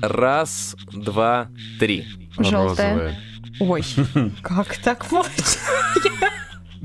Раз, 0.01 0.75
два, 0.91 1.49
три. 1.79 2.05
Розовая. 2.37 3.17
Ой, 3.59 3.83
как 4.41 4.77
так 4.77 5.11
можно? 5.11 5.31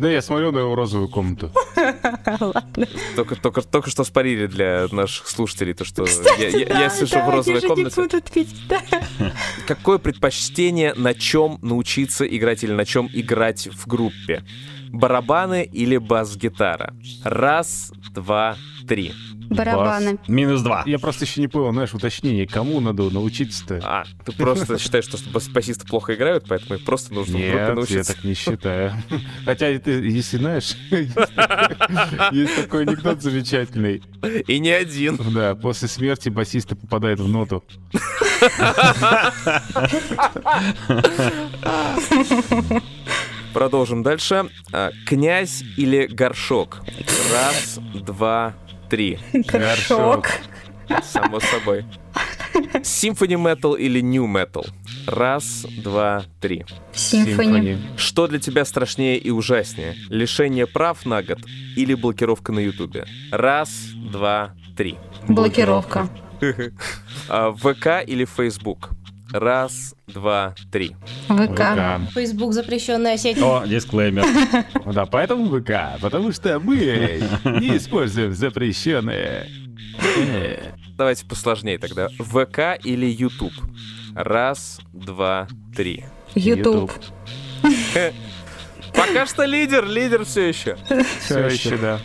Да, 0.01 0.11
я 0.11 0.23
смотрю 0.23 0.51
на 0.51 0.61
его 0.61 0.75
розовую 0.75 1.09
комнату. 1.09 1.53
Ладно. 2.41 2.87
Только, 3.17 3.37
только, 3.37 3.61
только 3.63 3.91
что 3.91 4.03
спарили 4.05 4.47
для 4.47 4.87
наших 4.93 5.29
слушателей 5.29 5.75
то, 5.75 5.85
что 5.85 6.07
я, 6.39 6.49
я- 6.49 6.81
я 6.81 6.91
сижу 6.91 7.19
в 7.21 7.29
розовой 7.29 7.61
комнате. 7.61 8.03
ответить, 8.17 8.57
да. 8.69 8.81
Какое 9.67 9.99
предпочтение, 9.99 10.95
на 10.95 11.13
чем 11.15 11.59
научиться 11.63 12.25
играть 12.25 12.65
или 12.65 12.73
на 12.73 12.85
чем 12.87 13.09
играть 13.13 13.67
в 13.69 13.87
группе? 13.87 14.43
Барабаны 14.89 15.65
или 15.71 15.99
бас-гитара? 15.99 16.95
Раз, 17.23 17.93
два, 18.13 18.57
три. 18.91 19.13
Барабаны. 19.51 20.19
Минус 20.27 20.63
два. 20.63 20.83
Я 20.85 20.99
просто 20.99 21.25
еще 21.25 21.41
не 21.41 21.47
понял, 21.47 21.73
знаешь, 21.73 21.95
уточнение, 21.95 22.45
кому 22.47 22.81
надо 22.81 23.09
научиться-то? 23.09 23.81
А, 23.85 24.05
ты 24.25 24.33
просто 24.33 24.79
считаешь, 24.79 25.05
что 25.05 25.17
бас- 25.33 25.49
басисты 25.49 25.87
плохо 25.87 26.15
играют, 26.15 26.47
поэтому 26.49 26.75
их 26.75 26.85
просто 26.85 27.15
нужно 27.15 27.37
в 27.39 27.41
группе 27.41 27.53
Нет, 27.57 27.69
я 27.69 27.75
научиться. 27.75 28.15
так 28.17 28.25
не 28.25 28.35
считаю. 28.35 28.93
Хотя, 29.45 29.79
ты, 29.79 29.91
если 29.93 30.39
знаешь, 30.39 30.73
есть 32.33 32.57
такой- 32.57 32.83
анекдот 32.83 33.23
замечательный. 33.23 34.03
И 34.49 34.59
не 34.59 34.71
один. 34.71 35.17
Да, 35.33 35.55
после 35.55 35.87
смерти 35.87 36.29
басиста 36.29 36.75
попадает 36.75 37.21
в 37.21 37.29
ноту. 37.29 37.63
Продолжим 43.53 44.03
дальше. 44.03 44.49
А, 44.73 44.91
Князь 45.07 45.63
или 45.77 46.07
горшок? 46.07 46.83
Раз, 47.33 47.81
два, 47.95 48.55
три. 48.91 49.19
Горшок. 49.33 50.29
Само 51.03 51.41
собой. 51.41 51.85
Symphony 52.83 53.37
Metal 53.37 53.79
или 53.79 54.01
New 54.01 54.27
Metal? 54.27 54.67
Раз, 55.07 55.65
два, 55.83 56.25
три. 56.41 56.67
Симфони. 56.93 57.79
Что 57.97 58.27
для 58.27 58.41
тебя 58.41 58.65
страшнее 58.65 59.17
и 59.17 59.31
ужаснее? 59.31 59.95
Лишение 60.09 60.67
прав 60.67 61.07
на 61.07 61.23
год 61.23 61.39
или 61.77 61.95
блокировка 61.95 62.53
на 62.53 62.59
Ютубе? 62.59 63.07
Раз, 63.31 63.71
два, 63.95 64.55
три. 64.77 64.99
Блокировка. 65.29 66.09
А, 67.29 67.53
ВК 67.53 68.03
или 68.05 68.25
Facebook? 68.25 68.91
Раз, 69.33 69.95
два, 70.07 70.55
три. 70.73 70.97
ВК. 71.29 71.51
ВК. 71.53 72.13
Facebook 72.13 72.53
запрещенная 72.53 73.17
сеть. 73.17 73.41
О, 73.41 73.65
дисклеймер. 73.67 74.25
Да, 74.93 75.07
поэтому 75.07 75.47
ВК, 75.61 76.01
потому 76.01 76.33
что 76.33 76.59
мы 76.59 76.75
не 77.45 77.77
используем 77.77 78.33
запрещенные. 78.33 79.47
Э, 80.17 80.73
Давайте 80.97 81.25
посложнее 81.27 81.79
тогда. 81.79 82.09
ВК 82.19 82.85
или 82.85 83.07
YouTube? 83.07 83.55
Раз, 84.15 84.81
два, 84.93 85.49
три. 85.75 86.05
Ютуб. 86.35 86.93
Пока 88.95 89.27
что 89.27 89.45
лидер, 89.45 89.87
лидер 89.87 90.25
все 90.25 90.49
еще. 90.49 90.77
Все 91.21 91.47
еще, 91.47 91.77
да. 91.77 92.01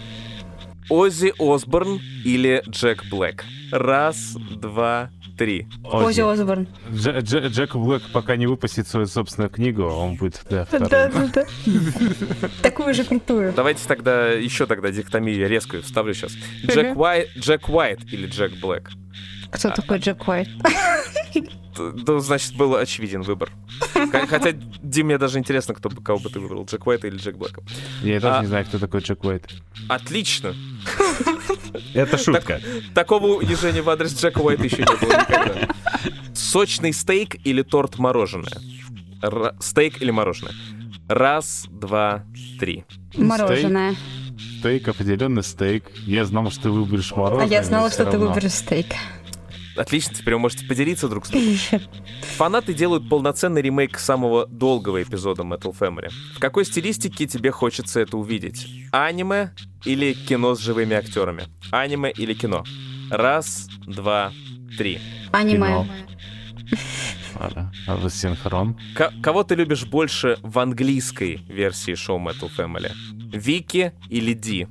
Оззи 0.90 1.34
Осборн 1.40 2.00
или 2.24 2.64
Джек 2.70 3.06
Блэк? 3.10 3.44
Раз, 3.72 4.36
два, 4.52 5.10
три. 5.38 5.68
Оззи 5.84 6.22
Осборн. 6.22 6.68
Дж- 6.92 7.22
Дж- 7.22 7.50
Джек 7.50 7.76
Блэк 7.76 8.04
пока 8.14 8.36
не 8.36 8.46
выпустит 8.48 8.88
свою 8.88 9.06
собственную 9.08 9.50
книгу, 9.50 9.84
он 9.84 10.16
будет, 10.16 10.42
да, 10.50 10.66
вторым. 10.66 10.88
Да-да-да. 10.90 11.46
Такую 12.62 12.94
же 12.94 13.04
крутую. 13.04 13.54
Давайте 13.54 13.88
тогда 13.88 14.28
еще 14.30 14.66
тогда 14.68 14.92
диктомию 14.92 15.48
резкую 15.50 15.82
вставлю 15.84 16.14
сейчас. 16.14 16.34
Джек 16.66 16.96
Уайт, 16.98 17.30
Джек 17.38 17.68
Уайт 17.70 18.00
или 18.12 18.28
Джек 18.28 18.54
Блэк? 18.62 18.90
Кто 19.52 19.70
такой 19.72 20.00
Джек 20.00 20.28
Уайт? 20.28 20.50
Да, 21.78 22.20
значит, 22.20 22.56
был 22.56 22.76
очевиден 22.76 23.22
выбор. 23.22 23.52
Хотя, 23.94 24.52
Дим, 24.82 25.08
мне 25.08 25.18
даже 25.18 25.40
интересно, 25.40 25.74
кто 25.74 25.90
бы, 25.90 26.02
кого 26.02 26.20
бы 26.20 26.30
ты 26.30 26.40
выбрал, 26.40 26.66
Джек 26.66 26.86
Уайта 26.88 27.08
или 27.08 27.18
Джек 27.18 27.36
Блэка. 27.38 27.62
Я 28.02 28.20
тоже 28.20 28.36
А- 28.36 28.42
не 28.42 28.48
знаю, 28.48 28.66
кто 28.66 28.80
такой 28.80 29.02
Джек 29.02 29.24
Уайт. 29.24 29.50
Отлично. 29.90 30.54
Это 31.94 32.18
шутка. 32.18 32.62
Такого 32.94 33.36
унижения 33.36 33.82
в 33.82 33.90
адрес 33.90 34.18
Джека 34.20 34.40
Уайта 34.40 34.64
еще 34.64 34.78
не 34.78 34.86
было 34.86 35.10
никогда. 35.20 35.68
Сочный 36.34 36.94
стейк 36.94 37.36
или 37.46 37.62
торт 37.62 37.98
мороженое? 37.98 38.58
Ра- 39.22 39.56
стейк 39.62 40.02
или 40.02 40.12
мороженое? 40.12 40.54
Раз, 41.08 41.66
два, 41.70 42.24
три. 42.60 42.86
Мороженое. 43.16 43.96
Стейк, 44.60 44.88
определенно 44.88 45.42
стейк. 45.44 45.86
Я 46.06 46.26
знал, 46.26 46.50
что 46.52 46.64
ты 46.64 46.70
выберешь 46.72 47.12
А 47.14 47.16
мороженое. 47.20 47.48
я 47.48 47.64
знала, 47.64 47.90
что 47.90 48.04
всё 48.04 48.12
ты 48.12 48.18
равно. 48.18 48.34
выберешь 48.34 48.54
стейк. 48.54 48.88
Отлично, 49.76 50.16
теперь 50.16 50.36
вы 50.36 50.40
можете 50.40 50.66
поделиться 50.66 51.08
друг 51.10 51.26
с 51.26 51.30
другом. 51.30 51.56
Фанаты 52.38 52.74
делают 52.74 53.10
полноценный 53.10 53.62
ремейк 53.62 53.98
самого 54.00 54.48
долгого 54.48 55.04
эпизода 55.04 55.44
Metal 55.44 55.76
Family. 55.78 56.10
В 56.36 56.40
какой 56.40 56.66
стилистике 56.66 57.26
тебе 57.28 57.52
хочется 57.52 58.00
это 58.00 58.18
увидеть? 58.18 58.68
Аниме 58.92 59.52
или 59.84 60.14
кино 60.14 60.56
с 60.56 60.60
живыми 60.60 60.96
актерами? 60.96 61.44
Аниме 61.72 62.12
или 62.12 62.34
кино? 62.34 62.64
Раз, 63.10 63.68
два, 63.86 64.32
три. 64.78 65.00
Аниме. 65.32 65.86
А 67.38 67.96
вы 67.98 68.10
синхрон? 68.10 68.80
К- 68.96 69.12
кого 69.22 69.44
ты 69.44 69.56
любишь 69.56 69.86
больше 69.86 70.38
в 70.42 70.58
английской 70.60 71.36
версии 71.50 71.96
шоу 71.96 72.18
Metal 72.20 72.50
Family? 72.56 72.92
Вики 73.34 73.92
или 74.10 74.34
Ди? 74.34 74.68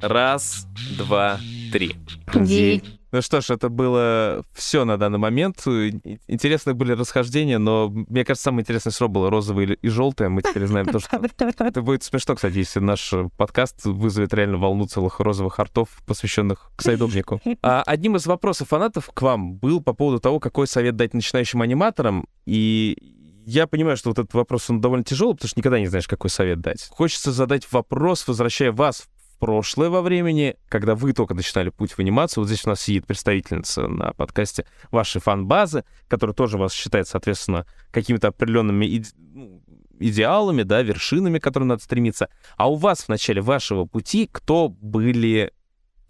Раз, 0.00 0.66
два, 0.98 1.38
три. 1.72 1.94
Ди. 2.34 2.82
Ну 3.16 3.22
что 3.22 3.40
ж, 3.40 3.48
это 3.48 3.70
было 3.70 4.44
все 4.52 4.84
на 4.84 4.98
данный 4.98 5.18
момент. 5.18 5.66
Интересные 5.66 6.74
были 6.74 6.92
расхождения, 6.92 7.56
но 7.56 7.88
мне 7.88 8.26
кажется, 8.26 8.44
самое 8.44 8.60
интересное 8.60 8.90
слово 8.90 9.10
было 9.10 9.30
розовое 9.30 9.64
или- 9.64 9.78
и 9.80 9.88
желтое. 9.88 10.28
Мы 10.28 10.42
теперь 10.42 10.66
знаем 10.66 10.86
то, 10.86 10.98
что... 10.98 11.16
Это 11.64 11.80
будет 11.80 12.02
смешно, 12.02 12.34
кстати, 12.34 12.58
если 12.58 12.80
наш 12.80 13.14
подкаст 13.38 13.86
вызовет 13.86 14.34
реально 14.34 14.58
волну 14.58 14.86
целых 14.86 15.18
розовых 15.20 15.58
артов, 15.58 15.88
посвященных 16.04 16.70
к 16.76 16.82
сайдобнику. 16.82 17.40
А 17.62 17.82
одним 17.86 18.16
из 18.16 18.26
вопросов 18.26 18.68
фанатов 18.68 19.08
к 19.14 19.22
вам 19.22 19.54
был 19.54 19.80
по 19.80 19.94
поводу 19.94 20.20
того, 20.20 20.38
какой 20.38 20.66
совет 20.66 20.96
дать 20.96 21.14
начинающим 21.14 21.62
аниматорам. 21.62 22.26
И 22.44 22.98
я 23.46 23.66
понимаю, 23.66 23.96
что 23.96 24.10
вот 24.10 24.18
этот 24.18 24.34
вопрос, 24.34 24.68
он 24.68 24.82
довольно 24.82 25.04
тяжелый, 25.04 25.34
потому 25.36 25.48
что 25.48 25.58
никогда 25.58 25.78
не 25.78 25.86
знаешь, 25.86 26.06
какой 26.06 26.28
совет 26.28 26.60
дать. 26.60 26.88
Хочется 26.90 27.32
задать 27.32 27.66
вопрос, 27.72 28.28
возвращая 28.28 28.72
вас 28.72 29.08
в 29.15 29.15
прошлое 29.38 29.88
во 29.88 30.02
времени, 30.02 30.56
когда 30.68 30.94
вы 30.94 31.12
только 31.12 31.34
начинали 31.34 31.70
путь 31.70 31.92
в 31.92 31.98
анимацию. 31.98 32.42
Вот 32.42 32.48
здесь 32.48 32.64
у 32.64 32.70
нас 32.70 32.80
сидит 32.80 33.06
представительница 33.06 33.88
на 33.88 34.12
подкасте 34.12 34.66
вашей 34.90 35.20
фан-базы, 35.20 35.84
которая 36.08 36.34
тоже 36.34 36.58
вас 36.58 36.72
считает, 36.72 37.08
соответственно, 37.08 37.66
какими-то 37.90 38.28
определенными 38.28 39.04
ну, 39.32 39.62
идеалами, 39.98 40.62
да, 40.62 40.82
вершинами, 40.82 41.38
к 41.38 41.44
которым 41.44 41.68
надо 41.68 41.82
стремиться. 41.82 42.28
А 42.56 42.70
у 42.70 42.76
вас 42.76 43.02
в 43.02 43.08
начале 43.08 43.40
вашего 43.40 43.84
пути 43.84 44.28
кто 44.30 44.68
были 44.68 45.52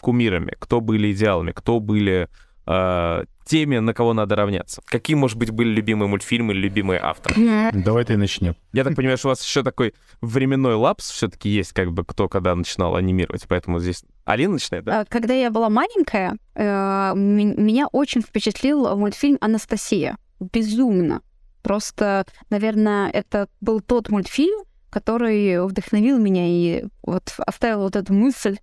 кумирами, 0.00 0.54
кто 0.58 0.80
были 0.80 1.12
идеалами, 1.12 1.52
кто 1.52 1.80
были 1.80 2.28
э, 2.66 3.24
теми, 3.44 3.78
на 3.78 3.94
кого 3.94 4.12
надо 4.12 4.36
равняться? 4.36 4.82
Какие, 4.86 5.16
может 5.16 5.38
быть, 5.38 5.50
были 5.50 5.68
любимые 5.68 6.08
мультфильмы 6.08 6.52
или 6.52 6.60
любимые 6.60 7.00
авторы? 7.00 7.70
Давай 7.72 8.04
ты 8.04 8.16
начнем. 8.16 8.56
Я 8.72 8.84
так 8.84 8.96
понимаю, 8.96 9.18
что 9.18 9.28
у 9.28 9.30
вас 9.30 9.42
еще 9.44 9.62
такой 9.62 9.94
временной 10.20 10.74
лапс 10.74 11.10
все-таки 11.10 11.48
есть, 11.48 11.72
как 11.72 11.92
бы 11.92 12.04
кто 12.04 12.28
когда 12.28 12.54
начинал 12.54 12.96
анимировать, 12.96 13.46
поэтому 13.48 13.78
здесь 13.78 14.04
Алина 14.24 14.54
начинает, 14.54 14.84
да? 14.84 15.00
А, 15.00 15.04
Когда 15.04 15.34
я 15.34 15.50
была 15.50 15.70
маленькая, 15.70 16.36
э, 16.54 17.12
меня 17.14 17.86
очень 17.88 18.22
впечатлил 18.22 18.96
мультфильм 18.96 19.38
«Анастасия». 19.40 20.16
Безумно. 20.40 21.22
Просто, 21.62 22.26
наверное, 22.50 23.10
это 23.10 23.48
был 23.60 23.80
тот 23.80 24.08
мультфильм, 24.08 24.64
который 24.90 25.64
вдохновил 25.66 26.18
меня 26.18 26.44
и 26.46 26.84
вот 27.02 27.34
оставил 27.38 27.80
вот 27.80 27.96
эту 27.96 28.12
мысль, 28.12 28.58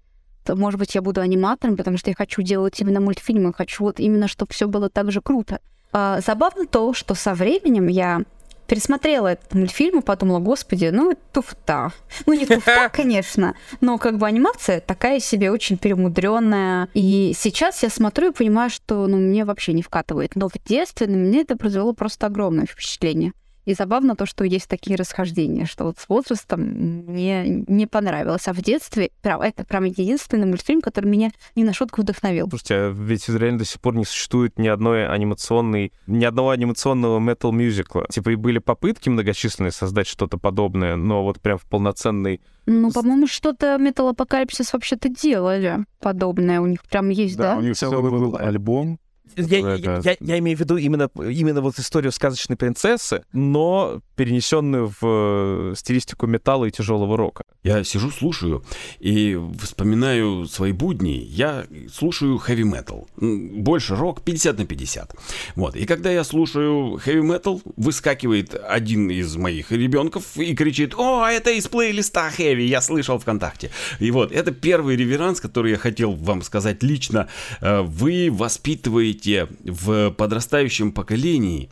может 0.49 0.79
быть, 0.79 0.95
я 0.95 1.01
буду 1.01 1.21
аниматором, 1.21 1.77
потому 1.77 1.97
что 1.97 2.09
я 2.09 2.15
хочу 2.15 2.41
делать 2.41 2.79
именно 2.79 2.99
мультфильмы, 2.99 3.53
хочу 3.53 3.83
вот 3.83 3.99
именно, 3.99 4.27
чтобы 4.27 4.53
все 4.53 4.67
было 4.67 4.89
так 4.89 5.11
же 5.11 5.21
круто. 5.21 5.59
А, 5.91 6.19
забавно 6.25 6.65
то, 6.65 6.93
что 6.93 7.15
со 7.15 7.33
временем 7.33 7.87
я 7.87 8.21
пересмотрела 8.67 9.27
этот 9.27 9.53
мультфильм 9.53 9.99
и 9.99 10.01
подумала, 10.01 10.39
господи, 10.39 10.89
ну 10.91 11.15
туфта. 11.31 11.91
Ну 12.25 12.33
не 12.33 12.45
туфта, 12.45 12.89
конечно, 12.93 13.55
но 13.81 13.97
как 13.97 14.17
бы 14.17 14.25
анимация 14.25 14.79
такая 14.79 15.19
себе 15.19 15.51
очень 15.51 15.77
перемудренная. 15.77 16.89
И 16.93 17.33
сейчас 17.37 17.83
я 17.83 17.89
смотрю 17.89 18.31
и 18.31 18.33
понимаю, 18.33 18.69
что 18.69 19.07
ну, 19.07 19.17
мне 19.17 19.45
вообще 19.45 19.73
не 19.73 19.83
вкатывает. 19.83 20.35
Но 20.35 20.49
в 20.49 20.53
детстве 20.65 21.07
на 21.07 21.15
меня 21.15 21.41
это 21.41 21.55
произвело 21.55 21.93
просто 21.93 22.27
огромное 22.27 22.65
впечатление. 22.65 23.33
И 23.66 23.74
забавно 23.74 24.16
то, 24.16 24.26
что 24.26 24.43
есть 24.43 24.68
такие 24.68 24.95
расхождения, 24.97 25.66
что 25.66 25.86
вот 25.86 25.97
с 25.97 26.09
возрастом 26.09 26.61
мне 26.61 27.64
не 27.68 27.88
понравилось. 27.88 28.47
А 28.47 28.53
в 28.53 28.61
детстве 28.61 29.11
прям, 29.22 29.41
это 29.41 29.64
прям 29.64 29.86
единственный 29.86 30.45
мультфильм, 30.45 30.82
который 30.82 31.05
меня 31.05 31.32
не 31.55 31.64
на 31.64 31.74
шутку 31.74 32.01
вдохновил. 32.01 32.49
Слушайте, 32.49 32.76
а 32.76 32.89
ведь 32.91 33.28
реально 33.30 33.59
до 33.59 33.66
сих 33.66 33.80
пор 33.80 33.95
не 33.95 34.05
существует 34.05 34.59
ни 34.59 34.68
одной 34.68 35.07
анимационной, 35.07 35.93
ни 36.07 36.26
одного 36.26 36.49
анимационного 36.51 37.20
метал 37.20 37.51
мюзикла. 37.51 38.05
Типа 38.09 38.30
и 38.32 38.36
были 38.36 38.59
попытки 38.59 39.09
многочисленные 39.09 39.72
создать 39.72 40.07
что-то 40.07 40.38
подобное, 40.38 40.95
но 40.95 41.24
вот 41.24 41.39
прям 41.39 41.57
в 41.57 41.64
полноценный... 41.64 42.41
Ну, 42.66 42.91
по-моему, 42.91 43.28
что-то 43.28 43.78
Металлопокалипсис 43.78 44.72
вообще-то 44.72 45.09
делали 45.09 45.86
подобное. 45.99 46.61
У 46.61 46.66
них 46.66 46.84
прям 46.84 47.09
есть, 47.09 47.38
да? 47.38 47.57
у 47.57 47.61
них 47.61 47.76
целый 47.76 48.09
был 48.09 48.38
альбом. 48.38 48.99
Я, 49.36 49.75
я, 49.75 50.01
я, 50.03 50.15
я 50.19 50.39
имею 50.39 50.57
в 50.57 50.59
виду 50.59 50.77
именно, 50.77 51.09
именно 51.15 51.61
вот 51.61 51.79
историю 51.79 52.11
сказочной 52.11 52.55
принцессы, 52.55 53.23
но 53.34 54.01
перенесенную 54.15 54.93
в 55.01 55.71
э, 55.71 55.73
стилистику 55.75 56.27
металла 56.27 56.65
и 56.65 56.71
тяжелого 56.71 57.17
рока. 57.17 57.43
Я 57.63 57.84
сижу, 57.84 58.11
слушаю 58.11 58.63
и 58.99 59.39
вспоминаю 59.61 60.45
свои 60.45 60.71
будни. 60.71 61.25
Я 61.29 61.65
слушаю 61.91 62.41
heavy 62.45 62.63
metal. 62.63 63.07
Больше 63.17 63.95
рок 63.95 64.21
50 64.21 64.57
на 64.57 64.65
50. 64.65 65.15
Вот. 65.55 65.75
И 65.75 65.86
когда 65.86 66.11
я 66.11 66.23
слушаю 66.23 66.97
heavy 67.05 67.21
metal, 67.21 67.61
выскакивает 67.75 68.55
один 68.67 69.09
из 69.09 69.36
моих 69.36 69.71
ребенков 69.71 70.38
и 70.38 70.55
кричит, 70.55 70.93
о, 70.95 71.25
это 71.27 71.51
из 71.51 71.67
плейлиста 71.67 72.31
heavy, 72.38 72.65
я 72.65 72.81
слышал 72.81 73.17
ВКонтакте. 73.17 73.71
И 73.99 74.11
вот, 74.11 74.31
это 74.31 74.51
первый 74.51 74.95
реверанс, 74.95 75.39
который 75.39 75.71
я 75.71 75.77
хотел 75.77 76.13
вам 76.13 76.41
сказать 76.41 76.84
лично. 76.84 77.27
Э, 77.61 77.81
вы 77.81 78.29
воспитываете 78.31 79.22
в 79.63 80.11
подрастающем 80.11 80.91
поколении 80.91 81.69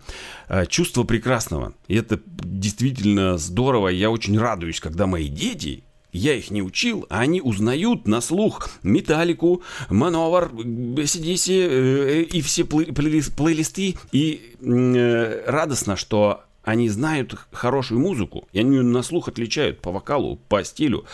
э, 0.47 0.65
чувство 0.65 1.03
прекрасного. 1.03 1.73
И 1.87 1.95
это 1.95 2.19
действительно 2.25 3.37
здорово. 3.37 3.89
Я 3.89 4.09
очень 4.09 4.37
радуюсь, 4.39 4.79
когда 4.79 5.07
мои 5.07 5.27
дети, 5.27 5.83
я 6.11 6.33
их 6.33 6.51
не 6.51 6.61
учил, 6.61 7.05
а 7.09 7.21
они 7.21 7.41
узнают 7.41 8.07
на 8.07 8.21
слух 8.21 8.69
Металлику, 8.83 9.63
Мановар, 9.89 10.51
CDC 10.51 11.47
э, 11.49 12.21
и 12.23 12.41
все 12.41 12.65
плейлисты. 12.65 13.95
И 14.11 14.55
э, 14.61 15.43
радостно, 15.47 15.95
что 15.95 16.43
они 16.63 16.89
знают 16.89 17.35
хорошую 17.51 17.99
музыку, 17.99 18.47
и 18.51 18.59
они 18.59 18.81
на 18.81 19.01
слух 19.01 19.27
отличают 19.27 19.81
по 19.81 19.91
вокалу, 19.91 20.37
по 20.47 20.63
стилю. 20.63 21.05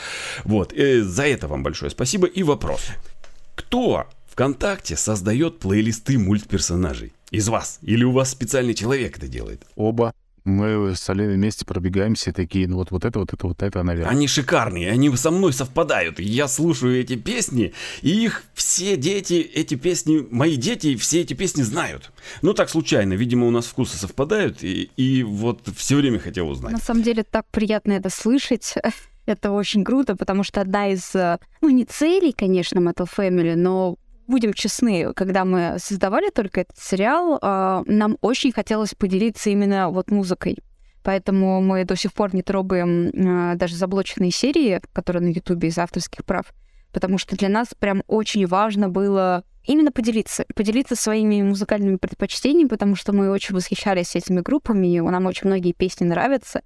Вот, 0.44 0.74
и 0.74 1.02
за 1.02 1.28
это 1.28 1.48
вам 1.48 1.64
большое 1.64 1.90
спасибо. 1.90 2.28
И 2.28 2.44
вопрос. 2.44 2.82
Кто 3.56 4.08
ВКонтакте 4.38 4.96
создает 4.96 5.58
плейлисты 5.58 6.20
мультперсонажей? 6.20 7.12
Из 7.32 7.50
вас? 7.50 7.80
Или 7.82 8.04
у 8.04 8.12
вас 8.12 8.30
специальный 8.30 8.76
человек 8.76 9.18
это 9.18 9.28
делает? 9.28 9.64
Оба 9.76 10.14
мы 10.44 10.96
с 10.96 11.10
Алиной 11.10 11.34
вместе 11.38 11.66
пробегаемся, 11.66 12.32
такие, 12.32 12.68
ну 12.68 12.76
вот, 12.78 12.92
вот 12.92 13.04
это, 13.04 13.18
вот 13.18 13.34
это, 13.34 13.48
вот 13.48 13.64
это, 13.64 13.82
наверное. 13.82 14.12
Они 14.12 14.28
шикарные, 14.28 14.92
они 14.92 15.14
со 15.18 15.32
мной 15.32 15.54
совпадают. 15.54 16.20
Я 16.20 16.48
слушаю 16.48 17.02
эти 17.02 17.16
песни, 17.16 17.74
и 18.04 18.12
их 18.12 18.44
все 18.54 18.96
дети, 18.96 19.34
эти 19.34 19.74
песни, 19.74 20.26
мои 20.30 20.56
дети 20.56 20.96
все 20.98 21.22
эти 21.22 21.34
песни 21.34 21.64
знают. 21.64 22.12
Ну 22.44 22.54
так 22.54 22.70
случайно, 22.70 23.14
видимо, 23.14 23.48
у 23.48 23.52
нас 23.52 23.66
вкусы 23.66 23.98
совпадают, 23.98 24.64
и, 24.64 24.92
и 24.98 25.24
вот 25.24 25.62
все 25.76 25.96
время 25.96 26.20
хотел 26.20 26.48
узнать. 26.48 26.74
На 26.74 26.80
самом 26.80 27.02
деле 27.02 27.24
так 27.24 27.48
приятно 27.50 27.94
это 27.94 28.12
слышать. 28.12 28.76
Это 29.26 29.52
очень 29.52 29.84
круто, 29.84 30.16
потому 30.16 30.46
что 30.46 30.62
одна 30.62 30.88
из, 30.88 31.14
э, 31.14 31.38
ну 31.60 31.68
не 31.68 31.84
целей, 31.84 32.32
конечно, 32.32 32.80
Metal 32.80 33.06
Family, 33.14 33.58
но 33.58 33.98
будем 34.28 34.54
честны, 34.54 35.14
когда 35.14 35.46
мы 35.46 35.78
создавали 35.80 36.30
только 36.30 36.62
этот 36.62 36.78
сериал, 36.78 37.40
а, 37.42 37.84
нам 37.86 38.18
очень 38.22 38.52
хотелось 38.52 38.94
поделиться 38.94 39.50
именно 39.50 39.90
вот 39.90 40.12
музыкой. 40.12 40.58
Поэтому 41.04 41.62
мы 41.62 41.86
до 41.86 41.96
сих 41.96 42.14
пор 42.14 42.36
не 42.36 42.44
трогаем 42.44 43.12
а, 43.16 43.56
даже 43.56 43.76
заблоченные 43.76 44.32
серии, 44.32 44.82
которые 44.94 45.24
на 45.24 45.30
Ютубе 45.30 45.70
из 45.70 45.78
авторских 45.78 46.26
прав. 46.26 46.54
Потому 46.92 47.18
что 47.18 47.36
для 47.36 47.50
нас 47.50 47.70
прям 47.78 48.04
очень 48.08 48.46
важно 48.46 48.90
было 48.90 49.44
именно 49.68 49.92
поделиться, 49.92 50.46
поделиться 50.56 50.96
своими 50.96 51.42
музыкальными 51.42 51.98
предпочтениями, 51.98 52.70
потому 52.70 52.96
что 52.96 53.14
мы 53.14 53.30
очень 53.30 53.54
восхищались 53.54 54.16
этими 54.16 54.42
группами, 54.42 54.88
и 54.88 55.02
нам 55.02 55.26
очень 55.26 55.48
многие 55.48 55.74
песни 55.74 56.06
нравятся. 56.06 56.62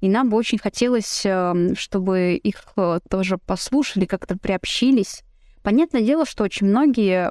И 0.00 0.08
нам 0.08 0.30
бы 0.30 0.36
очень 0.36 0.58
хотелось, 0.58 1.22
эм, 1.24 1.74
чтобы 1.74 2.34
их 2.36 2.62
э, 2.76 3.00
тоже 3.08 3.38
послушали, 3.38 4.04
как-то 4.04 4.38
приобщились. 4.38 5.22
Понятное 5.66 6.02
дело, 6.02 6.24
что 6.24 6.44
очень 6.44 6.68
многие 6.68 7.28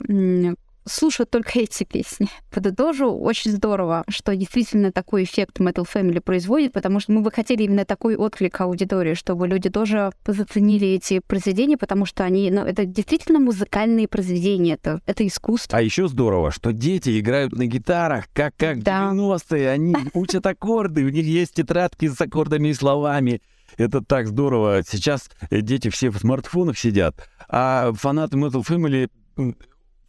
слушают 0.84 1.30
только 1.30 1.52
эти 1.62 1.86
песни. 1.86 2.28
Подытожу, 2.52 3.18
очень 3.18 3.52
здорово, 3.52 4.04
что 4.10 4.36
действительно 4.36 4.92
такой 4.92 5.24
эффект 5.24 5.62
Metal 5.62 5.88
Family 5.88 6.20
производит, 6.20 6.74
потому 6.74 7.00
что 7.00 7.14
мы 7.14 7.22
бы 7.22 7.32
хотели 7.32 7.64
именно 7.64 7.86
такой 7.86 8.18
отклик 8.18 8.60
аудитории, 8.60 9.14
чтобы 9.14 9.48
люди 9.48 9.70
тоже 9.70 10.12
заценили 10.28 10.86
эти 10.86 11.20
произведения, 11.20 11.78
потому 11.78 12.06
что 12.06 12.26
они, 12.26 12.52
ну, 12.52 12.66
это 12.66 12.84
действительно 12.84 13.40
музыкальные 13.40 14.10
произведения, 14.10 14.74
это, 14.74 15.00
это 15.06 15.26
искусство. 15.26 15.78
А 15.78 15.82
еще 15.82 16.10
здорово, 16.10 16.52
что 16.52 16.74
дети 16.74 17.18
играют 17.18 17.54
на 17.54 17.68
гитарах, 17.68 18.26
как, 18.34 18.54
как 18.58 18.84
да. 18.84 19.12
90-е, 19.14 19.70
они 19.70 19.96
учат 20.14 20.46
аккорды, 20.46 21.06
у 21.06 21.10
них 21.10 21.26
есть 21.26 21.54
тетрадки 21.54 22.10
с 22.10 22.20
аккордами 22.20 22.68
и 22.68 22.74
словами. 22.74 23.42
Это 23.78 24.02
так 24.02 24.28
здорово. 24.28 24.84
Сейчас 24.88 25.30
дети 25.50 25.90
все 25.90 26.10
в 26.10 26.18
смартфонах 26.18 26.78
сидят, 26.78 27.30
а 27.50 27.92
фанаты 27.94 28.38
Metal 28.38 28.66
Family 28.66 29.10
в 29.36 29.54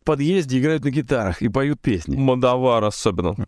подъезде 0.04 0.58
играют 0.58 0.84
на 0.84 0.90
гитарах 0.90 1.42
и 1.42 1.48
поют 1.48 1.80
песни. 1.80 2.16
Мадавар 2.16 2.84
особенно. 2.84 3.36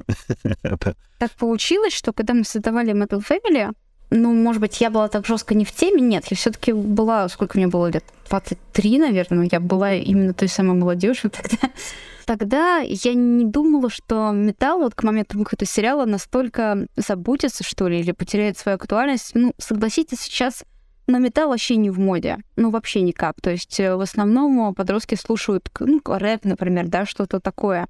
Так 1.18 1.32
получилось, 1.32 1.92
что 1.92 2.12
когда 2.12 2.34
мы 2.34 2.44
создавали 2.44 2.92
Metal 2.92 3.20
Family, 3.20 3.72
ну, 4.10 4.32
может 4.32 4.60
быть, 4.60 4.80
я 4.80 4.90
была 4.90 5.08
так 5.08 5.26
жестко 5.26 5.54
не 5.54 5.64
в 5.64 5.72
теме, 5.72 6.00
нет, 6.00 6.24
я 6.30 6.36
все-таки 6.36 6.72
была, 6.72 7.28
сколько 7.28 7.58
мне 7.58 7.66
было 7.66 7.88
лет, 7.88 8.04
23, 8.28 8.98
наверное, 8.98 9.48
я 9.50 9.60
была 9.60 9.94
именно 9.94 10.32
той 10.32 10.48
самой 10.48 10.76
молодежью 10.76 11.30
тогда 11.30 11.70
тогда 12.28 12.78
я 12.80 13.14
не 13.14 13.46
думала, 13.46 13.88
что 13.88 14.32
металл 14.32 14.80
вот 14.80 14.94
к 14.94 15.02
моменту 15.02 15.38
выхода 15.38 15.64
сериала 15.64 16.04
настолько 16.04 16.86
забудется, 16.94 17.64
что 17.64 17.88
ли, 17.88 18.00
или 18.00 18.12
потеряет 18.12 18.58
свою 18.58 18.76
актуальность. 18.76 19.30
Ну, 19.34 19.54
согласитесь, 19.56 20.20
сейчас 20.20 20.62
но 21.08 21.18
металл 21.18 21.48
вообще 21.48 21.76
не 21.76 21.90
в 21.90 21.98
моде. 21.98 22.38
Ну, 22.56 22.70
вообще 22.70 23.00
никак. 23.00 23.40
То 23.40 23.50
есть 23.50 23.80
э, 23.80 23.96
в 23.96 24.00
основном 24.00 24.74
подростки 24.74 25.14
слушают, 25.14 25.68
ну, 25.80 26.00
рэп, 26.04 26.44
например, 26.44 26.86
да, 26.86 27.06
что-то 27.06 27.40
такое. 27.40 27.88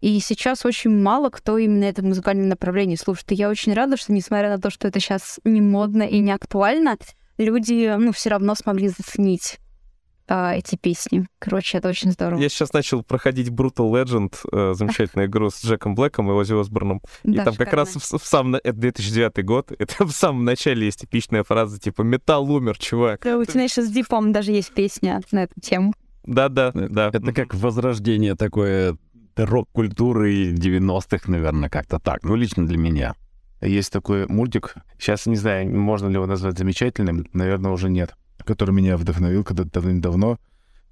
И 0.00 0.18
сейчас 0.18 0.66
очень 0.66 0.90
мало 0.90 1.30
кто 1.30 1.58
именно 1.58 1.84
это 1.84 2.04
музыкальное 2.04 2.46
направление 2.46 2.96
слушает. 2.96 3.30
И 3.32 3.36
я 3.36 3.48
очень 3.48 3.72
рада, 3.72 3.96
что, 3.96 4.12
несмотря 4.12 4.50
на 4.50 4.60
то, 4.60 4.68
что 4.68 4.88
это 4.88 4.98
сейчас 4.98 5.38
не 5.44 5.60
модно 5.60 6.02
и 6.02 6.18
не 6.18 6.32
актуально, 6.32 6.96
люди, 7.38 7.94
ну, 7.96 8.12
все 8.12 8.30
равно 8.30 8.56
смогли 8.56 8.88
заценить 8.88 9.58
а, 10.30 10.54
эти 10.54 10.76
песни. 10.76 11.26
Короче, 11.40 11.78
это 11.78 11.88
очень 11.88 12.12
здорово. 12.12 12.40
Я 12.40 12.48
сейчас 12.48 12.72
начал 12.72 13.02
проходить 13.02 13.48
Brutal 13.48 13.90
Legend, 13.90 14.32
э, 14.52 14.74
замечательную 14.74 15.28
игру 15.28 15.50
с 15.50 15.64
Джеком 15.64 15.96
Блэком 15.96 16.30
и 16.30 16.32
Ози 16.32 16.54
Осборном. 16.54 17.02
И 17.24 17.34
там 17.34 17.56
как 17.56 17.72
раз 17.72 17.96
в, 17.96 18.18
в 18.18 18.24
самом... 18.24 18.54
Это 18.54 18.72
2009 18.72 19.44
год. 19.44 19.72
Это 19.78 20.06
в 20.06 20.12
самом 20.12 20.44
начале 20.44 20.86
есть 20.86 21.04
эпичная 21.04 21.42
фраза, 21.42 21.80
типа 21.80 22.02
«Металл 22.02 22.48
умер, 22.48 22.78
чувак». 22.78 23.22
Да, 23.24 23.38
у 23.38 23.42
Tenacious 23.42 23.92
D, 23.92 24.04
по 24.04 24.20
даже 24.20 24.52
есть 24.52 24.72
песня 24.72 25.20
на 25.32 25.44
эту 25.44 25.60
тему. 25.60 25.94
Да-да, 26.24 26.70
да. 26.72 27.08
Это 27.08 27.32
как 27.32 27.52
возрождение 27.54 28.36
такое 28.36 28.96
рок-культуры 29.34 30.52
90-х, 30.52 31.28
наверное, 31.28 31.68
как-то 31.68 31.98
так. 31.98 32.22
Ну, 32.22 32.36
лично 32.36 32.66
для 32.66 32.78
меня. 32.78 33.16
Есть 33.60 33.92
такой 33.92 34.28
мультик, 34.28 34.76
сейчас 34.96 35.26
не 35.26 35.36
знаю, 35.36 35.68
можно 35.76 36.06
ли 36.06 36.14
его 36.14 36.26
назвать 36.26 36.56
замечательным, 36.56 37.26
наверное, 37.32 37.72
уже 37.72 37.90
нет 37.90 38.14
который 38.44 38.72
меня 38.72 38.96
вдохновил 38.96 39.44
когда-то 39.44 39.70
давным-давно. 39.70 40.38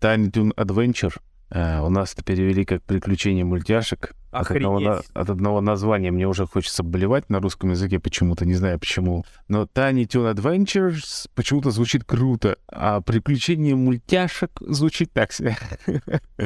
Tiny 0.01 0.31
Toon 0.31 0.55
Adventure. 0.55 1.15
Uh, 1.51 1.87
у 1.87 1.89
нас 1.89 2.13
это 2.13 2.23
перевели 2.23 2.67
как 2.67 2.83
«Приключения 2.83 3.43
мультяшек». 3.43 4.15
От 4.31 4.51
одного, 4.51 5.03
от 5.15 5.31
одного 5.31 5.63
названия 5.63 6.11
мне 6.11 6.29
уже 6.29 6.47
хочется 6.47 6.83
болевать 6.83 7.31
на 7.31 7.41
русском 7.41 7.71
языке 7.71 7.99
почему-то, 7.99 8.45
не 8.45 8.55
знаю 8.55 8.79
почему. 8.79 9.25
Но 9.49 9.63
Tiny 9.63 10.07
Toon 10.07 10.35
Adventures 10.35 11.27
почему-то 11.35 11.71
звучит 11.71 12.05
круто, 12.05 12.59
а 12.71 13.01
«Приключения 13.01 13.75
мультяшек» 13.75 14.51
звучит 14.61 15.11
так 15.13 15.33
себе. 15.33 15.57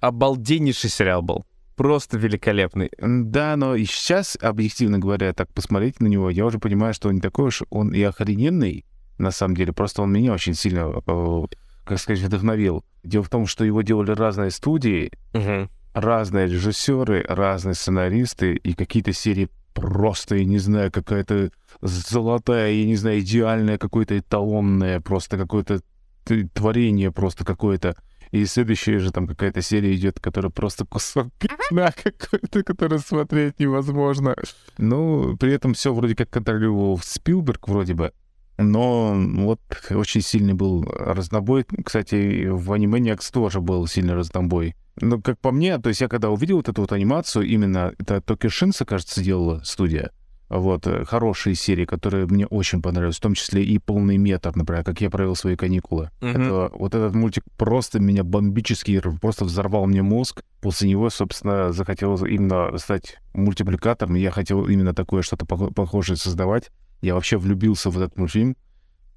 Обалденнейший 0.00 0.90
сериал 0.90 1.22
был. 1.22 1.44
Просто 1.76 2.18
великолепный. 2.18 2.90
Да, 3.00 3.56
но 3.56 3.76
и 3.76 3.84
сейчас, 3.84 4.36
объективно 4.40 4.98
говоря, 4.98 5.32
так 5.32 5.52
посмотреть 5.52 6.00
на 6.00 6.08
него, 6.08 6.28
я 6.28 6.44
уже 6.44 6.58
понимаю, 6.58 6.92
что 6.92 7.08
он 7.08 7.14
не 7.14 7.20
такой 7.20 7.46
уж 7.46 7.62
он 7.70 7.94
и 7.94 8.02
охрененный, 8.02 8.84
на 9.20 9.30
самом 9.30 9.54
деле. 9.54 9.72
Просто 9.72 10.02
он 10.02 10.12
меня 10.12 10.32
очень 10.32 10.54
сильно, 10.54 10.92
э, 11.06 11.42
как 11.84 11.98
сказать, 11.98 12.22
вдохновил. 12.22 12.84
Дело 13.04 13.22
в 13.22 13.28
том, 13.28 13.46
что 13.46 13.64
его 13.64 13.82
делали 13.82 14.12
разные 14.12 14.50
студии, 14.50 15.12
угу. 15.32 15.68
разные 15.94 16.46
режиссеры, 16.46 17.24
разные 17.28 17.74
сценаристы, 17.74 18.54
и 18.54 18.74
какие-то 18.74 19.12
серии 19.12 19.48
просто, 19.74 20.36
я 20.36 20.44
не 20.44 20.58
знаю, 20.58 20.90
какая-то 20.90 21.50
золотая, 21.80 22.72
я 22.72 22.84
не 22.84 22.96
знаю, 22.96 23.20
идеальная, 23.20 23.78
какое-то 23.78 24.18
эталонное, 24.18 25.00
просто 25.00 25.36
какое-то 25.36 25.80
творение 26.54 27.10
просто 27.10 27.44
какое-то. 27.44 27.96
И 28.30 28.44
следующая 28.44 29.00
же 29.00 29.10
там 29.10 29.26
какая-то 29.26 29.60
серия 29.60 29.94
идет, 29.94 30.20
которая 30.20 30.50
просто 30.50 30.86
кусок 30.86 31.28
пятна 31.38 31.92
какой-то, 31.92 32.62
который 32.62 33.00
смотреть 33.00 33.58
невозможно. 33.58 34.36
Ну, 34.78 35.36
при 35.36 35.52
этом 35.52 35.74
все 35.74 35.92
вроде 35.92 36.14
как 36.14 36.30
контролировал 36.30 36.98
Спилберг 37.02 37.66
вроде 37.66 37.94
бы. 37.94 38.12
Но 38.60 39.14
вот 39.16 39.60
очень 39.90 40.20
сильный 40.20 40.54
был 40.54 40.84
разнобой. 40.84 41.64
Кстати, 41.84 42.46
в 42.46 42.70
Animaniacs 42.72 43.32
тоже 43.32 43.60
был 43.60 43.86
сильный 43.86 44.14
разнобой. 44.14 44.74
Но 45.00 45.20
как 45.20 45.38
по 45.38 45.50
мне, 45.50 45.78
то 45.78 45.88
есть 45.88 46.00
я 46.00 46.08
когда 46.08 46.30
увидел 46.30 46.56
вот 46.56 46.68
эту 46.68 46.82
вот 46.82 46.92
анимацию, 46.92 47.46
именно 47.46 47.94
это 47.98 48.20
Токи 48.20 48.48
Шинса, 48.48 48.84
кажется, 48.84 49.22
делала 49.22 49.62
студия, 49.64 50.10
вот, 50.50 50.86
э, 50.86 51.04
хорошие 51.04 51.54
серии, 51.54 51.84
которые 51.84 52.26
мне 52.26 52.44
очень 52.44 52.82
понравились, 52.82 53.16
в 53.16 53.20
том 53.20 53.34
числе 53.34 53.62
и 53.62 53.78
полный 53.78 54.16
метр, 54.18 54.50
например, 54.54 54.84
как 54.84 55.00
я 55.00 55.08
провел 55.08 55.36
свои 55.36 55.54
каникулы. 55.56 56.10
Мгм. 56.20 56.42
Это, 56.42 56.70
вот 56.74 56.94
этот 56.94 57.14
мультик 57.14 57.44
просто 57.56 58.00
меня 58.00 58.24
бомбически, 58.24 59.00
просто 59.20 59.44
взорвал 59.44 59.86
мне 59.86 60.02
мозг. 60.02 60.42
После 60.60 60.88
него, 60.90 61.08
собственно, 61.08 61.72
захотелось 61.72 62.22
именно 62.22 62.76
стать 62.78 63.18
мультипликатором. 63.32 64.16
Я 64.16 64.32
хотел 64.32 64.66
именно 64.66 64.92
такое 64.92 65.22
что-то 65.22 65.46
пох- 65.46 65.72
похожее 65.72 66.16
создавать. 66.16 66.70
Я 67.00 67.14
вообще 67.14 67.38
влюбился 67.38 67.90
в 67.90 67.96
этот 67.96 68.16
мультфильм 68.16 68.56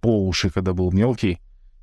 по 0.01 0.27
уши, 0.27 0.49
когда 0.49 0.73
был 0.73 0.91
мелкий. 0.91 1.39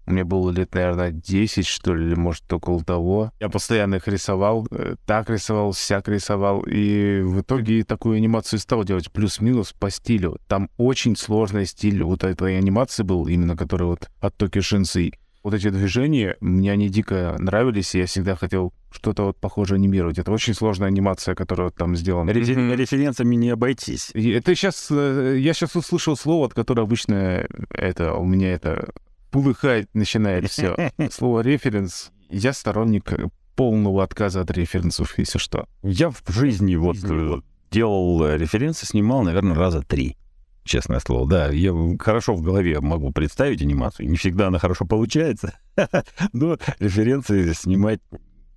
Мне 0.07 0.25
было 0.25 0.51
лет, 0.51 0.75
наверное, 0.75 1.13
10, 1.13 1.67
что 1.67 1.95
ли, 1.95 2.07
или, 2.07 2.15
может, 2.15 2.53
около 2.53 2.83
того. 2.83 3.33
Я 3.39 3.49
постоянно 3.49 3.97
их 3.97 4.09
рисовал, 4.09 4.67
э, 4.71 4.97
так 5.07 5.31
рисовал, 5.31 5.73
сяк 5.73 6.09
рисовал, 6.09 6.63
и 6.67 7.21
в 7.23 7.43
итоге 7.43 7.85
такую 7.85 8.17
анимацию 8.17 8.59
стал 8.59 8.83
делать 8.85 9.13
плюс-минус 9.13 9.73
по 9.73 9.91
стилю. 9.91 10.39
Там 10.49 10.69
очень 10.79 11.17
сложный 11.17 11.67
стиль 11.67 12.03
вот 12.03 12.25
этой 12.25 12.59
анимации 12.59 13.05
был, 13.05 13.29
именно 13.29 13.57
который 13.57 13.87
вот 13.87 14.11
от 14.21 14.37
Токи 14.37 14.61
Шинсы. 14.61 15.13
Вот 15.43 15.55
эти 15.55 15.71
движения, 15.71 16.37
мне 16.41 16.73
они 16.73 16.89
дико 16.89 17.37
нравились, 17.39 17.95
и 17.95 18.01
я 18.01 18.07
всегда 18.07 18.37
хотел 18.37 18.75
что-то 18.91 19.25
вот 19.27 19.37
похожее 19.39 19.77
анимировать. 19.77 20.19
Это 20.19 20.33
очень 20.33 20.55
сложная 20.55 20.89
анимация, 20.89 21.35
которая 21.35 21.71
там 21.71 21.97
сделана. 21.97 22.31
Рефер-. 22.31 22.77
Референсами 22.77 23.37
не 23.37 23.51
обойтись. 23.51 24.11
И 24.15 24.31
Это 24.31 24.55
сейчас, 24.55 24.91
я 24.91 25.55
сейчас 25.55 25.77
услышал 25.77 26.17
слово, 26.17 26.47
от 26.47 26.55
которого 26.55 26.87
обычно 26.87 27.47
это 27.71 28.15
у 28.15 28.25
меня 28.25 28.53
это 28.53 28.93
полыхает, 29.31 29.89
начинает 29.95 30.51
все. 30.51 30.91
Слово 31.11 31.41
референс. 31.41 32.11
Я 32.29 32.53
сторонник 32.53 33.13
э, 33.13 33.29
полного 33.57 34.03
отказа 34.03 34.41
от 34.41 34.51
референсов, 34.51 35.19
если 35.19 35.39
что. 35.39 35.67
Я 35.83 36.11
в 36.11 36.23
жизни 36.29 36.77
вот 36.77 36.97
э, 37.03 37.41
делал 37.71 38.23
э, 38.25 38.39
референсы, 38.39 38.87
снимал, 38.87 39.23
наверное, 39.23 39.57
раза 39.57 39.83
три. 39.83 40.17
Честное 40.65 41.01
слово, 41.01 41.29
да. 41.29 41.49
Я 41.49 41.73
хорошо 41.99 42.35
в 42.35 42.43
голове 42.43 42.81
могу 42.81 43.13
представить 43.13 43.63
анимацию. 43.63 44.09
Не 44.09 44.17
всегда 44.17 44.49
она 44.49 44.59
хорошо 44.59 44.85
получается. 44.85 45.59
Но 46.33 46.59
референсы 46.79 47.55
снимать 47.55 48.01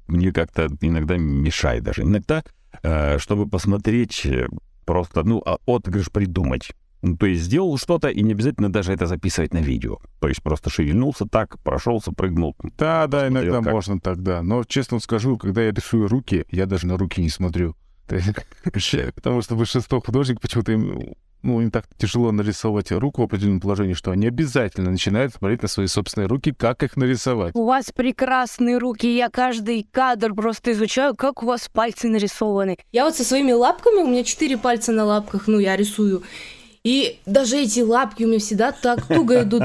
мне 0.07 0.31
как-то 0.31 0.69
иногда 0.81 1.17
мешает 1.17 1.83
даже. 1.83 2.03
Иногда, 2.03 2.43
э, 2.81 3.17
чтобы 3.19 3.47
посмотреть, 3.47 4.25
э, 4.25 4.47
просто, 4.85 5.23
ну, 5.23 5.41
а 5.45 5.57
отыгрыш 5.65 6.11
придумать. 6.11 6.71
Ну, 7.01 7.17
то 7.17 7.25
есть 7.25 7.43
сделал 7.43 7.77
что-то, 7.77 8.07
и 8.07 8.21
не 8.21 8.31
обязательно 8.31 8.71
даже 8.71 8.93
это 8.93 9.07
записывать 9.07 9.53
на 9.53 9.57
видео. 9.57 9.97
То 10.19 10.29
есть 10.29 10.41
просто 10.41 10.69
шевельнулся 10.69 11.25
так, 11.25 11.59
прошелся, 11.59 12.13
прыгнул. 12.13 12.55
Да, 12.77 13.07
да, 13.07 13.27
иногда 13.27 13.61
как. 13.61 13.73
можно 13.73 13.99
тогда. 13.99 14.41
Но, 14.41 14.63
честно 14.63 14.99
скажу, 14.99 15.37
когда 15.37 15.61
я 15.63 15.71
рисую 15.71 16.07
руки, 16.07 16.45
я 16.49 16.65
даже 16.65 16.87
на 16.87 16.97
руки 16.97 17.21
не 17.21 17.29
смотрю. 17.29 17.75
Потому 18.07 19.41
что 19.41 19.55
большинство 19.55 19.99
художников 19.99 20.43
почему-то 20.43 20.71
им, 20.71 21.13
ну, 21.43 21.61
им 21.61 21.71
так 21.71 21.85
тяжело 21.97 22.31
нарисовать 22.31 22.91
руку 22.91 23.21
в 23.21 23.25
определенном 23.25 23.59
положении, 23.59 23.93
что 23.93 24.11
они 24.11 24.27
обязательно 24.27 24.91
начинают 24.91 25.33
смотреть 25.33 25.61
на 25.61 25.67
свои 25.67 25.87
собственные 25.87 26.27
руки, 26.27 26.53
как 26.53 26.83
их 26.83 26.95
нарисовать. 26.97 27.53
У 27.55 27.65
вас 27.65 27.91
прекрасные 27.93 28.77
руки, 28.77 29.13
я 29.13 29.29
каждый 29.29 29.85
кадр 29.91 30.33
просто 30.33 30.71
изучаю, 30.71 31.15
как 31.15 31.43
у 31.43 31.45
вас 31.45 31.69
пальцы 31.71 32.07
нарисованы. 32.07 32.77
Я 32.91 33.05
вот 33.05 33.15
со 33.15 33.23
своими 33.23 33.51
лапками, 33.51 34.01
у 34.01 34.07
меня 34.07 34.23
четыре 34.23 34.57
пальца 34.57 34.91
на 34.91 35.05
лапках, 35.05 35.47
ну, 35.47 35.59
я 35.59 35.75
рисую. 35.75 36.23
И 36.83 37.19
даже 37.25 37.57
эти 37.57 37.81
лапки 37.81 38.23
у 38.23 38.27
меня 38.27 38.39
всегда 38.39 38.71
так 38.71 39.05
туго 39.07 39.43
идут. 39.43 39.63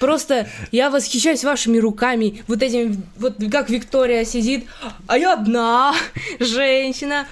Просто 0.00 0.48
я 0.72 0.90
восхищаюсь 0.90 1.44
вашими 1.44 1.78
руками, 1.78 2.42
вот 2.48 2.62
этим, 2.62 3.02
вот 3.16 3.36
как 3.50 3.70
Виктория 3.70 4.24
сидит, 4.24 4.66
а 5.06 5.16
я 5.16 5.34
одна 5.34 5.94
женщина 6.40 7.26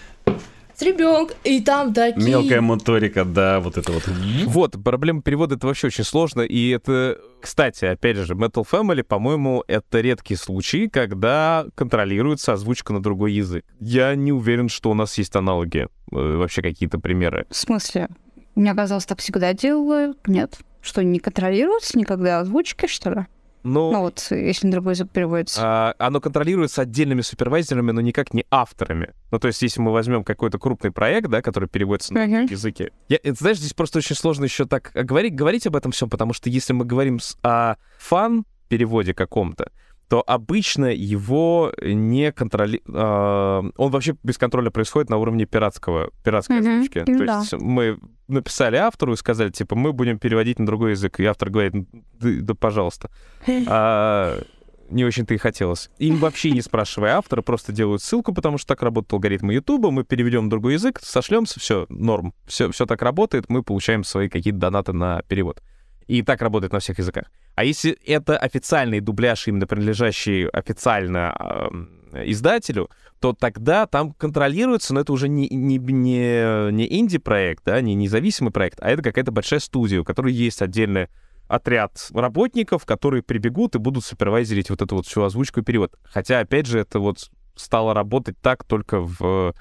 с 0.82 0.86
ребенком, 0.86 1.36
и 1.44 1.60
там 1.60 1.94
такие... 1.94 2.26
Мелкая 2.26 2.60
моторика, 2.60 3.24
да, 3.24 3.60
вот 3.60 3.78
это 3.78 3.92
вот. 3.92 4.02
Вот, 4.46 4.82
проблема 4.82 5.22
перевода 5.22 5.54
это 5.54 5.66
вообще 5.66 5.88
очень 5.88 6.04
сложно, 6.04 6.42
и 6.42 6.70
это, 6.70 7.18
кстати, 7.40 7.84
опять 7.84 8.16
же, 8.16 8.34
Metal 8.34 8.64
Family, 8.70 9.02
по-моему, 9.02 9.64
это 9.66 10.00
редкий 10.00 10.36
случай, 10.36 10.88
когда 10.88 11.66
контролируется 11.74 12.52
озвучка 12.52 12.92
на 12.92 13.02
другой 13.02 13.32
язык. 13.32 13.64
Я 13.80 14.14
не 14.14 14.32
уверен, 14.32 14.68
что 14.68 14.90
у 14.90 14.94
нас 14.94 15.16
есть 15.18 15.36
аналоги, 15.36 15.88
э, 16.12 16.36
вообще 16.36 16.62
какие-то 16.62 16.98
примеры. 16.98 17.46
В 17.50 17.56
смысле? 17.56 18.08
Мне 18.54 18.74
казалось, 18.74 19.06
так 19.06 19.18
всегда 19.20 19.54
делают. 19.54 20.26
Нет. 20.26 20.58
Что, 20.82 21.02
не 21.02 21.20
контролируется 21.20 21.96
никогда 21.96 22.40
озвучки, 22.40 22.86
что 22.86 23.10
ли? 23.10 23.26
Ну, 23.64 23.92
Ну 23.92 24.00
вот, 24.00 24.26
если 24.30 24.66
на 24.66 24.72
другой 24.72 24.94
язык 24.94 25.10
переводится. 25.10 25.60
а, 25.62 25.94
оно 25.98 26.20
контролируется 26.20 26.82
отдельными 26.82 27.20
супервайзерами, 27.20 27.92
но 27.92 28.00
никак 28.00 28.34
не 28.34 28.44
авторами. 28.50 29.12
Ну, 29.30 29.38
то 29.38 29.46
есть, 29.48 29.62
если 29.62 29.80
мы 29.80 29.92
возьмем 29.92 30.24
какой-то 30.24 30.58
крупный 30.58 30.90
проект, 30.90 31.28
да, 31.28 31.42
который 31.42 31.68
переводится 31.68 32.12
на 32.14 32.26
Мгм. 32.26 32.46
языке. 32.46 32.90
Я, 33.08 33.18
это, 33.22 33.34
знаешь, 33.34 33.58
здесь 33.58 33.72
просто 33.74 33.98
очень 33.98 34.16
сложно 34.16 34.44
еще 34.44 34.64
так 34.66 34.90
а, 34.94 35.02
говорить, 35.04 35.34
говорить 35.34 35.66
об 35.66 35.76
этом 35.76 35.92
всем, 35.92 36.10
потому 36.10 36.32
что 36.32 36.50
если 36.50 36.72
мы 36.72 36.84
говорим 36.84 37.20
с- 37.20 37.36
о 37.42 37.76
фан-переводе 37.98 39.14
каком-то, 39.14 39.70
то 40.12 40.22
обычно 40.26 40.92
его 40.92 41.72
не 41.80 42.32
контролирует... 42.32 42.86
он 42.86 43.72
вообще 43.90 44.14
без 44.22 44.36
контроля 44.36 44.68
происходит 44.68 45.08
на 45.08 45.16
уровне 45.16 45.46
пиратского, 45.46 46.10
пиратской 46.22 46.60
Мгм, 46.60 46.68
озвучки. 46.68 47.04
ну 47.06 47.18
То 47.18 47.24
да. 47.24 47.38
есть 47.38 47.54
мы 47.54 47.98
написали 48.28 48.76
автору 48.76 49.14
и 49.14 49.16
сказали, 49.16 49.48
типа, 49.48 49.74
мы 49.74 49.94
будем 49.94 50.18
переводить 50.18 50.58
на 50.58 50.66
другой 50.66 50.90
язык. 50.90 51.18
И 51.18 51.24
автор 51.24 51.48
говорит, 51.48 51.72
«Ну, 51.72 51.86
да, 52.20 52.28
да, 52.42 52.54
пожалуйста. 52.54 53.08
А, 53.66 54.38
не 54.90 55.06
очень-то 55.06 55.32
и 55.32 55.38
хотелось. 55.38 55.88
Им 55.96 56.16
вообще 56.16 56.50
не 56.50 56.60
спрашивая 56.60 57.16
автора, 57.16 57.40
просто 57.40 57.72
делают 57.72 58.02
ссылку, 58.02 58.34
потому 58.34 58.58
что 58.58 58.66
так 58.66 58.82
работают 58.82 59.14
алгоритмы 59.14 59.54
Ютуба, 59.54 59.90
мы 59.90 60.04
переведем 60.04 60.44
на 60.44 60.50
другой 60.50 60.74
язык, 60.74 61.00
сошлемся, 61.02 61.58
все, 61.58 61.86
норм. 61.88 62.34
Все, 62.46 62.70
все 62.70 62.84
так 62.84 63.00
работает, 63.00 63.46
мы 63.48 63.62
получаем 63.62 64.04
свои 64.04 64.28
какие-то 64.28 64.58
донаты 64.58 64.92
на 64.92 65.22
перевод. 65.22 65.62
И 66.06 66.20
так 66.20 66.42
работает 66.42 66.74
на 66.74 66.80
всех 66.80 66.98
языках. 66.98 67.30
А 67.62 67.64
если 67.64 67.96
это 68.04 68.36
официальный 68.36 68.98
дубляж, 68.98 69.46
именно 69.46 69.68
принадлежащий 69.68 70.48
официально 70.48 71.32
эм, 71.38 71.90
издателю, 72.12 72.90
то 73.20 73.34
тогда 73.34 73.86
там 73.86 74.14
контролируется, 74.14 74.92
но 74.92 74.98
это 74.98 75.12
уже 75.12 75.28
не, 75.28 75.48
не, 75.48 75.78
не, 75.78 76.72
не 76.72 76.98
инди-проект, 76.98 77.62
да, 77.64 77.80
не 77.80 77.94
независимый 77.94 78.50
проект, 78.50 78.80
а 78.80 78.90
это 78.90 79.00
какая-то 79.00 79.30
большая 79.30 79.60
студия, 79.60 80.00
у 80.00 80.04
которой 80.04 80.32
есть 80.32 80.60
отдельный 80.60 81.06
отряд 81.46 82.08
работников, 82.12 82.84
которые 82.84 83.22
прибегут 83.22 83.76
и 83.76 83.78
будут 83.78 84.04
супервайзерить 84.04 84.68
вот 84.68 84.82
эту 84.82 84.96
вот 84.96 85.06
всю 85.06 85.22
озвучку 85.22 85.60
и 85.60 85.62
перевод. 85.62 85.94
Хотя, 86.02 86.40
опять 86.40 86.66
же, 86.66 86.80
это 86.80 86.98
вот 86.98 87.30
стало 87.54 87.94
работать 87.94 88.36
так 88.40 88.64
только 88.64 88.98
в 88.98 89.54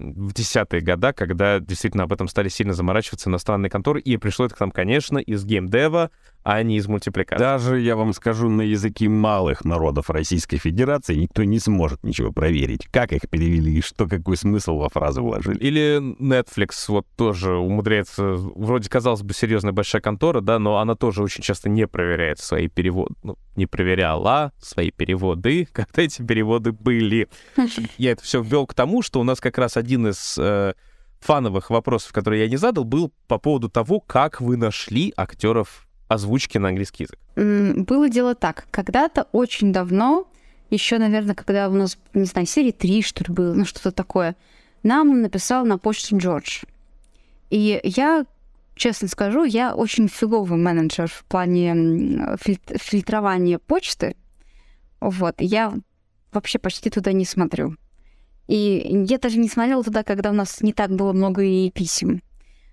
в 0.00 0.32
десятые 0.32 0.80
года, 0.80 1.12
когда 1.12 1.60
действительно 1.60 2.04
об 2.04 2.12
этом 2.12 2.28
стали 2.28 2.48
сильно 2.48 2.72
заморачиваться 2.72 3.28
иностранные 3.28 3.70
конторы, 3.70 4.00
и 4.00 4.16
пришло 4.16 4.46
это 4.46 4.54
к 4.54 4.60
нам, 4.60 4.70
конечно, 4.70 5.18
из 5.18 5.44
геймдева, 5.44 6.10
а 6.42 6.62
не 6.62 6.76
из 6.76 6.88
мультипликации. 6.88 7.42
Даже, 7.42 7.80
я 7.80 7.96
вам 7.96 8.12
скажу, 8.12 8.48
на 8.48 8.62
языке 8.62 9.08
малых 9.08 9.64
народов 9.64 10.10
Российской 10.10 10.56
Федерации 10.56 11.14
никто 11.14 11.44
не 11.44 11.58
сможет 11.58 12.02
ничего 12.02 12.32
проверить. 12.32 12.86
Как 12.90 13.12
их 13.12 13.28
перевели 13.28 13.78
и 13.78 13.80
что, 13.82 14.06
какой 14.06 14.36
смысл 14.36 14.78
во 14.78 14.88
фразы 14.88 15.20
вложили. 15.20 15.58
Или 15.58 16.00
Netflix 16.00 16.72
вот 16.88 17.06
тоже 17.16 17.54
умудряется, 17.54 18.34
вроде 18.34 18.88
казалось 18.88 19.22
бы 19.22 19.34
серьезная 19.34 19.72
большая 19.72 20.00
контора, 20.00 20.40
да, 20.40 20.58
но 20.58 20.78
она 20.78 20.94
тоже 20.94 21.22
очень 21.22 21.42
часто 21.42 21.68
не 21.68 21.86
проверяет 21.86 22.38
свои 22.38 22.68
переводы, 22.68 23.14
ну, 23.22 23.36
не 23.56 23.66
проверяла 23.66 24.52
свои 24.60 24.90
переводы, 24.90 25.68
когда 25.72 26.02
эти 26.02 26.22
переводы 26.22 26.72
были. 26.72 27.28
Я 27.98 28.12
это 28.12 28.22
все 28.22 28.42
ввел 28.42 28.66
к 28.66 28.74
тому, 28.74 29.02
что 29.02 29.20
у 29.20 29.24
нас 29.24 29.40
как 29.40 29.58
раз 29.58 29.76
один 29.76 30.08
из 30.08 30.38
э, 30.38 30.72
фановых 31.20 31.70
вопросов, 31.70 32.12
которые 32.12 32.42
я 32.42 32.48
не 32.48 32.56
задал, 32.56 32.84
был 32.84 33.12
по 33.28 33.38
поводу 33.38 33.68
того, 33.68 34.00
как 34.00 34.40
вы 34.40 34.56
нашли 34.56 35.12
актеров 35.16 35.86
озвучки 36.10 36.58
на 36.58 36.68
английский 36.68 37.04
язык. 37.04 37.86
Было 37.86 38.08
дело 38.08 38.34
так. 38.34 38.66
Когда-то 38.72 39.28
очень 39.32 39.72
давно, 39.72 40.26
еще, 40.68 40.98
наверное, 40.98 41.36
когда 41.36 41.68
у 41.68 41.72
нас, 41.72 41.96
не 42.14 42.24
знаю, 42.24 42.46
серии 42.46 42.72
3, 42.72 43.02
что 43.02 43.24
ли, 43.24 43.32
было, 43.32 43.54
ну, 43.54 43.64
что-то 43.64 43.92
такое, 43.92 44.34
нам 44.82 45.22
написал 45.22 45.64
на 45.64 45.78
почту 45.78 46.18
Джордж. 46.18 46.62
И 47.50 47.80
я, 47.84 48.26
честно 48.74 49.06
скажу, 49.06 49.44
я 49.44 49.74
очень 49.74 50.08
фиговый 50.08 50.58
менеджер 50.58 51.06
в 51.06 51.24
плане 51.24 51.70
м, 51.70 52.36
фильт- 52.38 52.76
фильтрования 52.80 53.58
почты. 53.60 54.16
Вот. 55.00 55.36
Я 55.38 55.72
вообще 56.32 56.58
почти 56.58 56.90
туда 56.90 57.12
не 57.12 57.24
смотрю. 57.24 57.76
И 58.48 59.04
я 59.08 59.18
даже 59.18 59.38
не 59.38 59.48
смотрела 59.48 59.84
туда, 59.84 60.02
когда 60.02 60.30
у 60.30 60.34
нас 60.34 60.60
не 60.60 60.72
так 60.72 60.90
было 60.90 61.12
много 61.12 61.42
и 61.44 61.70
писем. 61.70 62.20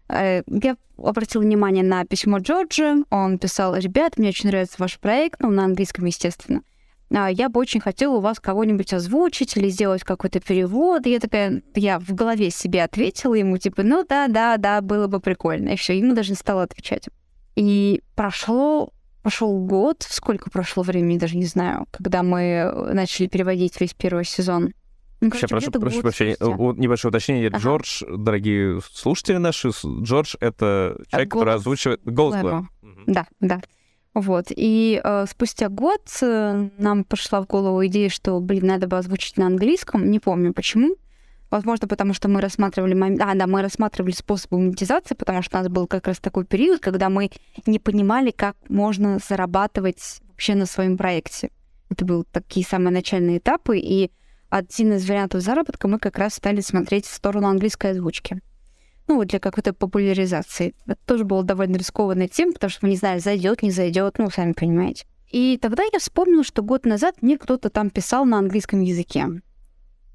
Э, 0.10 0.44
Я 0.48 0.78
обратила 0.98 1.42
внимание 1.42 1.84
на 1.84 2.06
письмо 2.06 2.40
Джорджа. 2.40 2.98
Он 3.10 3.38
писал, 3.38 3.76
ребят, 3.76 4.18
мне 4.18 4.30
очень 4.30 4.50
нравится 4.50 4.76
ваш 4.80 5.00
проект, 5.00 5.42
ну, 5.42 5.50
на 5.50 5.66
английском, 5.66 6.06
естественно. 6.06 6.62
А, 7.14 7.30
Я 7.30 7.50
бы 7.50 7.60
очень 7.60 7.80
хотела 7.80 8.18
у 8.18 8.22
вас 8.22 8.40
кого-нибудь 8.40 8.94
озвучить 8.94 9.56
или 9.58 9.70
сделать 9.70 10.04
какой-то 10.04 10.40
перевод. 10.40 11.06
И 11.06 11.12
я 11.12 11.20
такая, 11.20 11.62
я 11.76 12.00
в 12.00 12.14
голове 12.14 12.50
себе 12.50 12.84
ответила 12.84 13.34
ему, 13.34 13.58
типа, 13.58 13.84
ну 13.84 14.06
да, 14.08 14.28
да, 14.28 14.58
да, 14.58 14.82
было 14.82 15.08
бы 15.08 15.20
прикольно. 15.20 15.70
И 15.70 15.76
все, 15.76 15.98
ему 15.98 16.14
даже 16.14 16.32
не 16.32 16.36
стала 16.38 16.64
отвечать. 16.64 17.08
И 17.56 18.02
прошло, 18.16 18.92
прошел 19.24 19.58
год, 19.60 20.06
сколько 20.08 20.50
прошло 20.50 20.84
времени, 20.84 21.18
даже 21.18 21.38
не 21.38 21.46
знаю, 21.46 21.88
когда 21.92 22.24
мы 22.24 22.72
начали 22.94 23.28
переводить 23.28 23.80
весь 23.82 23.94
первый 23.94 24.26
сезон. 24.26 24.74
Ну, 25.20 25.32
Сейчас, 25.32 25.50
короче, 25.50 25.50
прошу, 25.50 25.66
где-то 25.70 25.80
прошу 25.80 25.96
год 25.96 26.02
прощения, 26.04 26.36
спустя. 26.36 26.82
небольшое 26.82 27.10
уточнение. 27.10 27.48
Ага. 27.48 27.58
Джордж, 27.58 28.04
дорогие 28.08 28.80
слушатели 28.92 29.38
наши, 29.38 29.72
Джордж— 30.02 30.36
это 30.40 30.98
человек, 31.10 31.32
который 31.32 31.50
голос 31.50 31.62
озвучивает... 31.62 32.02
Голос. 32.04 32.44
Мгм. 32.82 33.04
Да, 33.08 33.28
да. 33.40 33.62
Вот. 34.14 34.46
И 34.50 35.02
э, 35.04 35.26
спустя 35.30 35.70
год 35.70 36.02
э, 36.22 36.70
нам 36.78 37.04
пришла 37.04 37.42
в 37.42 37.48
голову 37.48 37.86
идея, 37.86 38.10
что, 38.10 38.40
блин, 38.40 38.66
надо 38.68 38.88
бы 38.88 38.98
озвучить 38.98 39.38
на 39.38 39.48
английском. 39.48 40.10
Не 40.10 40.20
помню 40.20 40.54
почему. 40.54 40.96
Возможно, 41.50 41.88
потому 41.88 42.14
что 42.14 42.28
мы 42.28 42.42
рассматривали 42.42 42.94
момент... 42.94 43.22
А, 43.22 43.34
да, 43.36 43.48
мы 43.48 43.62
рассматривали 43.62 44.12
способы 44.12 44.58
монетизации, 44.58 45.16
потому 45.16 45.42
что 45.42 45.58
у 45.58 45.62
нас 45.62 45.70
был 45.70 45.88
как 45.88 46.08
раз 46.08 46.20
такой 46.20 46.46
период, 46.46 46.80
когда 46.80 47.10
мы 47.10 47.30
не 47.66 47.80
понимали, 47.80 48.32
как 48.32 48.58
можно 48.70 49.20
зарабатывать 49.20 50.20
вообще 50.30 50.56
на 50.56 50.66
своем 50.66 50.98
проекте. 50.98 51.52
Это 51.90 52.04
были 52.04 52.24
такие 52.32 52.66
самые 52.66 52.92
начальные 52.92 53.38
этапы, 53.38 53.78
и 53.78 54.12
один 54.50 54.94
из 54.94 55.08
вариантов 55.08 55.42
заработка 55.42 55.88
мы 55.88 56.00
как 56.00 56.18
раз 56.18 56.36
стали 56.36 56.62
смотреть 56.62 57.06
в 57.06 57.14
сторону 57.14 57.48
английской 57.48 57.92
озвучки. 57.92 58.42
Ну, 59.08 59.16
вот 59.16 59.28
для 59.28 59.40
какой-то 59.40 59.74
популяризации. 59.74 60.76
Это 60.86 61.00
тоже 61.06 61.24
было 61.24 61.44
довольно 61.44 61.78
рискованная 61.78 62.28
тема, 62.28 62.54
потому 62.54 62.70
что 62.70 62.80
мы 62.86 62.90
не 62.90 62.98
знали, 62.98 63.20
зайдет, 63.20 63.64
не 63.64 63.72
зайдет, 63.72 64.18
ну, 64.18 64.30
сами 64.30 64.52
понимаете. 64.54 65.06
И 65.30 65.58
тогда 65.62 65.84
я 65.92 66.00
вспомнила, 66.00 66.44
что 66.44 66.62
год 66.62 66.86
назад 66.86 67.22
мне 67.22 67.38
кто-то 67.38 67.70
там 67.70 67.90
писал 67.90 68.26
на 68.26 68.38
английском 68.38 68.82
языке. 68.82 69.28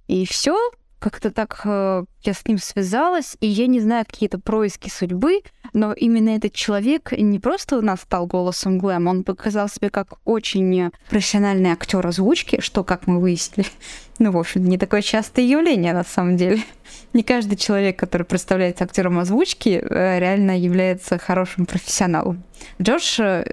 И 0.09 0.27
все, 0.27 0.59
как-то 1.03 1.31
так 1.33 1.61
э, 1.65 2.05
я 2.23 2.33
с 2.33 2.47
ним 2.47 2.59
связалась, 2.59 3.37
и 3.41 3.47
я 3.47 3.67
не 3.67 3.81
знаю, 3.81 4.07
какие-то 4.07 4.39
происки 4.39 4.89
судьбы, 4.89 5.41
но 5.73 5.93
именно 5.93 6.31
этот 6.31 6.53
человек 6.53 7.13
не 7.13 7.41
просто 7.41 7.79
у 7.79 7.83
нас 7.83 8.03
стал 8.03 8.27
голосом 8.27 8.79
Глэм, 8.79 9.09
он 9.09 9.25
показал 9.25 9.69
себя 9.69 9.91
как 9.91 10.15
очень 10.25 10.91
профессиональный 11.11 11.71
актер 11.71 12.07
озвучки, 12.07 12.61
что, 12.61 12.85
как 12.85 13.09
мы 13.09 13.21
выяснили, 13.21 13.69
ну, 14.21 14.31
в 14.31 14.39
общем, 14.39 14.65
не 14.65 14.79
такое 14.79 15.03
частое 15.03 15.45
явление 15.45 15.93
на 15.93 16.05
самом 16.05 16.37
деле. 16.37 16.63
Не 17.13 17.23
каждый 17.23 17.57
человек, 17.57 17.99
который 17.99 18.25
представляется 18.25 18.85
актером 18.85 19.19
озвучки, 19.19 19.83
э, 19.83 20.19
реально 20.19 20.59
является 20.59 21.19
хорошим 21.19 21.67
профессионалом. 21.67 22.43
Джош 22.81 23.21
э, 23.21 23.45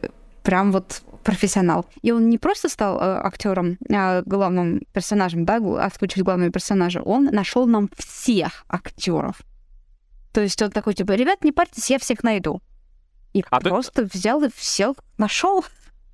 прям 0.43 0.72
вот 0.72 1.02
профессионал. 1.24 1.86
И 2.01 2.11
он 2.11 2.30
не 2.30 2.38
просто 2.38 2.70
стал 2.70 2.97
э, 2.97 3.01
актером, 3.24 3.78
а 3.91 4.22
главным 4.26 4.82
персонажем, 4.93 5.45
да, 5.45 5.55
озвучивать 5.57 6.24
главного 6.24 6.51
персонажа, 6.51 7.01
он 7.01 7.26
нашел 7.26 7.67
нам 7.67 7.89
всех 7.97 8.65
актеров. 8.70 9.41
То 10.34 10.41
есть 10.41 10.61
он 10.61 10.72
такой, 10.72 10.93
типа, 10.93 11.13
ребят, 11.13 11.43
не 11.43 11.51
парьтесь, 11.51 11.89
я 11.89 11.99
всех 11.99 12.24
найду. 12.24 12.61
И 13.34 13.43
А 13.49 13.59
ты- 13.59 13.70
просто 13.70 14.03
взял 14.11 14.43
и 14.43 14.49
всех 14.53 14.95
нашел. 15.17 15.63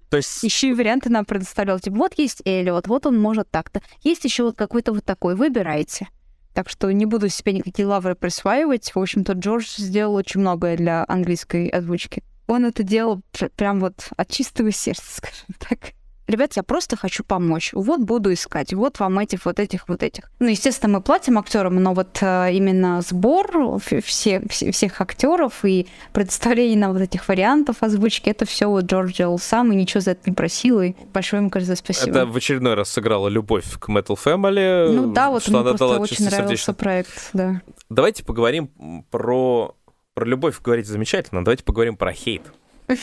То 0.09 0.17
есть 0.17 0.43
Еще 0.43 0.69
и 0.69 0.73
варианты 0.73 1.09
нам 1.09 1.25
предоставлял. 1.25 1.79
Типа, 1.79 1.95
вот 1.97 2.13
есть 2.17 2.41
Эллиот, 2.45 2.87
вот 2.87 3.05
он 3.05 3.19
может 3.19 3.49
так-то. 3.49 3.81
Есть 4.01 4.23
еще 4.23 4.43
вот 4.43 4.55
какой-то 4.55 4.93
вот 4.93 5.03
такой, 5.03 5.35
выбирайте. 5.35 6.07
Так 6.53 6.69
что 6.69 6.89
не 6.91 7.05
буду 7.05 7.27
себе 7.27 7.51
никакие 7.53 7.85
лавры 7.85 8.15
присваивать. 8.15 8.93
В 8.95 8.99
общем-то, 8.99 9.33
Джордж 9.33 9.75
сделал 9.77 10.15
очень 10.15 10.39
многое 10.39 10.77
для 10.77 11.03
английской 11.07 11.67
озвучки. 11.67 12.23
Он 12.47 12.65
это 12.65 12.83
делал 12.83 13.21
пр- 13.31 13.49
прям 13.55 13.79
вот 13.79 14.09
от 14.15 14.29
чистого 14.29 14.71
сердца, 14.71 15.03
скажем 15.17 15.55
так. 15.59 15.93
Ребят, 16.27 16.53
я 16.55 16.63
просто 16.63 16.97
хочу 16.97 17.23
помочь. 17.23 17.69
Вот 17.73 17.99
буду 18.01 18.33
искать. 18.33 18.73
Вот 18.73 18.99
вам 18.99 19.19
этих, 19.19 19.45
вот 19.45 19.59
этих, 19.59 19.87
вот 19.87 20.01
этих. 20.01 20.31
Ну, 20.39 20.47
естественно, 20.47 20.93
мы 20.97 21.01
платим 21.03 21.37
актерам, 21.37 21.75
но 21.75 21.93
вот 21.93 22.17
э, 22.21 22.51
именно 22.51 23.01
сбор 23.01 23.79
все, 24.03 24.41
все- 24.49 24.71
всех 24.71 24.99
актеров 25.01 25.63
и 25.63 25.85
предоставление 26.13 26.79
нам 26.79 26.93
вот 26.93 27.01
этих 27.03 27.27
вариантов 27.27 27.77
озвучки, 27.81 28.27
это 28.27 28.45
все 28.45 28.65
вот 28.65 28.85
Джордж 28.85 29.13
делал 29.13 29.37
сам 29.37 29.71
и 29.71 29.75
ничего 29.75 30.01
за 30.01 30.11
это 30.11 30.21
не 30.27 30.33
просил. 30.33 30.81
И 30.81 30.95
большое 31.13 31.41
ему, 31.41 31.51
кажется, 31.51 31.75
спасибо. 31.75 32.17
это 32.17 32.25
в 32.25 32.35
очередной 32.35 32.73
раз 32.73 32.89
сыграла 32.89 33.27
любовь 33.27 33.77
к 33.77 33.87
Metal 33.89 34.17
Family. 34.17 34.91
Ну 34.91 35.13
да, 35.13 35.29
вот 35.29 35.43
что 35.43 35.51
мне 35.61 35.75
просто 35.77 35.99
очень 35.99 36.25
нравился 36.25 36.73
проект, 36.73 37.29
да. 37.33 37.61
Давайте 37.91 38.25
поговорим 38.25 38.71
про... 39.11 39.75
Про 40.15 40.25
любовь 40.25 40.61
говорить 40.61 40.87
замечательно, 40.87 41.43
давайте 41.43 41.65
поговорим 41.65 41.97
про 41.97 42.13
хейт. 42.13 42.41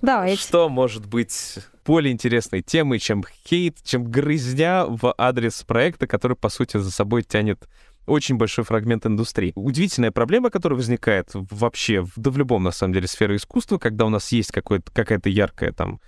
Давайте. 0.00 0.40
Что 0.40 0.68
может 0.68 1.04
быть 1.04 1.58
более 1.84 2.12
интересной 2.12 2.62
темой, 2.62 2.98
чем 2.98 3.24
хейт, 3.46 3.76
чем 3.84 4.04
грызня 4.04 4.86
в 4.86 5.14
адрес 5.18 5.62
проекта, 5.64 6.06
который, 6.06 6.36
по 6.36 6.48
сути, 6.48 6.78
за 6.78 6.90
собой 6.90 7.22
тянет 7.22 7.68
очень 8.06 8.36
большой 8.36 8.64
фрагмент 8.64 9.04
индустрии. 9.04 9.52
Удивительная 9.54 10.12
проблема, 10.12 10.48
которая 10.48 10.78
возникает 10.78 11.28
вообще, 11.34 12.06
да 12.16 12.30
в 12.30 12.38
любом, 12.38 12.62
на 12.62 12.70
самом 12.72 12.94
деле, 12.94 13.06
сфере 13.06 13.36
искусства, 13.36 13.76
когда 13.76 14.06
у 14.06 14.08
нас 14.08 14.32
есть 14.32 14.50
какая-то 14.50 15.28
яркая 15.28 15.72
там 15.72 16.00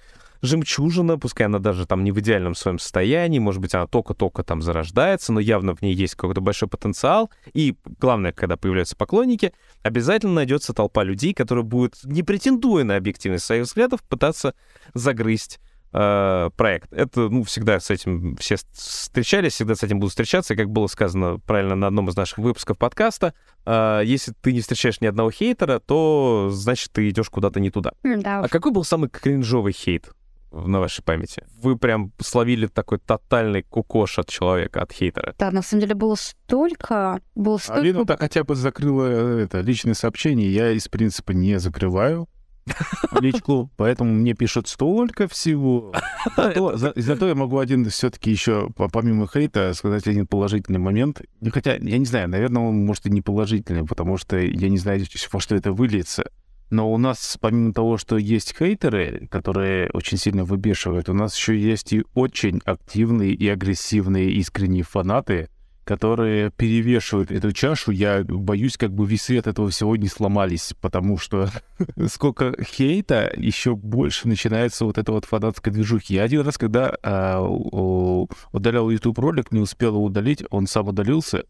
жемчужина, 0.45 1.19
пускай 1.19 1.47
она 1.47 1.59
даже 1.59 1.87
там 1.87 2.05
не 2.05 2.13
в 2.13 2.21
идеальном 2.21 2.55
своем 2.55 2.79
состоянии, 2.79 3.39
может 3.39 3.61
быть, 3.61 3.75
она 3.75 3.87
только-только 3.87 4.43
там 4.43 4.63
зарождается, 4.63 5.33
но 5.33 5.41
явно 5.41 5.75
в 5.75 5.83
ней 5.83 5.95
есть 5.95 6.15
какой-то 6.15 6.41
большой 6.41 6.69
потенциал. 6.69 7.31
И 7.53 7.77
главное, 8.01 8.33
когда 8.33 8.57
появляются 8.57 8.97
поклонники, 8.97 9.53
обязательно 9.83 10.35
найдется 10.35 10.73
толпа 10.73 11.03
людей, 11.03 11.35
которые 11.35 11.65
будут, 11.65 11.97
не 12.05 12.23
претендуя 12.23 12.85
на 12.85 12.97
объективность 12.97 13.45
своих 13.45 13.65
взглядов, 13.65 14.03
пытаться 14.03 14.55
загрызть 14.93 15.61
э, 15.93 16.51
проект. 16.57 16.93
Это, 16.93 17.29
ну, 17.29 17.45
всегда 17.45 17.81
с 17.81 17.91
этим 17.91 18.37
все 18.37 18.57
встречались, 18.73 19.55
всегда 19.55 19.75
с 19.75 19.83
этим 19.83 20.01
будут 20.01 20.13
встречаться. 20.13 20.55
И, 20.55 20.57
как 20.57 20.69
было 20.69 20.89
сказано 20.89 21.39
правильно 21.39 21.75
на 21.75 21.87
одном 21.87 22.09
из 22.09 22.17
наших 22.17 22.39
выпусков 22.39 22.77
подкаста, 22.77 23.33
э, 23.65 24.03
если 24.05 24.33
ты 24.43 24.53
не 24.53 24.61
встречаешь 24.61 25.01
ни 25.01 25.07
одного 25.07 25.31
хейтера, 25.31 25.79
то 25.79 26.51
значит 26.53 26.93
ты 26.93 27.09
идешь 27.09 27.31
куда-то 27.31 27.61
не 27.61 27.71
туда. 27.71 27.93
Да, 28.03 28.41
А 28.41 28.49
какой 28.49 28.73
был 28.73 28.85
самый 28.85 29.09
кринжовый 29.09 29.73
хейт 29.73 30.13
на 30.55 30.81
вашей 30.81 31.03
памяти? 31.03 31.45
Вы 31.63 31.77
прям 31.77 32.13
словили 32.21 32.67
такой 32.67 32.99
тотальный 32.99 33.63
кукош 33.63 34.19
от 34.19 34.29
человека, 34.29 34.83
от 34.83 34.93
хейтера. 34.93 35.35
да, 35.39 35.51
на 35.51 35.63
самом 35.63 35.81
деле 35.83 35.95
было 35.95 36.15
столько, 36.15 37.21
было 37.35 37.59
столько... 37.59 37.81
Алина-то 37.81 38.17
хотя 38.17 38.45
бы 38.45 38.55
закрыла 38.55 39.07
э, 39.07 39.45
это 39.45 39.61
личное 39.61 39.95
сообщение. 39.95 40.53
Я 40.53 40.71
из 40.73 40.89
принципа 40.89 41.33
не 41.33 41.59
закрываю 41.59 42.29
личку, 43.21 43.71
поэтому 43.77 44.13
мне 44.13 44.35
пишут 44.35 44.69
столько 44.69 45.29
всего. 45.29 45.93
Зато, 46.37 46.77
за- 46.77 46.93
зато 46.97 47.29
я 47.29 47.35
могу 47.35 47.59
один 47.59 47.85
все-таки 47.91 48.31
еще, 48.31 48.71
помимо 48.93 49.27
хейта, 49.27 49.75
сказать 49.75 50.07
один 50.07 50.27
положительный 50.27 50.79
момент. 50.79 51.21
Ну, 51.41 51.51
Хотя, 51.51 51.75
я 51.75 51.99
не 51.99 52.07
знаю, 52.07 52.29
наверное, 52.29 52.63
он 52.63 52.85
может 52.87 53.07
и 53.07 53.11
не 53.11 53.21
положительный, 53.21 53.85
потому 53.85 54.17
что 54.17 54.39
я 54.39 54.69
не 54.69 54.79
знаю, 54.79 55.05
во 55.33 55.41
что 55.41 55.55
это 55.55 55.73
выльется. 55.73 56.31
Но 56.71 56.93
у 56.93 56.99
нас, 56.99 57.37
помимо 57.41 57.73
того, 57.73 57.99
что 57.99 58.17
есть 58.17 58.57
хейтеры, 58.57 59.29
которые 59.31 59.91
очень 59.93 60.19
сильно 60.19 60.45
выбешивают, 60.45 61.09
у 61.09 61.13
нас 61.15 61.37
еще 61.37 61.59
есть 61.59 61.93
и 61.93 62.05
очень 62.15 62.61
активные 62.65 63.33
и 63.33 63.49
агрессивные 63.49 64.31
искренние 64.33 64.83
фанаты, 64.83 65.49
которые 65.85 66.51
перевешивают 66.51 67.31
эту 67.31 67.53
чашу. 67.53 67.93
Я 67.93 68.25
боюсь, 68.25 68.79
как 68.79 68.93
бы 68.93 69.07
весы 69.07 69.37
от 69.39 69.47
этого 69.47 69.69
всего 69.69 69.97
не 69.97 70.09
сломались, 70.09 70.75
потому 70.81 71.19
что 71.19 71.51
сколько 72.09 72.55
хейта, 72.65 73.31
еще 73.37 73.77
больше 73.77 74.27
начинается 74.27 74.87
вот 74.87 74.97
эта 74.97 75.13
вот 75.13 75.27
фанатская 75.27 75.73
движухи. 75.73 76.15
Я 76.15 76.23
один 76.23 76.41
раз, 76.41 76.57
когда 76.57 76.97
у- 77.43 78.29
удалял 78.53 78.89
YouTube 78.91 79.19
ролик, 79.19 79.53
не 79.53 79.61
успел 79.61 79.91
его 79.91 80.05
удалить, 80.05 80.43
он 80.51 80.67
сам 80.67 80.89
удалился, 80.89 81.45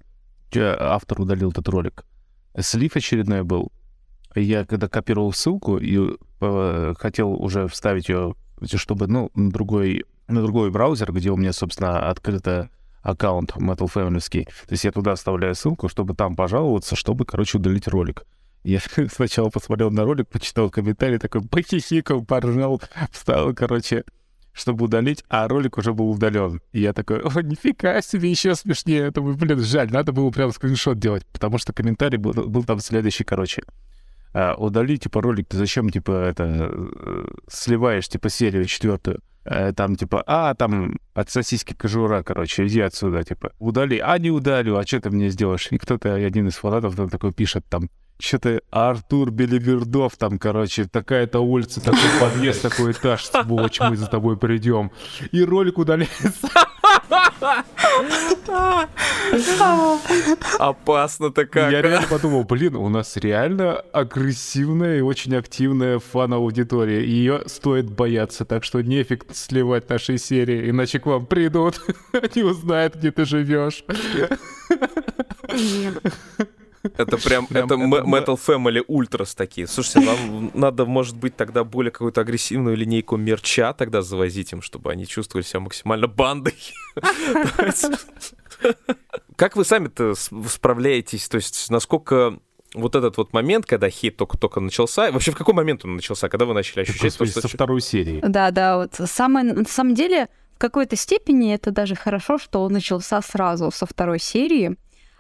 автор 0.57 1.21
удалил 1.21 1.51
этот 1.51 1.69
ролик. 1.69 2.05
Слив 2.59 2.97
очередной 2.97 3.45
был. 3.45 3.73
Я 4.35 4.65
когда 4.65 4.89
копировал 4.89 5.33
ссылку 5.33 5.79
и 5.79 6.17
э, 6.41 6.95
хотел 6.99 7.33
уже 7.33 7.69
вставить 7.69 8.09
ее, 8.09 8.35
чтобы, 8.75 9.07
ну, 9.07 9.31
на 9.35 9.51
другой, 9.51 10.05
на 10.29 10.43
другой 10.43 10.71
браузер, 10.71 11.13
где 11.13 11.31
у 11.31 11.37
меня, 11.37 11.53
собственно, 11.53 12.09
открыто 12.11 12.71
аккаунт 13.03 13.53
Metal 13.57 13.89
Family. 13.93 14.45
То 14.45 14.73
есть 14.73 14.85
я 14.85 14.93
туда 14.93 15.13
оставляю 15.13 15.55
ссылку, 15.55 15.89
чтобы 15.89 16.15
там 16.15 16.35
пожаловаться, 16.35 16.97
чтобы, 16.97 17.25
короче, 17.25 17.59
удалить 17.59 17.87
ролик. 17.87 18.27
Я 18.65 18.81
сначала 19.13 19.51
посмотрел 19.51 19.91
на 19.91 20.05
ролик, 20.05 20.29
почитал 20.29 20.71
комментарий, 20.71 21.19
такой 21.19 21.43
похихикал, 21.43 22.25
поржал, 22.25 22.81
встал, 23.13 23.53
короче, 23.55 24.05
чтобы 24.55 24.87
удалить, 24.87 25.23
а 25.29 25.47
ролик 25.47 25.77
уже 25.77 25.93
был 25.93 26.11
удален. 26.11 26.61
И 26.73 26.81
я 26.81 26.93
такой, 26.93 27.21
о, 27.21 27.43
нифига 27.43 28.01
себе, 28.01 28.31
еще 28.31 28.55
смешнее. 28.55 29.03
Я 29.05 29.11
думаю, 29.11 29.37
блин, 29.37 29.61
жаль, 29.61 29.91
надо 29.91 30.13
было 30.13 30.31
прям 30.31 30.51
скриншот 30.51 30.99
делать, 30.99 31.27
потому 31.27 31.59
что 31.59 31.73
комментарий 31.73 32.17
был, 32.17 32.33
был 32.33 32.65
там 32.65 32.81
следующий, 32.81 33.25
короче. 33.25 33.63
А, 34.35 34.55
удали, 34.57 34.99
типа, 34.99 35.23
ролик, 35.23 35.47
ты 35.49 35.57
зачем, 35.57 35.91
типа, 35.91 36.11
это, 36.11 36.71
э, 36.73 37.25
сливаешь, 37.49 38.09
типа, 38.09 38.29
серию 38.29 38.65
четвертую? 38.65 39.21
Э, 39.45 39.73
Там, 39.73 39.95
типа, 39.97 40.23
а, 40.27 40.55
там, 40.55 40.97
от 41.15 41.31
сосиски 41.31 41.75
кожура, 41.75 42.23
короче, 42.23 42.67
иди 42.67 42.81
отсюда, 42.81 43.23
типа, 43.23 43.53
удали, 43.59 43.99
а, 43.99 44.19
не 44.19 44.31
удалю, 44.31 44.77
а 44.77 44.87
что 44.87 45.01
ты 45.01 45.11
мне 45.11 45.29
сделаешь? 45.31 45.69
И 45.71 45.79
кто-то, 45.79 46.15
один 46.15 46.49
из 46.49 46.55
фанатов 46.57 46.97
там 46.97 47.09
такой 47.09 47.33
пишет, 47.33 47.65
там, 47.69 47.89
что-то 48.19 48.61
Артур 48.71 49.31
Беливердов, 49.31 50.17
там, 50.17 50.39
короче, 50.39 50.85
такая-то 50.85 51.41
улица, 51.41 51.81
такой 51.81 52.11
подъезд, 52.21 52.63
такой 52.63 52.93
этаж, 52.93 53.25
сволочь, 53.25 53.81
мы 53.81 53.97
за 53.97 54.07
тобой 54.07 54.37
придем. 54.37 54.91
И 55.33 55.45
ролик 55.45 55.79
удаляется. 55.79 56.33
Опасно-то 60.59 61.47
как. 61.47 61.73
Я 61.73 61.79
а? 61.79 61.83
реально 61.83 62.07
подумал, 62.09 62.45
блин, 62.45 62.77
у 62.77 62.89
нас 62.89 63.17
реально 63.17 63.81
агрессивная 63.93 64.99
и 64.99 65.01
очень 65.01 65.35
активная 65.37 65.99
фан-аудитория. 65.99 67.05
Ее 67.05 67.43
стоит 67.47 67.91
бояться, 67.91 68.45
так 68.45 68.65
что 68.65 68.81
нефиг 68.81 69.27
сливать 69.33 69.89
наши 69.89 70.19
серии, 70.19 70.71
иначе 70.71 70.99
к 70.99 71.07
вам 71.07 71.27
придут, 71.27 71.81
они 72.13 72.43
узнают, 72.43 72.97
где 72.97 73.11
ты 73.11 73.25
живешь. 73.25 73.85
Это 76.97 77.17
прям, 77.17 77.47
Прям 77.47 77.65
это 77.65 77.75
это 77.75 77.85
Metal 78.07 78.39
Family 78.39 78.85
Ультрас 78.87 79.35
такие. 79.35 79.67
Слушайте, 79.67 80.01
нам 80.01 80.51
надо, 80.55 80.85
может 80.85 81.17
быть, 81.17 81.37
тогда 81.37 81.65
более 81.65 81.91
какую-то 81.91 82.21
агрессивную 82.21 82.77
линейку 82.77 83.17
мерча 83.17 83.73
тогда 83.73 84.03
завозить 84.03 84.53
им, 84.53 84.61
чтобы 84.63 84.91
они 84.93 85.07
чувствовали 85.07 85.45
себя 85.45 85.61
максимально 85.61 86.07
бандой. 86.07 86.55
Как 89.37 89.57
вы 89.57 89.65
сами-то 89.65 90.15
справляетесь? 90.15 91.29
То 91.29 91.37
есть, 91.37 91.71
насколько 91.71 92.39
вот 92.75 92.97
этот 92.97 93.17
вот 93.17 93.33
момент, 93.33 93.67
когда 93.67 93.89
хейт 93.89 94.17
только-только 94.17 94.61
начался, 94.61 95.11
вообще 95.11 95.31
в 95.31 95.37
какой 95.37 95.55
момент 95.55 95.85
он 95.85 95.97
начался, 95.97 96.29
когда 96.29 96.45
вы 96.45 96.55
начали 96.55 96.83
ощущать 96.83 97.17
то, 97.17 97.25
что... 97.25 97.41
со 97.41 97.49
второй 97.49 97.81
серии. 97.81 98.21
Да, 98.27 98.51
да, 98.51 98.77
вот 98.79 98.95
самое, 99.09 99.53
на 99.53 99.65
самом 99.65 99.95
деле, 99.95 100.29
в 100.57 100.59
какой-то 100.59 100.97
степени 100.97 101.55
это 101.55 101.71
даже 101.71 101.95
хорошо, 101.95 102.39
что 102.39 102.63
он 102.63 102.73
начался 102.73 103.23
сразу 103.23 103.71
со 103.71 103.87
второй 103.87 104.19
серии, 104.19 104.77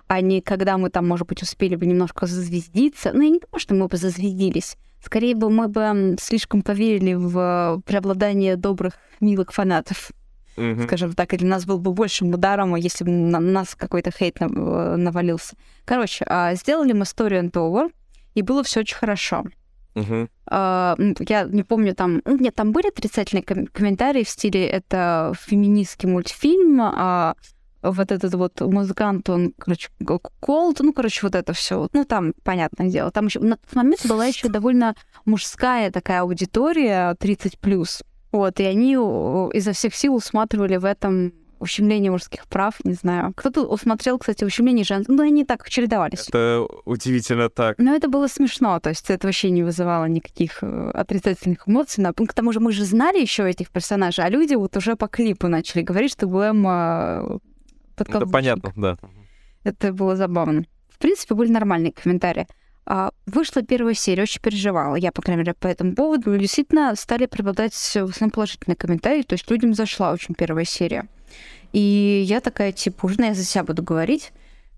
а 0.06 0.20
не 0.20 0.40
когда 0.40 0.76
мы 0.78 0.90
там, 0.90 1.06
может 1.08 1.26
быть, 1.26 1.42
успели 1.42 1.76
бы 1.76 1.86
немножко 1.86 2.26
зазвездиться. 2.26 3.12
Ну, 3.12 3.22
и 3.22 3.30
не 3.30 3.38
то, 3.40 3.58
что 3.58 3.74
мы 3.74 3.88
бы 3.88 3.96
зазвездились. 3.96 4.76
Скорее 5.02 5.34
бы 5.34 5.50
мы 5.50 5.68
бы 5.68 6.16
слишком 6.20 6.62
поверили 6.62 7.14
в 7.14 7.82
преобладание 7.84 8.56
добрых, 8.56 8.94
милых 9.20 9.52
фанатов, 9.52 10.10
Мгм. 10.56 10.84
скажем 10.84 11.12
так, 11.14 11.34
или 11.34 11.44
нас 11.44 11.66
был 11.66 11.78
бы 11.78 11.92
большим 11.92 12.32
ударом, 12.32 12.74
если 12.76 13.04
бы 13.04 13.10
на 13.10 13.40
нас 13.40 13.74
какой-то 13.74 14.10
хейт 14.10 14.36
э, 14.40 14.46
навалился. 14.96 15.56
Короче, 15.84 16.24
а, 16.28 16.54
сделали 16.54 16.92
мы 16.92 17.02
Story 17.02 17.40
and 17.42 17.50
Over, 17.52 17.90
и 18.34 18.42
было 18.42 18.62
все 18.62 18.80
очень 18.80 18.96
хорошо. 18.96 19.44
А, 20.46 20.94
м, 20.98 21.14
Я 21.28 21.44
не 21.44 21.62
помню, 21.62 21.94
там... 21.94 22.20
ну, 22.24 22.36
Нет, 22.38 22.54
там 22.54 22.72
были 22.72 22.88
отрицательные 22.88 23.42
ком- 23.44 23.66
комментарии 23.66 24.24
в 24.24 24.28
стиле 24.28 24.66
«это 24.66 25.32
феминистский 25.40 26.08
мультфильм», 26.08 26.80
а 26.82 27.34
вот 27.92 28.10
этот 28.12 28.34
вот 28.34 28.60
музыкант, 28.60 29.28
он, 29.30 29.52
короче, 29.58 29.88
колд, 30.40 30.80
ну, 30.80 30.92
короче, 30.92 31.20
вот 31.22 31.34
это 31.34 31.52
все. 31.52 31.88
Ну, 31.92 32.04
там, 32.04 32.32
понятное 32.42 32.88
дело. 32.88 33.10
Там 33.10 33.26
еще 33.26 33.40
на 33.40 33.56
тот 33.56 33.74
момент 33.74 34.06
была 34.06 34.26
еще 34.26 34.48
довольно 34.48 34.94
мужская 35.24 35.90
такая 35.90 36.22
аудитория, 36.22 37.14
30+. 37.20 38.02
Вот, 38.32 38.58
и 38.60 38.64
они 38.64 38.94
изо 39.56 39.72
всех 39.72 39.94
сил 39.94 40.14
усматривали 40.14 40.76
в 40.76 40.84
этом 40.84 41.32
ущемление 41.60 42.10
мужских 42.10 42.46
прав, 42.46 42.74
не 42.84 42.92
знаю. 42.94 43.32
Кто-то 43.36 43.62
усмотрел, 43.62 44.18
кстати, 44.18 44.44
ущемление 44.44 44.84
женских, 44.84 45.14
ну, 45.14 45.22
они 45.22 45.44
так 45.44 45.66
чередовались. 45.70 46.28
Это 46.28 46.66
удивительно 46.84 47.48
так. 47.48 47.78
Но 47.78 47.94
это 47.94 48.08
было 48.08 48.26
смешно, 48.26 48.78
то 48.80 48.90
есть 48.90 49.08
это 49.08 49.26
вообще 49.28 49.50
не 49.50 49.62
вызывало 49.62 50.04
никаких 50.06 50.58
э, 50.62 50.90
отрицательных 50.92 51.66
эмоций. 51.66 52.02
На- 52.02 52.12
К 52.12 52.32
тому 52.34 52.52
же 52.52 52.60
мы 52.60 52.72
же 52.72 52.84
знали 52.84 53.20
еще 53.20 53.48
этих 53.48 53.70
персонажей, 53.70 54.24
а 54.24 54.28
люди 54.28 54.54
вот 54.54 54.76
уже 54.76 54.96
по 54.96 55.06
клипу 55.08 55.48
начали 55.48 55.82
говорить, 55.82 56.12
что 56.12 56.26
Глэм 56.26 56.66
Это 57.96 58.04
подкаблучник. 58.04 58.32
понятно, 58.32 58.72
да. 58.76 58.98
Это 59.64 59.92
было 59.92 60.16
забавно. 60.16 60.64
В 60.88 60.98
принципе, 60.98 61.34
были 61.34 61.50
нормальные 61.50 61.92
комментарии. 61.92 62.46
А, 62.86 63.12
вышла 63.26 63.62
первая 63.62 63.94
серия, 63.94 64.24
очень 64.24 64.40
переживала. 64.42 64.96
Я, 64.96 65.10
по 65.10 65.22
крайней 65.22 65.40
мере, 65.40 65.54
по 65.54 65.66
этому 65.66 65.94
поводу. 65.94 66.34
И 66.34 66.38
Действительно, 66.38 66.94
стали 66.96 67.26
преобладать 67.26 67.72
в 67.74 67.96
основном 67.96 68.30
положительные 68.30 68.76
комментарии, 68.76 69.22
то 69.22 69.34
есть 69.34 69.50
людям 69.50 69.74
зашла 69.74 70.12
очень 70.12 70.34
первая 70.34 70.64
серия. 70.64 71.08
И 71.72 72.22
я 72.26 72.40
такая, 72.40 72.72
типа, 72.72 73.06
уже, 73.06 73.16
я 73.18 73.34
за 73.34 73.42
себя 73.44 73.64
буду 73.64 73.82
говорить. 73.82 74.32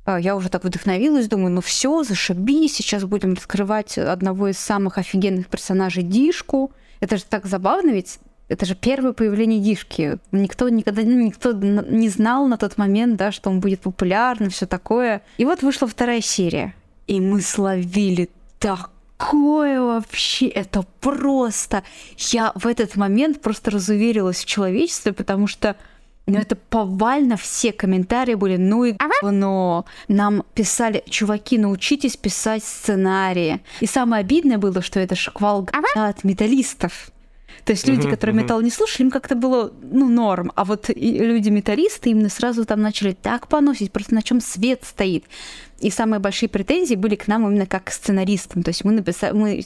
А, 0.06 0.20
Я 0.20 0.36
уже 0.36 0.48
так 0.48 0.64
вдохновилась, 0.64 1.28
думаю, 1.28 1.50
ну 1.50 1.60
все, 1.60 2.04
зашибись, 2.04 2.76
сейчас 2.76 3.04
будем 3.04 3.34
раскрывать 3.34 3.98
одного 3.98 4.48
из 4.48 4.58
самых 4.58 4.98
офигенных 4.98 5.48
персонажей 5.48 6.04
Дишку. 6.04 6.72
Это 7.00 7.16
же 7.16 7.24
так 7.24 7.44
забавно, 7.46 7.90
ведь 7.90 8.20
это 8.48 8.64
же 8.64 8.74
первое 8.74 9.12
появление 9.12 9.60
Дишки. 9.60 10.18
Никто 10.30 10.68
никогда 10.68 11.02
ну, 11.02 11.20
никто 11.20 11.52
не 11.52 12.08
знал 12.08 12.46
на 12.46 12.56
тот 12.56 12.78
момент, 12.78 13.16
да, 13.16 13.32
что 13.32 13.50
он 13.50 13.60
будет 13.60 13.80
популярным, 13.80 14.50
все 14.50 14.66
такое. 14.66 15.22
И 15.36 15.44
вот 15.44 15.62
вышла 15.62 15.88
вторая 15.88 16.20
серия. 16.20 16.74
И 17.08 17.20
мы 17.20 17.40
словили 17.40 18.30
такое 18.58 19.80
вообще, 19.80 20.46
это 20.46 20.84
просто... 21.00 21.82
Я 22.18 22.52
в 22.54 22.66
этот 22.66 22.96
момент 22.96 23.40
просто 23.40 23.70
разуверилась 23.72 24.38
в 24.38 24.46
человечестве, 24.46 25.12
потому 25.12 25.48
что 25.48 25.76
ну, 26.26 26.38
это 26.38 26.56
повально 26.56 27.36
все 27.36 27.72
комментарии 27.72 28.34
были, 28.34 28.56
ну 28.56 28.84
и 28.84 28.94
говно. 29.22 29.86
Нам 30.08 30.44
писали, 30.54 31.04
чуваки, 31.08 31.56
научитесь 31.56 32.16
писать 32.16 32.64
сценарии. 32.64 33.60
И 33.80 33.86
самое 33.86 34.20
обидное 34.20 34.58
было, 34.58 34.82
что 34.82 34.98
это 34.98 35.14
шквал 35.14 35.68
от 35.94 36.24
металлистов. 36.24 37.10
То 37.66 37.72
есть 37.72 37.86
люди, 37.88 38.08
которые 38.08 38.34
металл 38.42 38.60
не 38.62 38.70
слушали, 38.70 39.02
им 39.06 39.10
как-то 39.10 39.34
было, 39.34 39.72
ну, 39.82 40.08
норм. 40.08 40.52
А 40.54 40.64
вот 40.64 40.88
и 40.88 41.18
люди-металлисты 41.18 42.10
именно 42.10 42.28
сразу 42.28 42.64
там 42.64 42.80
начали 42.80 43.12
так 43.12 43.48
поносить, 43.48 43.90
просто 43.92 44.14
на 44.14 44.22
чем 44.22 44.40
свет 44.40 44.84
стоит. 44.84 45.24
И 45.80 45.90
самые 45.90 46.20
большие 46.20 46.48
претензии 46.48 46.94
были 46.94 47.16
к 47.16 47.26
нам 47.26 47.46
именно 47.46 47.66
как 47.66 47.84
к 47.84 47.90
сценаристам. 47.90 48.62
То 48.62 48.70
есть 48.70 48.84
мы, 48.84 48.92
написали, 48.92 49.32
мы 49.32 49.64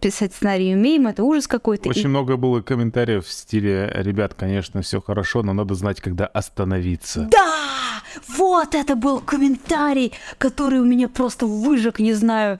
писать 0.00 0.34
сценарий 0.34 0.74
умеем, 0.74 1.06
это 1.06 1.22
ужас 1.22 1.46
какой-то. 1.46 1.84
И- 1.86 1.90
Очень 1.90 2.08
много 2.08 2.36
было 2.38 2.62
комментариев 2.62 3.26
в 3.26 3.30
стиле, 3.30 3.92
ребят, 3.94 4.32
конечно, 4.34 4.80
все 4.80 5.00
хорошо, 5.02 5.42
но 5.42 5.52
надо 5.52 5.74
знать, 5.74 6.00
когда 6.00 6.26
остановиться. 6.26 7.28
Да! 7.30 8.02
Вот 8.36 8.74
это 8.74 8.96
был 8.96 9.20
комментарий, 9.20 10.12
который 10.38 10.80
у 10.80 10.84
меня 10.84 11.08
просто 11.08 11.46
выжег, 11.46 11.98
не 12.00 12.14
знаю, 12.14 12.58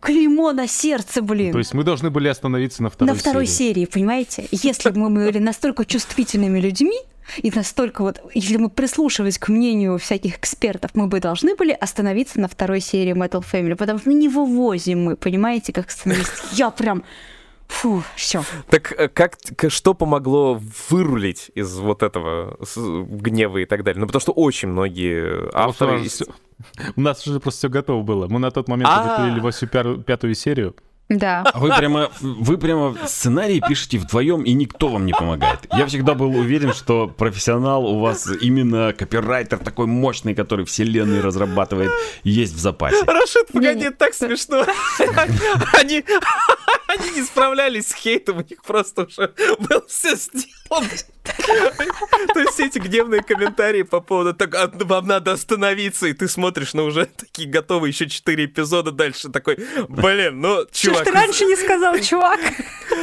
клеймо 0.00 0.52
на 0.52 0.66
сердце, 0.66 1.22
блин. 1.22 1.52
То 1.52 1.58
есть 1.58 1.74
мы 1.74 1.84
должны 1.84 2.10
были 2.10 2.28
остановиться 2.28 2.82
на 2.82 2.90
второй, 2.90 3.12
на 3.12 3.18
второй 3.18 3.46
серии. 3.46 3.74
серии, 3.74 3.86
понимаете? 3.86 4.48
Если 4.50 4.90
бы 4.90 4.98
мы 4.98 5.26
были 5.26 5.38
настолько 5.38 5.84
чувствительными 5.84 6.60
людьми, 6.60 6.98
и 7.38 7.50
настолько 7.50 8.02
вот, 8.02 8.20
если 8.34 8.56
мы 8.56 8.68
прислушивались 8.68 9.38
к 9.38 9.48
мнению 9.48 9.98
всяких 9.98 10.38
экспертов, 10.38 10.90
мы 10.94 11.06
бы 11.06 11.20
должны 11.20 11.54
были 11.54 11.72
остановиться 11.72 12.40
на 12.40 12.48
второй 12.48 12.80
серии 12.80 13.14
Metal 13.14 13.42
Family, 13.42 13.76
потому 13.76 13.98
что 13.98 14.10
ну, 14.10 14.16
не 14.16 14.28
вывозим 14.28 15.04
мы, 15.04 15.16
понимаете, 15.16 15.72
как 15.72 15.90
сценарист. 15.90 16.32
Я 16.52 16.70
прям... 16.70 17.04
Фу, 17.68 18.02
все. 18.16 18.44
Так 18.68 18.92
э, 18.92 19.08
как, 19.08 19.38
что 19.68 19.94
помогло 19.94 20.60
вырулить 20.90 21.50
из 21.54 21.74
вот 21.78 22.02
этого 22.02 22.58
гнева 22.76 23.58
и 23.58 23.64
так 23.64 23.82
далее? 23.82 23.98
Ну, 23.98 24.06
потому 24.06 24.20
что 24.20 24.32
очень 24.32 24.68
многие 24.68 25.48
авторы... 25.54 25.92
Потому 25.92 26.10
что 26.10 26.26
У 26.96 27.00
нас 27.00 27.26
уже 27.26 27.40
просто 27.40 27.58
все 27.58 27.68
готово 27.68 28.02
было. 28.02 28.26
Мы 28.28 28.38
на 28.38 28.50
тот 28.50 28.68
момент 28.68 28.90
А. 28.92 29.00
уже 29.02 29.16
пилили 29.16 29.40
восьмую 29.40 29.70
пятую- 29.70 30.02
пятую 30.02 30.34
серию. 30.34 30.74
Да. 31.08 31.42
А 31.52 31.58
вы 31.58 31.68
прямо, 31.76 32.10
вы 32.20 32.56
прямо 32.56 32.96
сценарий 33.06 33.60
пишете 33.60 33.98
вдвоем, 33.98 34.44
и 34.44 34.52
никто 34.54 34.88
вам 34.88 35.04
не 35.04 35.12
помогает. 35.12 35.58
Я 35.76 35.86
всегда 35.86 36.14
был 36.14 36.30
уверен, 36.30 36.72
что 36.72 37.06
профессионал 37.06 37.84
у 37.84 38.00
вас 38.00 38.26
именно 38.40 38.94
копирайтер 38.94 39.58
такой 39.58 39.86
мощный, 39.86 40.34
который 40.34 40.64
вселенные 40.64 41.20
разрабатывает, 41.20 41.90
есть 42.24 42.54
в 42.54 42.58
запасе. 42.58 43.04
Рашид, 43.04 43.48
погоди, 43.52 43.86
это 43.86 43.96
так 43.98 44.14
смешно. 44.14 44.64
Они, 45.78 46.02
они 46.86 47.10
не 47.16 47.22
справлялись 47.22 47.88
с 47.88 47.94
хейтом, 47.94 48.38
у 48.38 48.42
них 48.48 48.62
просто 48.62 49.02
уже 49.04 49.34
было 49.58 49.82
все 49.88 50.14
сделано. 50.16 50.48
То 52.34 52.40
есть 52.40 52.52
все 52.52 52.66
эти 52.66 52.78
гневные 52.78 53.22
комментарии 53.22 53.82
по 53.82 54.00
поводу 54.00 54.34
так, 54.34 54.54
«А, 54.54 54.70
вам 54.72 55.06
надо 55.06 55.32
остановиться, 55.32 56.06
и 56.06 56.12
ты 56.12 56.28
смотришь 56.28 56.74
на 56.74 56.82
уже 56.82 57.06
такие 57.06 57.48
готовые 57.48 57.90
еще 57.90 58.08
четыре 58.08 58.46
эпизода 58.46 58.90
дальше, 58.90 59.28
такой, 59.28 59.58
блин, 59.88 60.40
ну, 60.40 60.62
Что 60.62 60.72
ж 60.72 60.78
чувак, 60.80 61.04
ты 61.04 61.10
раньше 61.12 61.44
не 61.44 61.56
сказал, 61.56 61.98
чувак? 61.98 62.40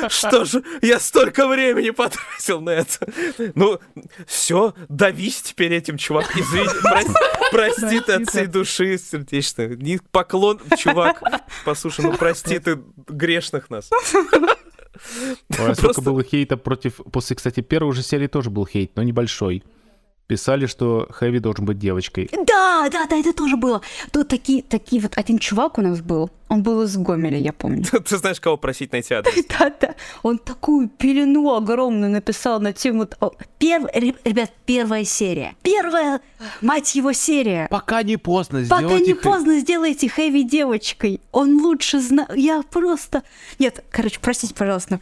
что 0.09 0.45
же, 0.45 0.63
я 0.81 0.99
столько 0.99 1.47
времени 1.47 1.91
потратил 1.91 2.61
на 2.61 2.71
это. 2.71 3.07
Ну, 3.55 3.79
все, 4.27 4.73
давись 4.89 5.41
теперь 5.41 5.73
этим, 5.73 5.97
чувак. 5.97 6.35
Извини, 6.35 6.67
прости, 6.81 7.13
прости 7.51 7.99
ты 8.01 8.13
от 8.13 8.29
всей 8.29 8.47
души 8.47 8.97
сердечно. 8.97 9.69
Поклон, 10.11 10.59
чувак. 10.77 11.21
Послушай, 11.65 12.05
ну 12.05 12.13
прости 12.17 12.59
ты 12.59 12.79
грешных 13.07 13.69
нас. 13.69 13.89
Ой, 15.57 15.71
а 15.71 15.75
сколько 15.75 16.01
было 16.01 16.23
хейта 16.23 16.57
против... 16.57 17.01
После, 17.11 17.35
кстати, 17.35 17.61
первой 17.61 17.93
же 17.93 18.03
серии 18.03 18.27
тоже 18.27 18.49
был 18.49 18.65
хейт, 18.65 18.95
но 18.95 19.03
небольшой. 19.03 19.63
Писали, 20.29 20.67
что 20.67 21.07
Хэви 21.09 21.39
должен 21.39 21.65
быть 21.65 21.79
девочкой. 21.79 22.29
Да, 22.31 22.87
да, 22.91 23.07
да, 23.09 23.17
это 23.17 23.33
тоже 23.33 23.57
было. 23.57 23.81
Тут 24.11 24.27
такие, 24.27 24.61
такие 24.61 25.01
вот 25.01 25.13
один 25.17 25.39
чувак 25.39 25.79
у 25.79 25.81
нас 25.81 26.01
был. 26.01 26.29
Он 26.49 26.61
был 26.61 26.83
из 26.83 26.95
Гомеля, 26.97 27.39
я 27.39 27.51
помню. 27.51 27.83
Ты 28.07 28.15
знаешь, 28.17 28.39
кого 28.39 28.55
просить 28.55 28.91
найти 28.91 29.15
адрес? 29.15 29.43
Да-да. 29.59 29.95
Он 30.21 30.37
такую 30.37 30.87
пелену 30.87 31.55
огромную 31.55 32.11
написал 32.11 32.59
на 32.59 32.73
тему... 32.73 33.07
перв- 33.59 33.89
ре- 33.91 34.13
Ребят, 34.23 34.51
первая 34.67 35.03
серия. 35.03 35.55
Первая, 35.63 36.21
мать 36.61 36.93
его, 36.93 37.11
серия. 37.11 37.67
Пока 37.71 38.03
не 38.03 38.17
поздно, 38.17 38.63
Пока 38.69 38.99
не 38.99 39.15
поздно 39.15 39.57
сделайте 39.59 40.09
Хэви 40.09 40.43
девочкой. 40.43 41.21
Он 41.31 41.59
лучше 41.59 41.99
знает. 42.01 42.35
Я 42.35 42.61
просто... 42.61 43.23
Нет, 43.57 43.83
короче, 43.89 44.19
простите, 44.21 44.53
пожалуйста. 44.53 44.93
но 44.93 44.99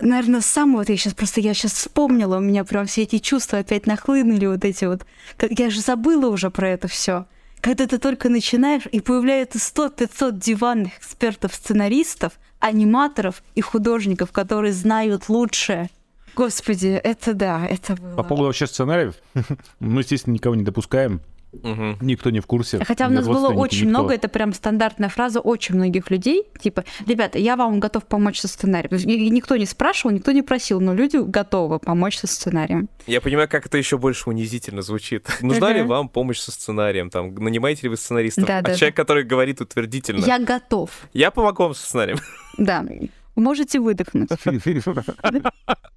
наверное, 0.00 0.40
самое 0.40 0.78
вот 0.78 0.88
я 0.88 0.96
сейчас 0.96 1.14
просто 1.14 1.40
я 1.40 1.54
сейчас 1.54 1.72
вспомнила, 1.72 2.36
у 2.38 2.40
меня 2.40 2.64
прям 2.64 2.86
все 2.86 3.02
эти 3.02 3.18
чувства 3.18 3.58
опять 3.58 3.86
нахлынули, 3.86 4.46
вот 4.46 4.64
эти 4.64 4.84
вот. 4.84 5.06
Как 5.36 5.58
я 5.58 5.70
же 5.70 5.80
забыла 5.80 6.28
уже 6.28 6.50
про 6.50 6.68
это 6.68 6.88
все. 6.88 7.26
Когда 7.60 7.86
ты 7.86 7.98
только 7.98 8.28
начинаешь, 8.28 8.86
и 8.90 9.00
появляется 9.00 9.58
100-500 9.58 10.38
диванных 10.38 10.98
экспертов-сценаристов, 10.98 12.32
аниматоров 12.58 13.42
и 13.54 13.60
художников, 13.60 14.32
которые 14.32 14.72
знают 14.72 15.28
лучше. 15.28 15.88
Господи, 16.34 16.88
это 16.88 17.34
да, 17.34 17.66
это 17.66 17.94
было. 17.94 18.16
По 18.16 18.22
поводу 18.22 18.46
вообще 18.46 18.66
сценариев, 18.66 19.14
мы, 19.78 20.00
естественно, 20.00 20.34
никого 20.34 20.54
не 20.54 20.64
допускаем. 20.64 21.20
Мгм. 21.52 21.98
Никто 22.00 22.30
не 22.30 22.40
в 22.40 22.46
курсе. 22.46 22.82
Хотя 22.84 23.06
у 23.08 23.10
нас 23.10 23.26
было 23.26 23.50
очень 23.50 23.86
никто. 23.86 23.90
много, 24.00 24.14
это 24.14 24.28
прям 24.28 24.52
стандартная 24.54 25.08
фраза 25.10 25.40
очень 25.40 25.74
многих 25.74 26.10
людей, 26.10 26.44
типа, 26.60 26.84
ребята, 27.06 27.38
я 27.38 27.56
вам 27.56 27.78
готов 27.78 28.06
помочь 28.06 28.40
со 28.40 28.48
сценарием. 28.48 28.96
И- 28.96 29.30
Никто 29.30 29.56
не 29.56 29.66
спрашивал, 29.66 30.14
никто 30.14 30.32
не 30.32 30.42
просил, 30.42 30.80
но 30.80 30.94
люди 30.94 31.18
готовы 31.18 31.78
помочь 31.78 32.16
со 32.18 32.26
сценарием. 32.26 32.88
Я 33.06 33.20
понимаю, 33.20 33.48
как 33.48 33.66
это 33.66 33.76
еще 33.76 33.98
больше 33.98 34.30
унизительно 34.30 34.82
звучит. 34.82 35.26
Нужна 35.42 35.72
ли 35.72 35.82
вам 35.82 36.08
помощь 36.08 36.38
со 36.38 36.50
сценарием? 36.52 37.10
Там, 37.10 37.34
нанимаете 37.34 37.82
ли 37.82 37.88
вы 37.90 37.96
сценаристов? 37.96 38.46
Да, 38.46 38.58
а 38.58 38.62
да, 38.62 38.74
человек, 38.74 38.96
который 38.96 39.24
говорит 39.24 39.60
утвердительно. 39.60 40.24
Я 40.24 40.38
готов. 40.38 40.90
Я 41.12 41.30
помогу 41.30 41.64
вам 41.64 41.74
со 41.74 41.84
сценарием. 41.84 42.18
Да. 42.56 42.84
Можете 43.34 43.80
выдохнуть. 43.80 44.28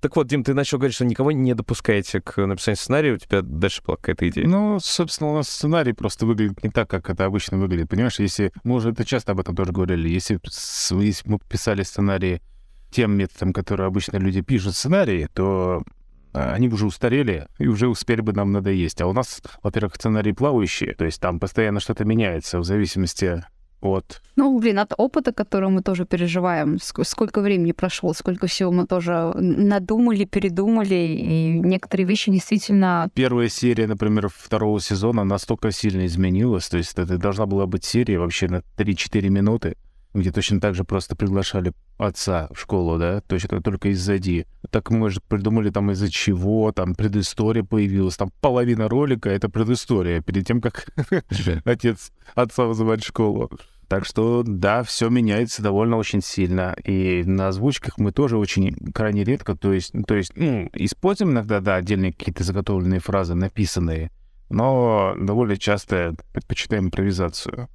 Так 0.02 0.16
вот, 0.18 0.28
Дим, 0.28 0.44
ты 0.44 0.54
начал 0.54 0.78
говорить, 0.78 0.94
что 0.94 1.04
никого 1.04 1.32
не 1.32 1.56
допускаете 1.56 2.22
к 2.22 2.46
написанию 2.46 2.78
сценария. 2.78 3.14
У 3.14 3.18
тебя 3.18 3.42
дальше 3.42 3.82
была 3.84 3.98
какая-то 3.98 4.30
идея. 4.30 4.48
Ну, 4.48 4.80
собственно, 4.80 5.32
у 5.32 5.36
нас 5.36 5.50
сценарий 5.50 5.94
просто 5.94 6.28
выглядит 6.28 6.64
не 6.64 6.70
так, 6.70 6.88
как 6.88 7.10
это 7.10 7.26
обычно 7.26 7.58
выглядит. 7.58 7.90
Понимаешь, 7.90 8.20
если... 8.20 8.52
Мы 8.64 8.76
уже 8.76 8.92
это 8.92 9.04
часто 9.04 9.32
об 9.32 9.40
этом 9.40 9.56
тоже 9.56 9.72
говорили. 9.72 10.08
Если, 10.08 10.40
мы 11.26 11.40
писали 11.50 11.82
сценарии 11.82 12.42
тем 12.92 13.18
методом, 13.18 13.52
который 13.52 13.88
обычно 13.88 14.18
люди 14.18 14.42
пишут 14.42 14.76
сценарии, 14.76 15.28
то 15.34 15.82
а, 16.36 16.54
они 16.54 16.68
уже 16.68 16.86
устарели 16.86 17.48
и 17.58 17.68
уже 17.68 17.88
успели 17.88 18.22
бы 18.22 18.34
нам 18.34 18.52
надоесть. 18.52 19.02
А 19.02 19.08
у 19.08 19.14
нас, 19.14 19.42
во-первых, 19.64 19.96
сценарии 19.96 20.34
плавающие, 20.34 20.94
то 20.94 21.06
есть 21.06 21.22
там 21.22 21.40
постоянно 21.40 21.80
что-то 21.80 22.06
меняется 22.06 22.60
в 22.60 22.64
зависимости 22.64 23.44
от... 23.86 24.22
Ну, 24.36 24.60
блин, 24.60 24.80
от 24.80 24.94
опыта, 24.98 25.32
который 25.32 25.70
мы 25.70 25.82
тоже 25.82 26.06
переживаем, 26.06 26.76
ск- 26.76 27.04
сколько 27.04 27.42
времени 27.42 27.72
прошло, 27.72 28.14
сколько 28.14 28.48
всего 28.48 28.72
мы 28.72 28.86
тоже 28.86 29.34
надумали, 29.36 30.26
передумали, 30.26 30.96
и 30.96 31.60
некоторые 31.60 32.08
вещи 32.08 32.32
действительно... 32.32 33.10
Первая 33.14 33.50
серия, 33.50 33.88
например, 33.88 34.30
второго 34.30 34.80
сезона 34.80 35.24
настолько 35.24 35.72
сильно 35.72 36.06
изменилась, 36.06 36.68
то 36.68 36.78
есть 36.78 36.94
это 36.98 37.18
должна 37.18 37.46
была 37.46 37.66
быть 37.66 37.86
серия 37.86 38.20
вообще 38.20 38.48
на 38.48 38.62
3-4 38.78 39.30
минуты, 39.30 39.76
где 40.14 40.32
точно 40.32 40.60
так 40.60 40.76
же 40.76 40.84
просто 40.84 41.16
приглашали 41.16 41.74
отца 41.98 42.50
в 42.54 42.60
школу, 42.60 42.98
да, 42.98 43.22
то 43.22 43.36
есть 43.36 43.46
это 43.46 43.62
только 43.62 43.90
из-за 43.90 44.18
Ди. 44.18 44.46
Так 44.70 44.90
мы 44.90 45.10
же 45.10 45.22
придумали 45.28 45.70
там 45.70 45.92
из-за 45.92 46.10
чего, 46.10 46.72
там 46.72 46.96
предыстория 46.96 47.64
появилась, 47.64 48.18
там 48.18 48.32
половина 48.42 48.90
ролика— 48.90 49.30
это 49.32 49.50
предыстория 49.50 50.22
перед 50.22 50.46
тем, 50.46 50.62
как 50.62 50.88
отец 51.66 52.12
отца 52.34 52.66
вызывает 52.66 53.04
в 53.04 53.08
школу. 53.08 53.50
Так 53.88 54.06
что, 54.06 54.44
да, 54.46 54.84
все 54.84 55.10
меняется 55.10 55.62
довольно 55.62 55.98
очень 55.98 56.22
сильно. 56.22 56.76
И 56.84 57.24
на 57.24 57.50
озвучках 57.50 57.98
мы 57.98 58.12
тоже 58.12 58.38
очень 58.38 58.76
крайне 58.94 59.24
редко, 59.24 59.56
то 59.56 59.74
есть, 59.74 59.94
то 60.08 60.16
есть 60.16 60.32
ну, 60.36 60.70
используем 60.74 61.32
иногда, 61.32 61.60
да, 61.60 61.76
отдельные 61.76 62.14
какие-то 62.14 62.44
заготовленные 62.44 63.00
фразы, 63.00 63.36
написанные, 63.36 64.12
но 64.50 65.16
довольно 65.20 65.58
часто 65.58 66.16
предпочитаем 66.34 66.86
импровизацию. 66.86 67.68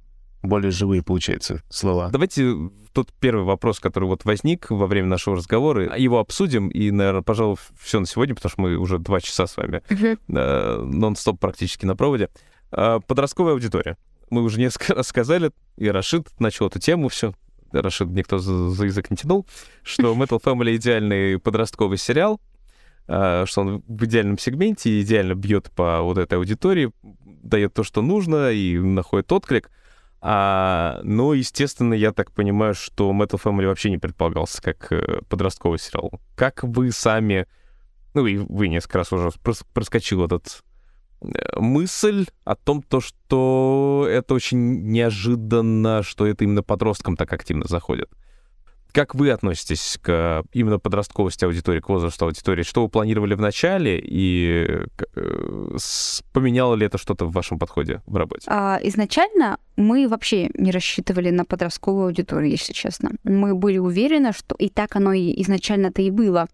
Более 0.43 0.71
живые, 0.71 1.03
получается, 1.03 1.61
слова. 1.69 2.09
Давайте 2.09 2.55
тот 2.93 3.09
первый 3.19 3.45
вопрос, 3.45 3.79
который 3.79 4.05
вот 4.05 4.25
возник 4.25 4.69
во 4.71 4.87
время 4.87 5.07
нашего 5.07 5.37
разговора, 5.37 5.95
его 5.95 6.19
обсудим, 6.19 6.67
и, 6.69 6.91
наверное, 6.91 7.21
пожалуй, 7.21 7.57
все 7.79 7.99
на 7.99 8.05
сегодня, 8.05 8.35
потому 8.35 8.49
что 8.49 8.61
мы 8.61 8.75
уже 8.75 8.97
два 8.97 9.21
часа 9.21 9.47
с 9.47 9.55
вами 9.55 9.81
э, 9.89 10.81
нон-стоп 10.83 11.39
практически 11.39 11.85
на 11.85 11.95
проводе. 11.95 12.29
А, 12.71 12.99
Подростковая 12.99 13.53
аудитория. 13.53 13.97
Мы 14.31 14.41
уже 14.41 14.59
несколько 14.59 14.95
раз 14.95 15.07
сказали, 15.07 15.51
и 15.77 15.87
Рашид 15.87 16.27
начал 16.39 16.67
эту 16.67 16.79
тему 16.79 17.09
все. 17.09 17.33
Рашид 17.71 18.09
никто 18.09 18.39
за, 18.39 18.69
за 18.69 18.85
язык 18.85 19.11
не 19.11 19.17
тянул, 19.17 19.45
что 19.83 20.13
Metal 20.15 20.41
Family 20.41 20.77
идеальный 20.77 21.37
подростковый 21.37 21.97
сериал, 21.97 22.41
а, 23.07 23.45
что 23.45 23.61
он 23.61 23.83
в 23.87 24.05
идеальном 24.05 24.37
сегменте 24.37 24.89
и 24.89 25.01
идеально 25.01 25.35
бьет 25.35 25.69
по 25.71 26.01
вот 26.01 26.17
этой 26.17 26.37
аудитории, 26.37 26.91
дает 27.03 27.73
то, 27.73 27.83
что 27.83 28.01
нужно, 28.01 28.51
и 28.51 28.79
находит 28.79 29.31
отклик. 29.31 29.69
А, 30.21 31.01
но, 31.03 31.33
естественно, 31.33 31.93
я 31.93 32.13
так 32.13 32.31
понимаю, 32.31 32.73
что 32.73 33.11
Metal 33.11 33.41
Family 33.41 33.65
вообще 33.67 33.89
не 33.89 33.97
предполагался 33.97 34.61
как 34.61 34.91
э, 34.91 35.21
подростковый 35.27 35.79
сериал. 35.79 36.11
Как 36.35 36.63
вы 36.63 36.91
сами, 36.91 37.47
ну 38.13 38.27
и 38.27 38.37
вы 38.37 38.67
несколько 38.67 38.99
раз 38.99 39.11
уже 39.11 39.29
прос- 39.43 39.65
проскочил 39.73 40.23
этот 40.23 40.63
мысль 41.55 42.27
о 42.43 42.55
том, 42.55 42.81
то, 42.81 43.01
что 43.01 44.07
это 44.09 44.33
очень 44.33 44.91
неожиданно, 44.91 46.03
что 46.03 46.25
это 46.25 46.43
именно 46.43 46.63
подросткам 46.63 47.15
так 47.15 47.31
активно 47.33 47.65
заходит. 47.67 48.09
Как 48.91 49.15
вы 49.15 49.31
относитесь 49.31 49.97
к 50.01 50.43
именно 50.51 50.77
подростковости 50.77 51.45
аудитории, 51.45 51.79
к 51.79 51.87
возрасту 51.87 52.25
аудитории? 52.25 52.63
Что 52.63 52.83
вы 52.83 52.89
планировали 52.89 53.35
в 53.35 53.41
начале 53.41 53.97
и 54.03 54.67
э, 55.15 55.77
поменяло 56.33 56.75
ли 56.75 56.85
это 56.85 56.97
что-то 56.97 57.25
в 57.25 57.31
вашем 57.31 57.57
подходе 57.57 58.01
в 58.05 58.17
работе? 58.17 58.43
А, 58.47 58.79
изначально 58.83 59.59
мы 59.77 60.09
вообще 60.09 60.49
не 60.55 60.71
рассчитывали 60.71 61.29
на 61.29 61.45
подростковую 61.45 62.07
аудиторию, 62.07 62.51
если 62.51 62.73
честно. 62.73 63.11
Мы 63.23 63.55
были 63.55 63.77
уверены, 63.77 64.33
что 64.33 64.55
и 64.55 64.67
так 64.67 64.95
оно 64.97 65.13
и 65.13 65.41
изначально-то 65.41 66.01
и 66.01 66.09
было. 66.11 66.47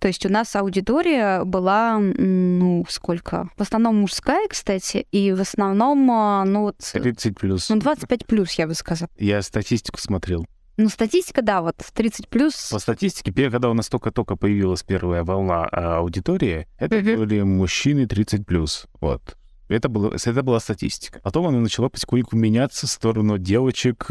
То 0.00 0.08
есть 0.08 0.24
у 0.24 0.30
нас 0.30 0.56
аудитория 0.56 1.44
была, 1.44 1.98
ну, 1.98 2.86
сколько? 2.88 3.50
В 3.56 3.60
основном 3.60 3.96
мужская, 3.96 4.48
кстати, 4.48 5.06
и 5.12 5.30
в 5.32 5.40
основном, 5.40 6.10
а, 6.10 6.44
ну, 6.46 6.62
вот, 6.62 6.76
30 6.78 7.38
плюс. 7.38 7.68
ну, 7.68 7.78
25 7.78 8.26
плюс, 8.26 8.52
я 8.52 8.66
бы 8.66 8.74
сказала. 8.74 9.10
Я 9.18 9.42
статистику 9.42 10.00
смотрел. 10.00 10.46
Ну, 10.78 10.88
статистика, 10.88 11.42
да, 11.42 11.60
вот 11.60 11.76
30 11.76 12.28
плюс. 12.28 12.70
По 12.70 12.78
статистике, 12.78 13.50
когда 13.50 13.68
у 13.68 13.74
нас 13.74 13.90
только-только 13.90 14.36
появилась 14.36 14.82
первая 14.82 15.22
волна 15.22 15.68
а, 15.70 15.98
аудитории, 15.98 16.66
это 16.78 16.98
были 16.98 17.42
мужчины 17.42 18.06
30 18.06 18.46
плюс. 18.46 18.86
Вот. 19.02 19.36
Это, 19.68 19.90
было, 19.90 20.14
это 20.14 20.42
была 20.42 20.60
статистика. 20.60 21.20
Потом 21.22 21.46
она 21.46 21.58
начала 21.58 21.90
потихоньку 21.90 22.36
меняться 22.36 22.86
в 22.86 22.90
сторону 22.90 23.36
девочек. 23.36 24.08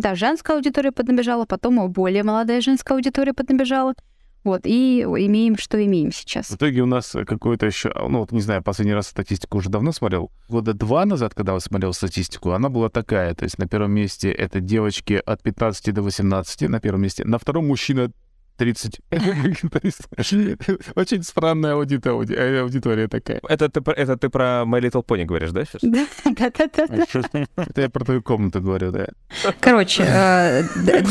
Да, 0.00 0.14
женская 0.14 0.56
аудитория 0.56 0.92
поднабежала, 0.92 1.44
потом 1.44 1.90
более 1.90 2.22
молодая 2.22 2.62
женская 2.62 2.94
аудитория 2.94 3.34
поднабежала. 3.34 3.94
Вот, 4.42 4.62
и 4.64 5.02
имеем, 5.02 5.58
что 5.58 5.84
имеем 5.84 6.10
сейчас. 6.10 6.48
В 6.48 6.56
итоге 6.56 6.80
у 6.80 6.86
нас 6.86 7.14
какое-то 7.26 7.66
еще, 7.66 7.92
ну 8.08 8.20
вот 8.20 8.32
не 8.32 8.40
знаю, 8.40 8.62
последний 8.62 8.94
раз 8.94 9.08
статистику 9.08 9.58
уже 9.58 9.68
давно 9.68 9.92
смотрел. 9.92 10.30
Года 10.48 10.72
два 10.72 11.04
назад, 11.04 11.34
когда 11.34 11.52
я 11.52 11.60
смотрел 11.60 11.92
статистику, 11.92 12.52
она 12.52 12.70
была 12.70 12.88
такая. 12.88 13.34
То 13.34 13.44
есть 13.44 13.58
на 13.58 13.68
первом 13.68 13.92
месте 13.92 14.32
это 14.32 14.60
девочки 14.60 15.20
от 15.26 15.42
15 15.42 15.92
до 15.92 16.00
18, 16.00 16.62
на 16.70 16.80
первом 16.80 17.02
месте. 17.02 17.26
На 17.26 17.38
втором 17.38 17.66
мужчина 17.66 18.10
30. 18.60 19.00
То 19.10 19.80
есть 19.82 20.00
Очень 20.94 21.22
странная 21.22 21.72
аудитория, 21.72 22.14
ауди- 22.16 22.34
э, 22.36 22.60
аудитория 22.60 23.08
такая. 23.08 23.40
Это 23.48 23.70
ты, 23.70 23.80
про- 23.80 23.94
это 23.94 24.18
ты 24.18 24.28
про 24.28 24.64
My 24.66 24.80
Little 24.82 25.02
Pony 25.02 25.24
говоришь, 25.24 25.50
да, 25.52 25.64
сейчас? 25.64 25.80
Да, 25.82 26.06
да, 26.26 26.50
да, 26.76 26.86
да. 26.86 27.64
Это 27.64 27.80
я 27.80 27.88
про 27.88 28.04
твою 28.04 28.22
комнату 28.22 28.60
говорю, 28.60 28.92
да. 28.92 29.06
Короче, 29.60 30.04
э, 30.06 30.62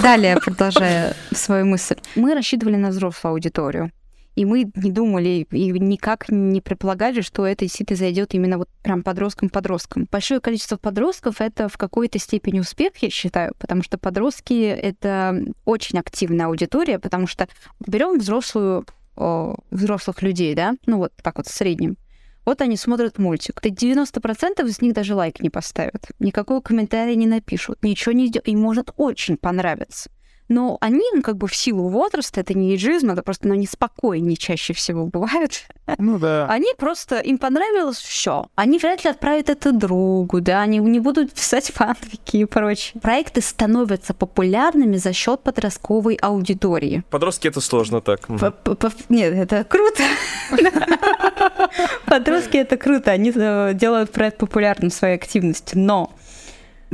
далее, 0.03 0.37
продолжая 0.37 1.15
свою 1.31 1.65
мысль. 1.65 1.95
Мы 2.15 2.35
рассчитывали 2.35 2.75
на 2.75 2.89
взрослую 2.89 3.31
аудиторию. 3.33 3.91
И 4.39 4.45
мы 4.45 4.71
не 4.73 4.89
думали 4.89 5.45
и 5.51 5.71
никак 5.71 6.29
не 6.29 6.61
предполагали, 6.61 7.19
что 7.19 7.45
это 7.45 7.65
действительно 7.65 7.97
зайдет 7.97 8.33
именно 8.33 8.57
вот 8.57 8.69
прям 8.81 9.03
подросткам-подросткам. 9.03 10.07
Большое 10.09 10.39
количество 10.39 10.77
подростков— 10.77 11.35
это 11.41 11.67
в 11.67 11.77
какой-то 11.77 12.19
степени 12.19 12.61
успех, 12.61 12.93
я 13.01 13.09
считаю, 13.09 13.53
потому 13.59 13.83
что 13.83 13.97
подростки— 13.97 14.63
это 14.63 15.43
очень 15.65 15.99
активная 15.99 16.45
аудитория, 16.45 16.99
потому 16.99 17.27
что 17.27 17.49
берем 17.85 18.17
взрослую, 18.17 18.85
о, 19.17 19.57
взрослых 19.71 20.21
людей, 20.21 20.55
да, 20.55 20.75
ну 20.85 20.99
вот 20.99 21.11
так 21.21 21.35
вот 21.35 21.47
в 21.47 21.53
среднем, 21.53 21.97
вот 22.45 22.61
они 22.61 22.77
смотрят 22.77 23.17
мультик. 23.17 23.59
Ты 23.59 23.71
90% 23.71 24.65
из 24.65 24.81
них 24.81 24.93
даже 24.93 25.15
лайк 25.15 25.41
не 25.41 25.49
поставят. 25.49 26.11
Никакого 26.19 26.61
комментария 26.61 27.15
не 27.15 27.27
напишут. 27.27 27.83
Ничего 27.83 28.13
не 28.13 28.27
сделают. 28.27 28.47
Им 28.47 28.61
может 28.61 28.93
очень 28.95 29.35
понравиться. 29.35 30.09
Но 30.49 30.77
они, 30.81 31.03
ну, 31.13 31.21
как 31.21 31.37
бы 31.37 31.47
в 31.47 31.55
силу 31.55 31.89
возраста, 31.89 32.41
это 32.41 32.55
не 32.55 32.71
эйджизм, 32.71 33.11
это 33.11 33.21
просто, 33.21 33.47
ну, 33.47 33.53
неспокойнее 33.53 34.35
чаще 34.35 34.73
всего 34.73 35.05
бывают. 35.05 35.63
Ну 35.99 36.17
да. 36.17 36.47
Они 36.47 36.73
просто, 36.77 37.19
им 37.19 37.37
понравилось 37.37 37.97
все. 37.97 38.47
Они 38.55 38.79
вряд 38.79 39.03
ли 39.03 39.11
отправят 39.11 39.49
это 39.49 39.71
другу, 39.71 40.41
да, 40.41 40.61
они 40.61 40.79
не 40.79 40.99
будут 40.99 41.33
писать 41.33 41.71
фанфики 41.71 42.37
и 42.37 42.45
прочее. 42.45 42.99
Проекты 42.99 43.41
становятся 43.41 44.13
популярными 44.13 44.97
за 44.97 45.13
счет 45.13 45.41
подростковой 45.41 46.15
аудитории. 46.15 47.03
Подростки 47.09 47.47
это 47.47 47.61
сложно 47.61 48.01
так. 48.01 48.27
Нет, 49.09 49.33
это 49.33 49.63
круто. 49.63 50.03
Подростки 52.05 52.57
это 52.57 52.77
круто, 52.77 53.11
они 53.11 53.31
э, 53.35 53.73
делают 53.75 54.11
проект 54.11 54.37
популярным 54.37 54.89
своей 54.89 55.15
активности, 55.15 55.75
но 55.75 56.11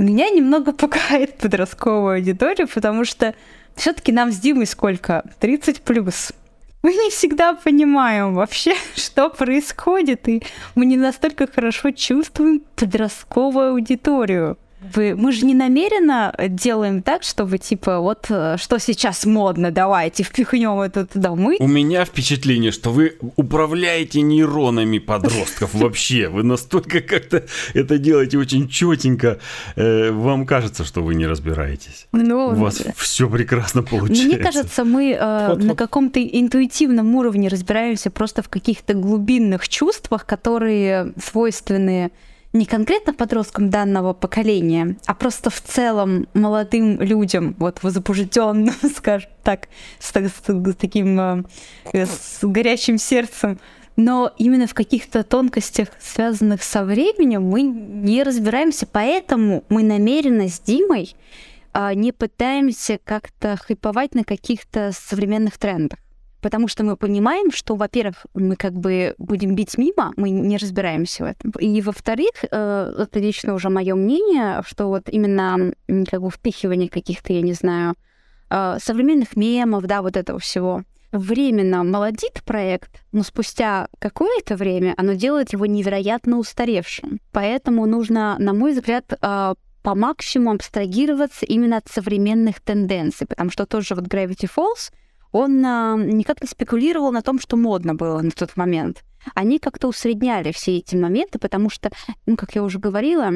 меня 0.01 0.29
немного 0.29 0.71
пугает 0.73 1.37
подростковая 1.37 2.17
аудитория, 2.17 2.67
потому 2.67 3.05
что 3.05 3.33
все-таки 3.75 4.11
нам 4.11 4.31
с 4.31 4.37
Димой 4.37 4.65
сколько? 4.65 5.23
30 5.39 5.81
плюс. 5.81 6.31
Мы 6.81 6.93
не 6.93 7.09
всегда 7.09 7.53
понимаем 7.53 8.35
вообще, 8.35 8.75
что 8.95 9.29
происходит, 9.29 10.27
и 10.27 10.43
мы 10.75 10.85
не 10.85 10.97
настолько 10.97 11.47
хорошо 11.47 11.91
чувствуем 11.91 12.61
подростковую 12.75 13.71
аудиторию. 13.71 14.57
Вы, 14.93 15.15
мы 15.15 15.31
же 15.31 15.45
не 15.45 15.53
намеренно 15.53 16.33
делаем 16.49 17.01
так, 17.01 17.23
чтобы 17.23 17.57
типа 17.57 17.99
вот 17.99 18.25
э, 18.29 18.57
что 18.57 18.79
сейчас 18.79 19.25
модно, 19.25 19.71
давайте 19.71 20.23
впихнем 20.23 20.79
это 20.79 21.05
туда. 21.05 21.35
Мы 21.35 21.57
У 21.59 21.67
меня 21.67 22.05
впечатление, 22.05 22.71
что 22.71 22.91
вы 22.91 23.17
управляете 23.35 24.21
нейронами 24.21 24.99
подростков 24.99 25.73
вообще. 25.73 26.29
Вы 26.29 26.43
настолько 26.43 27.01
как-то 27.01 27.45
это 27.73 27.97
делаете 27.97 28.37
очень 28.37 28.67
четенько. 28.67 29.39
Э, 29.75 30.11
Вам 30.11 30.45
кажется, 30.45 30.83
что 30.83 31.01
вы 31.01 31.15
не 31.15 31.27
разбираетесь. 31.27 32.07
ну, 32.11 32.47
У 32.47 32.55
вас 32.55 32.81
все 32.95 33.29
прекрасно 33.29 33.83
получается. 33.83 34.25
Мне 34.25 34.37
кажется, 34.37 34.83
мы 34.83 35.11
э, 35.11 35.55
на 35.55 35.75
каком-то 35.75 36.21
интуитивном 36.21 37.15
уровне 37.15 37.47
разбираемся 37.47 38.11
просто 38.11 38.41
в 38.41 38.49
каких-то 38.49 38.93
глубинных 38.93 39.67
чувствах, 39.69 40.25
которые 40.25 41.13
свойственны 41.23 42.11
не 42.55 42.65
конкретно 42.65 43.13
подросткам 43.13 43.69
данного 43.69 44.13
поколения, 44.13 44.97
а 45.05 45.13
просто 45.13 45.49
в 45.49 45.61
целом 45.61 46.27
молодым 46.33 47.01
людям, 47.01 47.55
вот 47.59 47.83
возбужденным, 47.83 48.73
скажем 48.95 49.29
так, 49.43 49.67
с, 49.99 50.11
с- 50.11 50.71
с 50.71 50.75
таким 50.75 51.19
э, 51.19 51.43
с 51.93 52.39
горячим 52.41 52.97
сердцем. 52.97 53.59
Но 53.97 54.33
именно 54.37 54.67
в 54.67 54.73
каких-то 54.73 55.23
тонкостях, 55.23 55.89
связанных 55.99 56.63
со 56.63 56.83
временем, 56.83 57.43
мы 57.43 57.61
не 57.61 58.23
разбираемся, 58.23 58.85
поэтому 58.85 59.63
мы 59.69 59.83
намеренно 59.83 60.49
с 60.49 60.59
Димой 60.59 61.15
а, 61.71 61.93
не 61.93 62.11
пытаемся 62.11 62.99
как-то 63.03 63.57
хайповать 63.57 64.15
на 64.15 64.23
каких-то 64.23 64.91
современных 64.93 65.57
трендах. 65.57 65.99
Потому 66.45 66.67
что 66.67 66.83
мы 66.83 66.95
понимаем, 66.95 67.49
что, 67.51 67.75
во-первых, 67.75 68.27
мы 68.35 68.55
как 68.55 68.73
бы 68.73 69.15
будем 69.17 69.55
бить 69.55 69.79
мимо, 69.79 70.13
мы 70.15 70.29
не 70.29 70.57
разбираемся 70.57 71.23
в 71.23 71.25
этом. 71.25 71.49
И, 71.59 71.81
во-вторых, 71.81 72.43
это 72.43 73.09
лично 73.15 73.55
уже 73.55 73.69
мое 73.69 73.95
мнение, 73.95 74.61
что 74.63 74.89
вот 74.89 75.09
именно 75.09 75.73
как 75.87 76.21
бы 76.21 76.29
впихивание 76.29 76.87
каких-то, 76.87 77.33
я 77.33 77.41
не 77.41 77.53
знаю, 77.53 77.95
э, 78.51 78.77
современных 78.79 79.35
мемов, 79.35 79.85
да, 79.85 80.03
вот 80.03 80.17
этого 80.17 80.37
всего, 80.37 80.83
временно 81.11 81.83
молодит 81.83 82.43
проект, 82.45 82.91
но 83.11 83.23
спустя 83.23 83.87
какое-то 83.97 84.55
время 84.55 84.93
оно 84.97 85.13
делает 85.13 85.51
его 85.51 85.65
невероятно 85.65 86.37
устаревшим. 86.37 87.21
Поэтому 87.31 87.87
нужно, 87.87 88.35
на 88.37 88.53
мой 88.53 88.73
взгляд, 88.73 89.11
э, 89.19 89.55
по 89.81 89.95
максимуму 89.95 90.51
абстрагироваться 90.53 91.47
именно 91.47 91.77
от 91.77 91.87
современных 91.87 92.61
тенденций, 92.61 93.25
потому 93.25 93.49
что 93.49 93.65
тот 93.65 93.83
же 93.83 93.95
вот 93.95 94.05
Gravity 94.05 94.47
Falls, 94.55 94.91
он 95.35 95.65
а, 95.65 95.97
никак 95.97 96.41
не 96.41 96.47
спекулировал 96.47 97.11
на 97.11 97.21
том, 97.21 97.41
что 97.41 97.57
модно 97.57 97.93
было 97.93 98.21
на 98.21 98.31
тот 98.31 98.55
момент. 98.55 99.03
Они 99.33 99.59
как-то 99.59 99.89
усредняли 99.89 100.53
все 100.53 100.77
эти 100.77 100.95
моменты, 100.95 101.39
потому 101.39 101.69
что, 101.69 101.91
ну, 102.25 102.37
как 102.37 102.55
я 102.55 102.63
уже 102.63 102.79
говорила, 102.79 103.31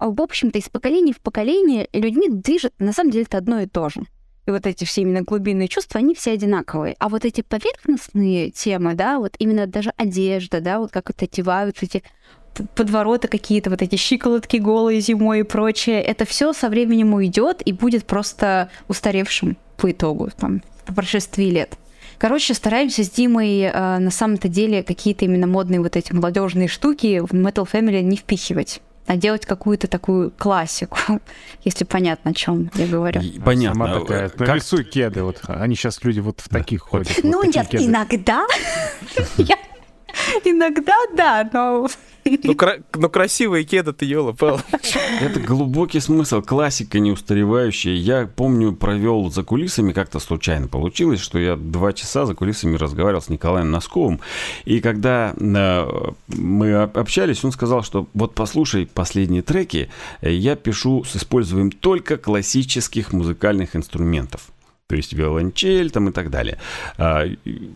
в 0.00 0.20
общем-то, 0.22 0.58
из 0.58 0.70
поколения 0.70 1.12
в 1.12 1.20
поколение 1.20 1.86
людьми 1.92 2.30
движет, 2.30 2.72
на 2.78 2.94
самом 2.94 3.10
деле, 3.10 3.24
это 3.24 3.36
одно 3.36 3.60
и 3.60 3.66
то 3.66 3.90
же. 3.90 4.04
И 4.46 4.50
вот 4.50 4.66
эти 4.66 4.84
все 4.84 5.02
именно 5.02 5.20
глубинные 5.20 5.68
чувства, 5.68 6.00
они 6.00 6.14
все 6.14 6.32
одинаковые. 6.32 6.96
А 6.98 7.10
вот 7.10 7.26
эти 7.26 7.42
поверхностные 7.42 8.50
темы, 8.50 8.94
да, 8.94 9.18
вот 9.18 9.34
именно 9.38 9.66
даже 9.66 9.92
одежда, 9.98 10.62
да, 10.62 10.78
вот 10.78 10.92
как 10.92 11.10
вот 11.10 11.22
одеваются 11.22 11.84
эти 11.84 12.02
подвороты 12.74 13.28
какие-то, 13.28 13.68
вот 13.68 13.82
эти 13.82 13.96
щиколотки 13.96 14.56
голые 14.56 15.00
зимой 15.00 15.40
и 15.40 15.42
прочее, 15.42 16.00
это 16.02 16.24
все 16.24 16.54
со 16.54 16.70
временем 16.70 17.12
уйдет 17.12 17.60
и 17.66 17.72
будет 17.72 18.06
просто 18.06 18.70
устаревшим 18.88 19.58
по 19.82 19.90
итогу, 19.90 20.30
там, 20.38 20.62
по 20.86 20.94
прошествии 20.94 21.46
лет. 21.50 21.74
Короче, 22.18 22.54
стараемся 22.54 23.02
с 23.02 23.10
Димой 23.10 23.58
э, 23.62 23.98
на 23.98 24.10
самом-то 24.12 24.46
деле 24.46 24.84
какие-то 24.84 25.24
именно 25.24 25.48
модные 25.48 25.80
вот 25.80 25.96
эти 25.96 26.12
молодежные 26.12 26.68
штуки 26.68 27.18
в 27.18 27.32
Metal 27.32 27.68
Family 27.70 28.00
не 28.02 28.16
впихивать, 28.16 28.80
а 29.08 29.16
делать 29.16 29.44
какую-то 29.44 29.88
такую 29.88 30.30
классику, 30.38 30.96
если 31.64 31.82
понятно, 31.84 32.30
о 32.30 32.34
чем 32.34 32.70
я 32.76 32.86
говорю. 32.86 33.20
Понятно. 33.44 33.84
Сама 33.86 34.00
такая, 34.00 34.26
Э, 34.26 34.28
Как- 34.28 34.48
нарисуй 34.48 34.84
кеды. 34.84 35.24
Вот. 35.24 35.40
Они 35.48 35.74
сейчас 35.74 36.04
люди 36.04 36.20
вот 36.20 36.40
в 36.40 36.48
таких 36.48 36.82
ходят. 36.82 37.08
вот 37.16 37.24
Ну, 37.24 37.42
такие 37.42 37.60
нет, 37.60 37.68
кеды. 37.68 37.84
иногда. 37.86 38.46
Я- 39.36 39.58
Иногда, 40.44 40.96
да, 41.16 41.48
но... 41.52 41.88
Ну, 42.24 42.54
кра- 42.54 42.78
ну 42.94 43.10
красивые 43.10 43.64
кеды 43.64 43.92
ты, 43.92 44.04
Йола, 44.04 44.30
Павел. 44.32 44.60
Это 45.20 45.40
глубокий 45.40 45.98
смысл, 45.98 46.40
классика 46.40 47.00
неустаревающая. 47.00 47.94
Я 47.94 48.26
помню, 48.26 48.72
провел 48.74 49.28
за 49.28 49.42
кулисами, 49.42 49.92
как-то 49.92 50.20
случайно 50.20 50.68
получилось, 50.68 51.18
что 51.20 51.40
я 51.40 51.56
два 51.56 51.92
часа 51.92 52.24
за 52.24 52.36
кулисами 52.36 52.76
разговаривал 52.76 53.22
с 53.22 53.28
Николаем 53.28 53.72
Носковым. 53.72 54.20
И 54.64 54.80
когда 54.80 55.34
э, 55.36 55.86
мы 56.28 56.74
об- 56.74 56.96
общались, 56.96 57.44
он 57.44 57.50
сказал, 57.50 57.82
что 57.82 58.06
вот 58.14 58.34
послушай 58.34 58.86
последние 58.86 59.42
треки, 59.42 59.90
э, 60.20 60.32
я 60.32 60.54
пишу 60.54 61.02
с 61.02 61.16
использованием 61.16 61.72
только 61.72 62.18
классических 62.18 63.12
музыкальных 63.12 63.74
инструментов. 63.74 64.51
То 64.92 64.96
есть 64.96 65.14
виолончель 65.14 65.90
там 65.90 66.10
и 66.10 66.12
так 66.12 66.28
далее. 66.28 66.58
А, 66.98 67.24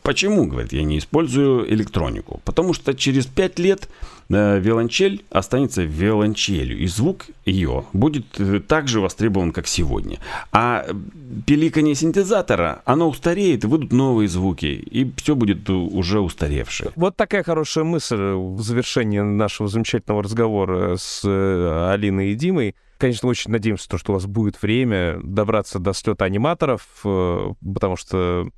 почему, 0.02 0.44
говорит, 0.44 0.74
я 0.74 0.82
не 0.82 0.98
использую 0.98 1.66
электронику? 1.72 2.42
Потому 2.44 2.74
что 2.74 2.92
через 2.92 3.24
пять 3.24 3.58
лет 3.58 3.88
э, 4.28 4.58
виолончель 4.58 5.24
останется 5.30 5.82
виолончелью, 5.82 6.76
и 6.76 6.86
звук 6.86 7.24
ее 7.46 7.86
будет 7.94 8.38
э, 8.38 8.60
так 8.60 8.86
же 8.86 9.00
востребован, 9.00 9.52
как 9.52 9.66
сегодня. 9.66 10.18
А 10.52 10.86
пиликанье 11.46 11.94
синтезатора, 11.94 12.82
оно 12.84 13.08
устареет, 13.08 13.64
и 13.64 13.66
выйдут 13.66 13.94
новые 13.94 14.28
звуки, 14.28 14.66
и 14.66 15.10
все 15.16 15.34
будет 15.34 15.70
э, 15.70 15.72
уже 15.72 16.20
устаревшее. 16.20 16.90
Вот 16.96 17.16
такая 17.16 17.42
хорошая 17.44 17.84
мысль 17.84 18.34
в 18.34 18.60
завершении 18.60 19.20
нашего 19.20 19.70
замечательного 19.70 20.22
разговора 20.22 20.98
с 20.98 21.24
Алиной 21.24 22.32
и 22.32 22.34
Димой. 22.34 22.74
Конечно, 22.98 23.28
очень 23.28 23.50
надеемся, 23.50 23.88
то, 23.88 23.98
что 23.98 24.12
у 24.12 24.14
вас 24.14 24.26
будет 24.26 24.60
время 24.62 25.18
добраться 25.22 25.78
до 25.78 25.92
слета 25.92 26.24
аниматоров, 26.24 26.82
э, 27.04 27.48
потому 27.74 27.96
что 27.96 28.48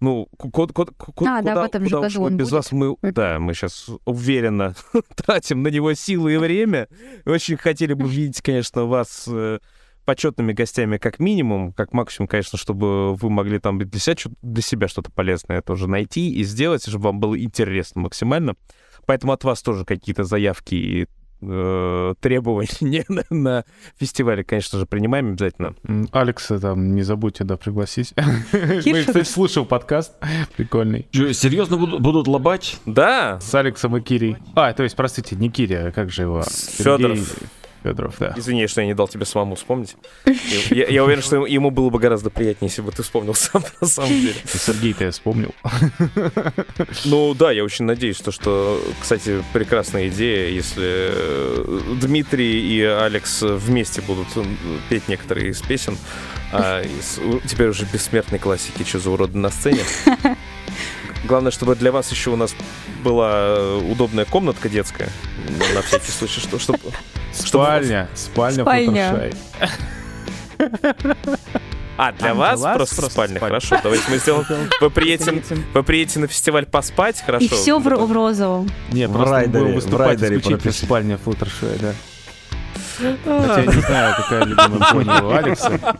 ну, 0.00 0.26
ку- 0.38 0.50
ку- 0.50 0.66
ку- 0.68 1.26
А, 1.26 1.42
да, 1.42 1.50
куда, 1.50 1.62
в 1.62 1.64
этом 1.66 1.82
же 1.84 1.96
куда 1.96 2.06
уж 2.06 2.16
мы 2.16 2.24
он 2.26 2.36
без 2.36 2.46
будет. 2.46 2.52
вас 2.52 2.72
мы, 2.72 2.96
да, 3.02 3.38
мы 3.38 3.52
сейчас 3.54 3.90
уверенно 4.06 4.74
тратим 5.16 5.62
на 5.62 5.68
него 5.68 5.92
силы 5.94 6.34
и 6.34 6.36
время. 6.38 6.88
Очень 7.26 7.56
хотели 7.58 7.92
бы 7.92 8.08
видеть, 8.08 8.40
конечно, 8.40 8.86
вас 8.86 9.26
э, 9.28 9.58
почетными 10.06 10.52
гостями 10.52 10.96
как 10.96 11.18
минимум, 11.18 11.72
как 11.72 11.92
максимум, 11.92 12.28
конечно, 12.28 12.58
чтобы 12.58 13.14
вы 13.14 13.28
могли 13.28 13.58
там 13.58 13.78
для 13.78 14.00
себя, 14.00 14.16
для 14.40 14.62
себя 14.62 14.88
что-то 14.88 15.10
полезное 15.10 15.60
тоже 15.60 15.86
найти 15.86 16.32
и 16.32 16.44
сделать, 16.44 16.86
чтобы 16.88 17.04
вам 17.04 17.20
было 17.20 17.38
интересно 17.38 18.02
максимально. 18.02 18.54
Поэтому 19.04 19.32
от 19.32 19.44
вас 19.44 19.60
тоже 19.62 19.84
какие-то 19.84 20.24
заявки 20.24 20.74
и 20.74 21.06
э, 21.42 22.14
требования 22.20 23.04
на, 23.08 23.24
на 23.30 23.64
фестивале, 23.98 24.44
конечно 24.44 24.78
же, 24.78 24.86
принимаем 24.86 25.30
обязательно. 25.30 25.74
Алекса 26.12 26.58
там 26.58 26.94
не 26.94 27.02
забудьте, 27.02 27.44
да, 27.44 27.56
пригласить. 27.56 28.14
Мы, 28.52 29.04
кстати, 29.04 29.24
слушал 29.24 29.64
подкаст 29.64 30.12
прикольный. 30.56 31.06
Серьезно 31.12 31.76
будут, 31.76 32.28
лобать? 32.28 32.78
Да, 32.86 33.38
С 33.40 33.54
Алексом 33.54 33.96
и 33.96 34.00
Кирей. 34.00 34.36
А, 34.54 34.72
то 34.72 34.82
есть, 34.82 34.96
простите, 34.96 35.36
не 35.36 35.50
Киря, 35.50 35.88
а 35.88 35.92
как 35.92 36.10
же 36.10 36.22
его? 36.22 36.42
Фёдоров. 36.42 37.18
Федоров, 37.82 38.14
да. 38.18 38.34
извини, 38.36 38.66
что 38.66 38.80
я 38.80 38.86
не 38.86 38.94
дал 38.94 39.08
тебе 39.08 39.24
самому 39.24 39.54
вспомнить. 39.54 39.96
Я, 40.70 40.86
я 40.88 41.04
уверен, 41.04 41.22
что 41.22 41.46
ему- 41.46 41.70
было 41.70 41.90
бы 41.90 41.98
гораздо 41.98 42.30
приятнее, 42.30 42.68
если 42.68 42.82
бы 42.82 42.92
ты 42.92 43.02
вспомнил 43.02 43.34
сам 43.34 43.64
на 43.80 43.86
самом 43.86 44.10
деле. 44.20 44.34
Сергей-то 44.46 45.04
я 45.04 45.10
вспомнил. 45.10 45.54
Ну 47.04 47.34
да, 47.34 47.52
я 47.52 47.64
очень 47.64 47.84
надеюсь, 47.84 48.18
то, 48.18 48.30
что, 48.32 48.82
кстати, 49.00 49.42
прекрасная 49.52 50.08
идея, 50.08 50.48
если 50.48 51.10
э, 51.12 51.94
Дмитрий 52.00 52.60
и 52.60 52.82
Алекс 52.82 53.42
вместе 53.42 54.00
будут 54.02 54.28
петь 54.88 55.08
некоторые 55.08 55.50
из 55.50 55.60
песен, 55.62 55.96
а 56.52 56.82
из 56.82 57.20
теперь 57.46 57.68
уже 57.68 57.86
бессмертной 57.92 58.38
классики 58.38 58.82
«Что 58.84 58.98
за 58.98 59.10
уроды 59.10 59.38
на 59.38 59.50
сцене». 59.50 59.80
Главное, 61.24 61.50
чтобы 61.52 61.76
для 61.76 61.92
вас 61.92 62.10
еще 62.10 62.30
у 62.30 62.36
нас 62.36 62.54
была 63.04 63.30
э, 63.34 63.80
удобная 63.90 64.24
комнатка 64.24 64.68
детская, 64.68 65.08
на- 65.74 65.82
всякий 65.82 66.10
случай, 66.10 66.40
что, 66.40 66.58
чтобы... 66.58 66.78
Спальня, 67.32 68.08
спальня 68.14 68.62
Спальня. 68.64 69.30
А, 71.96 72.12
для 72.12 72.30
А, 72.30 72.34
вас 72.34 72.58
для 72.60 72.68
вас 72.68 72.76
просто, 72.76 72.94
просто 72.96 73.10
спальня, 73.12 73.36
спальня. 73.36 73.60
хорошо. 73.60 73.80
Давайте 73.82 74.04
мы 74.10 74.16
сделаем... 74.18 74.46
Вы 74.80 74.90
приедете, 74.90 75.42
вы 75.74 75.82
приедете 75.82 76.18
на 76.20 76.26
фестиваль 76.28 76.64
поспать, 76.64 77.22
хорошо? 77.24 77.44
И 77.44 77.48
все 77.48 77.78
в, 77.78 77.86
ро- 77.86 78.06
в 78.06 78.12
розовом. 78.12 78.70
Не, 78.90 79.06
В 79.06 79.12
просто 79.12 79.34
райдере- 79.34 79.48
будем 79.60 79.72
в 79.72 79.74
выступать 79.74 80.06
райдере 80.08 80.38
исключительно 80.38 80.72
спальня 80.72 81.18
Fluttershy, 81.22 81.78
да. 81.80 81.92
Хотя 83.24 83.60
я 83.60 83.66
не 83.66 83.80
знаю, 83.82 84.14
какая 84.16 84.44
любимая 84.44 84.92
пони 84.92 85.22
у 85.22 85.30
Алекса. 85.30 85.96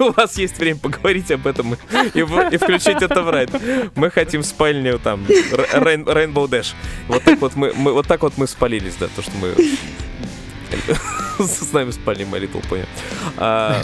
У 0.00 0.12
вас 0.12 0.36
есть 0.38 0.58
время 0.58 0.78
поговорить 0.78 1.30
об 1.30 1.46
этом 1.46 1.74
и, 1.74 2.20
и 2.20 2.56
включить 2.56 3.02
это 3.02 3.22
в 3.22 3.30
райд. 3.30 3.50
Мы 3.94 4.10
хотим 4.10 4.42
спальню 4.42 4.98
там 4.98 5.24
Рейн- 5.26 6.04
Rainbow 6.04 6.48
Dash. 6.48 6.74
Вот 7.06 7.22
так 7.24 7.38
вот 7.40 7.54
мы, 7.56 7.72
мы- 7.74 7.92
вот 7.92 8.06
так 8.06 8.22
вот 8.22 8.34
мы 8.38 8.46
спалились, 8.46 8.94
да, 8.98 9.06
то, 9.14 9.22
что 9.22 9.32
мы 9.40 9.54
с 11.38 11.72
нами 11.72 11.90
спали 11.92 12.24
My 12.26 12.40
Little 12.40 12.64
Pony. 12.68 12.86
А, 13.36 13.82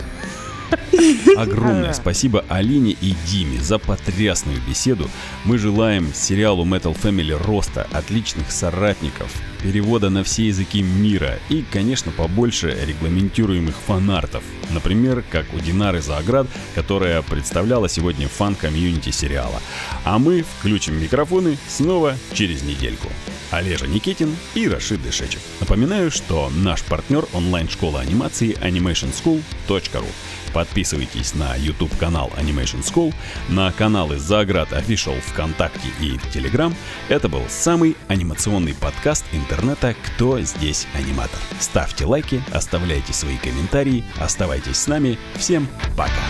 Огромное 1.36 1.92
спасибо 1.92 2.44
Алине 2.48 2.92
и 2.92 3.14
Диме 3.26 3.60
за 3.60 3.78
потрясную 3.78 4.60
беседу. 4.68 5.10
Мы 5.44 5.58
желаем 5.58 6.12
сериалу 6.14 6.64
Metal 6.64 6.96
Family 6.96 7.36
роста, 7.46 7.86
отличных 7.92 8.50
соратников, 8.50 9.32
перевода 9.62 10.10
на 10.10 10.24
все 10.24 10.46
языки 10.46 10.82
мира 10.82 11.38
и, 11.48 11.64
конечно, 11.70 12.12
побольше 12.12 12.76
регламентируемых 12.86 13.74
фанартов. 13.74 14.42
Например, 14.70 15.24
как 15.30 15.46
у 15.54 15.58
Динары 15.58 16.00
Зааград, 16.00 16.46
которая 16.74 17.22
представляла 17.22 17.88
сегодня 17.88 18.28
фан-community 18.28 19.10
сериала. 19.10 19.60
А 20.04 20.18
мы 20.18 20.44
включим 20.58 21.00
микрофоны 21.00 21.56
снова 21.68 22.16
через 22.32 22.62
недельку. 22.62 23.08
Олежа 23.50 23.86
Никитин 23.86 24.36
и 24.54 24.68
Рашид 24.68 25.02
Дышечев. 25.02 25.40
Напоминаю, 25.60 26.10
что 26.10 26.50
наш 26.54 26.82
партнер 26.82 27.26
онлайн-школа 27.32 28.00
анимации 28.00 28.56
animationschool.ru. 28.60 30.06
Подписывайтесь 30.54 31.34
на 31.34 31.56
YouTube-канал 31.56 32.32
Animation 32.38 32.80
School, 32.80 33.12
на 33.48 33.72
каналы 33.72 34.18
Заград 34.18 34.72
Official 34.72 35.20
ВКонтакте 35.20 35.88
и 36.00 36.12
Telegram. 36.32 36.72
Это 37.08 37.28
был 37.28 37.42
самый 37.48 37.96
анимационный 38.06 38.74
подкаст 38.74 39.24
интернета 39.32 39.96
«Кто 40.06 40.40
здесь 40.40 40.86
аниматор?». 40.94 41.40
Ставьте 41.58 42.06
лайки, 42.06 42.40
оставляйте 42.52 43.12
свои 43.12 43.36
комментарии, 43.36 44.04
оставайтесь 44.18 44.76
с 44.76 44.86
нами. 44.86 45.18
Всем 45.34 45.66
пока! 45.96 46.22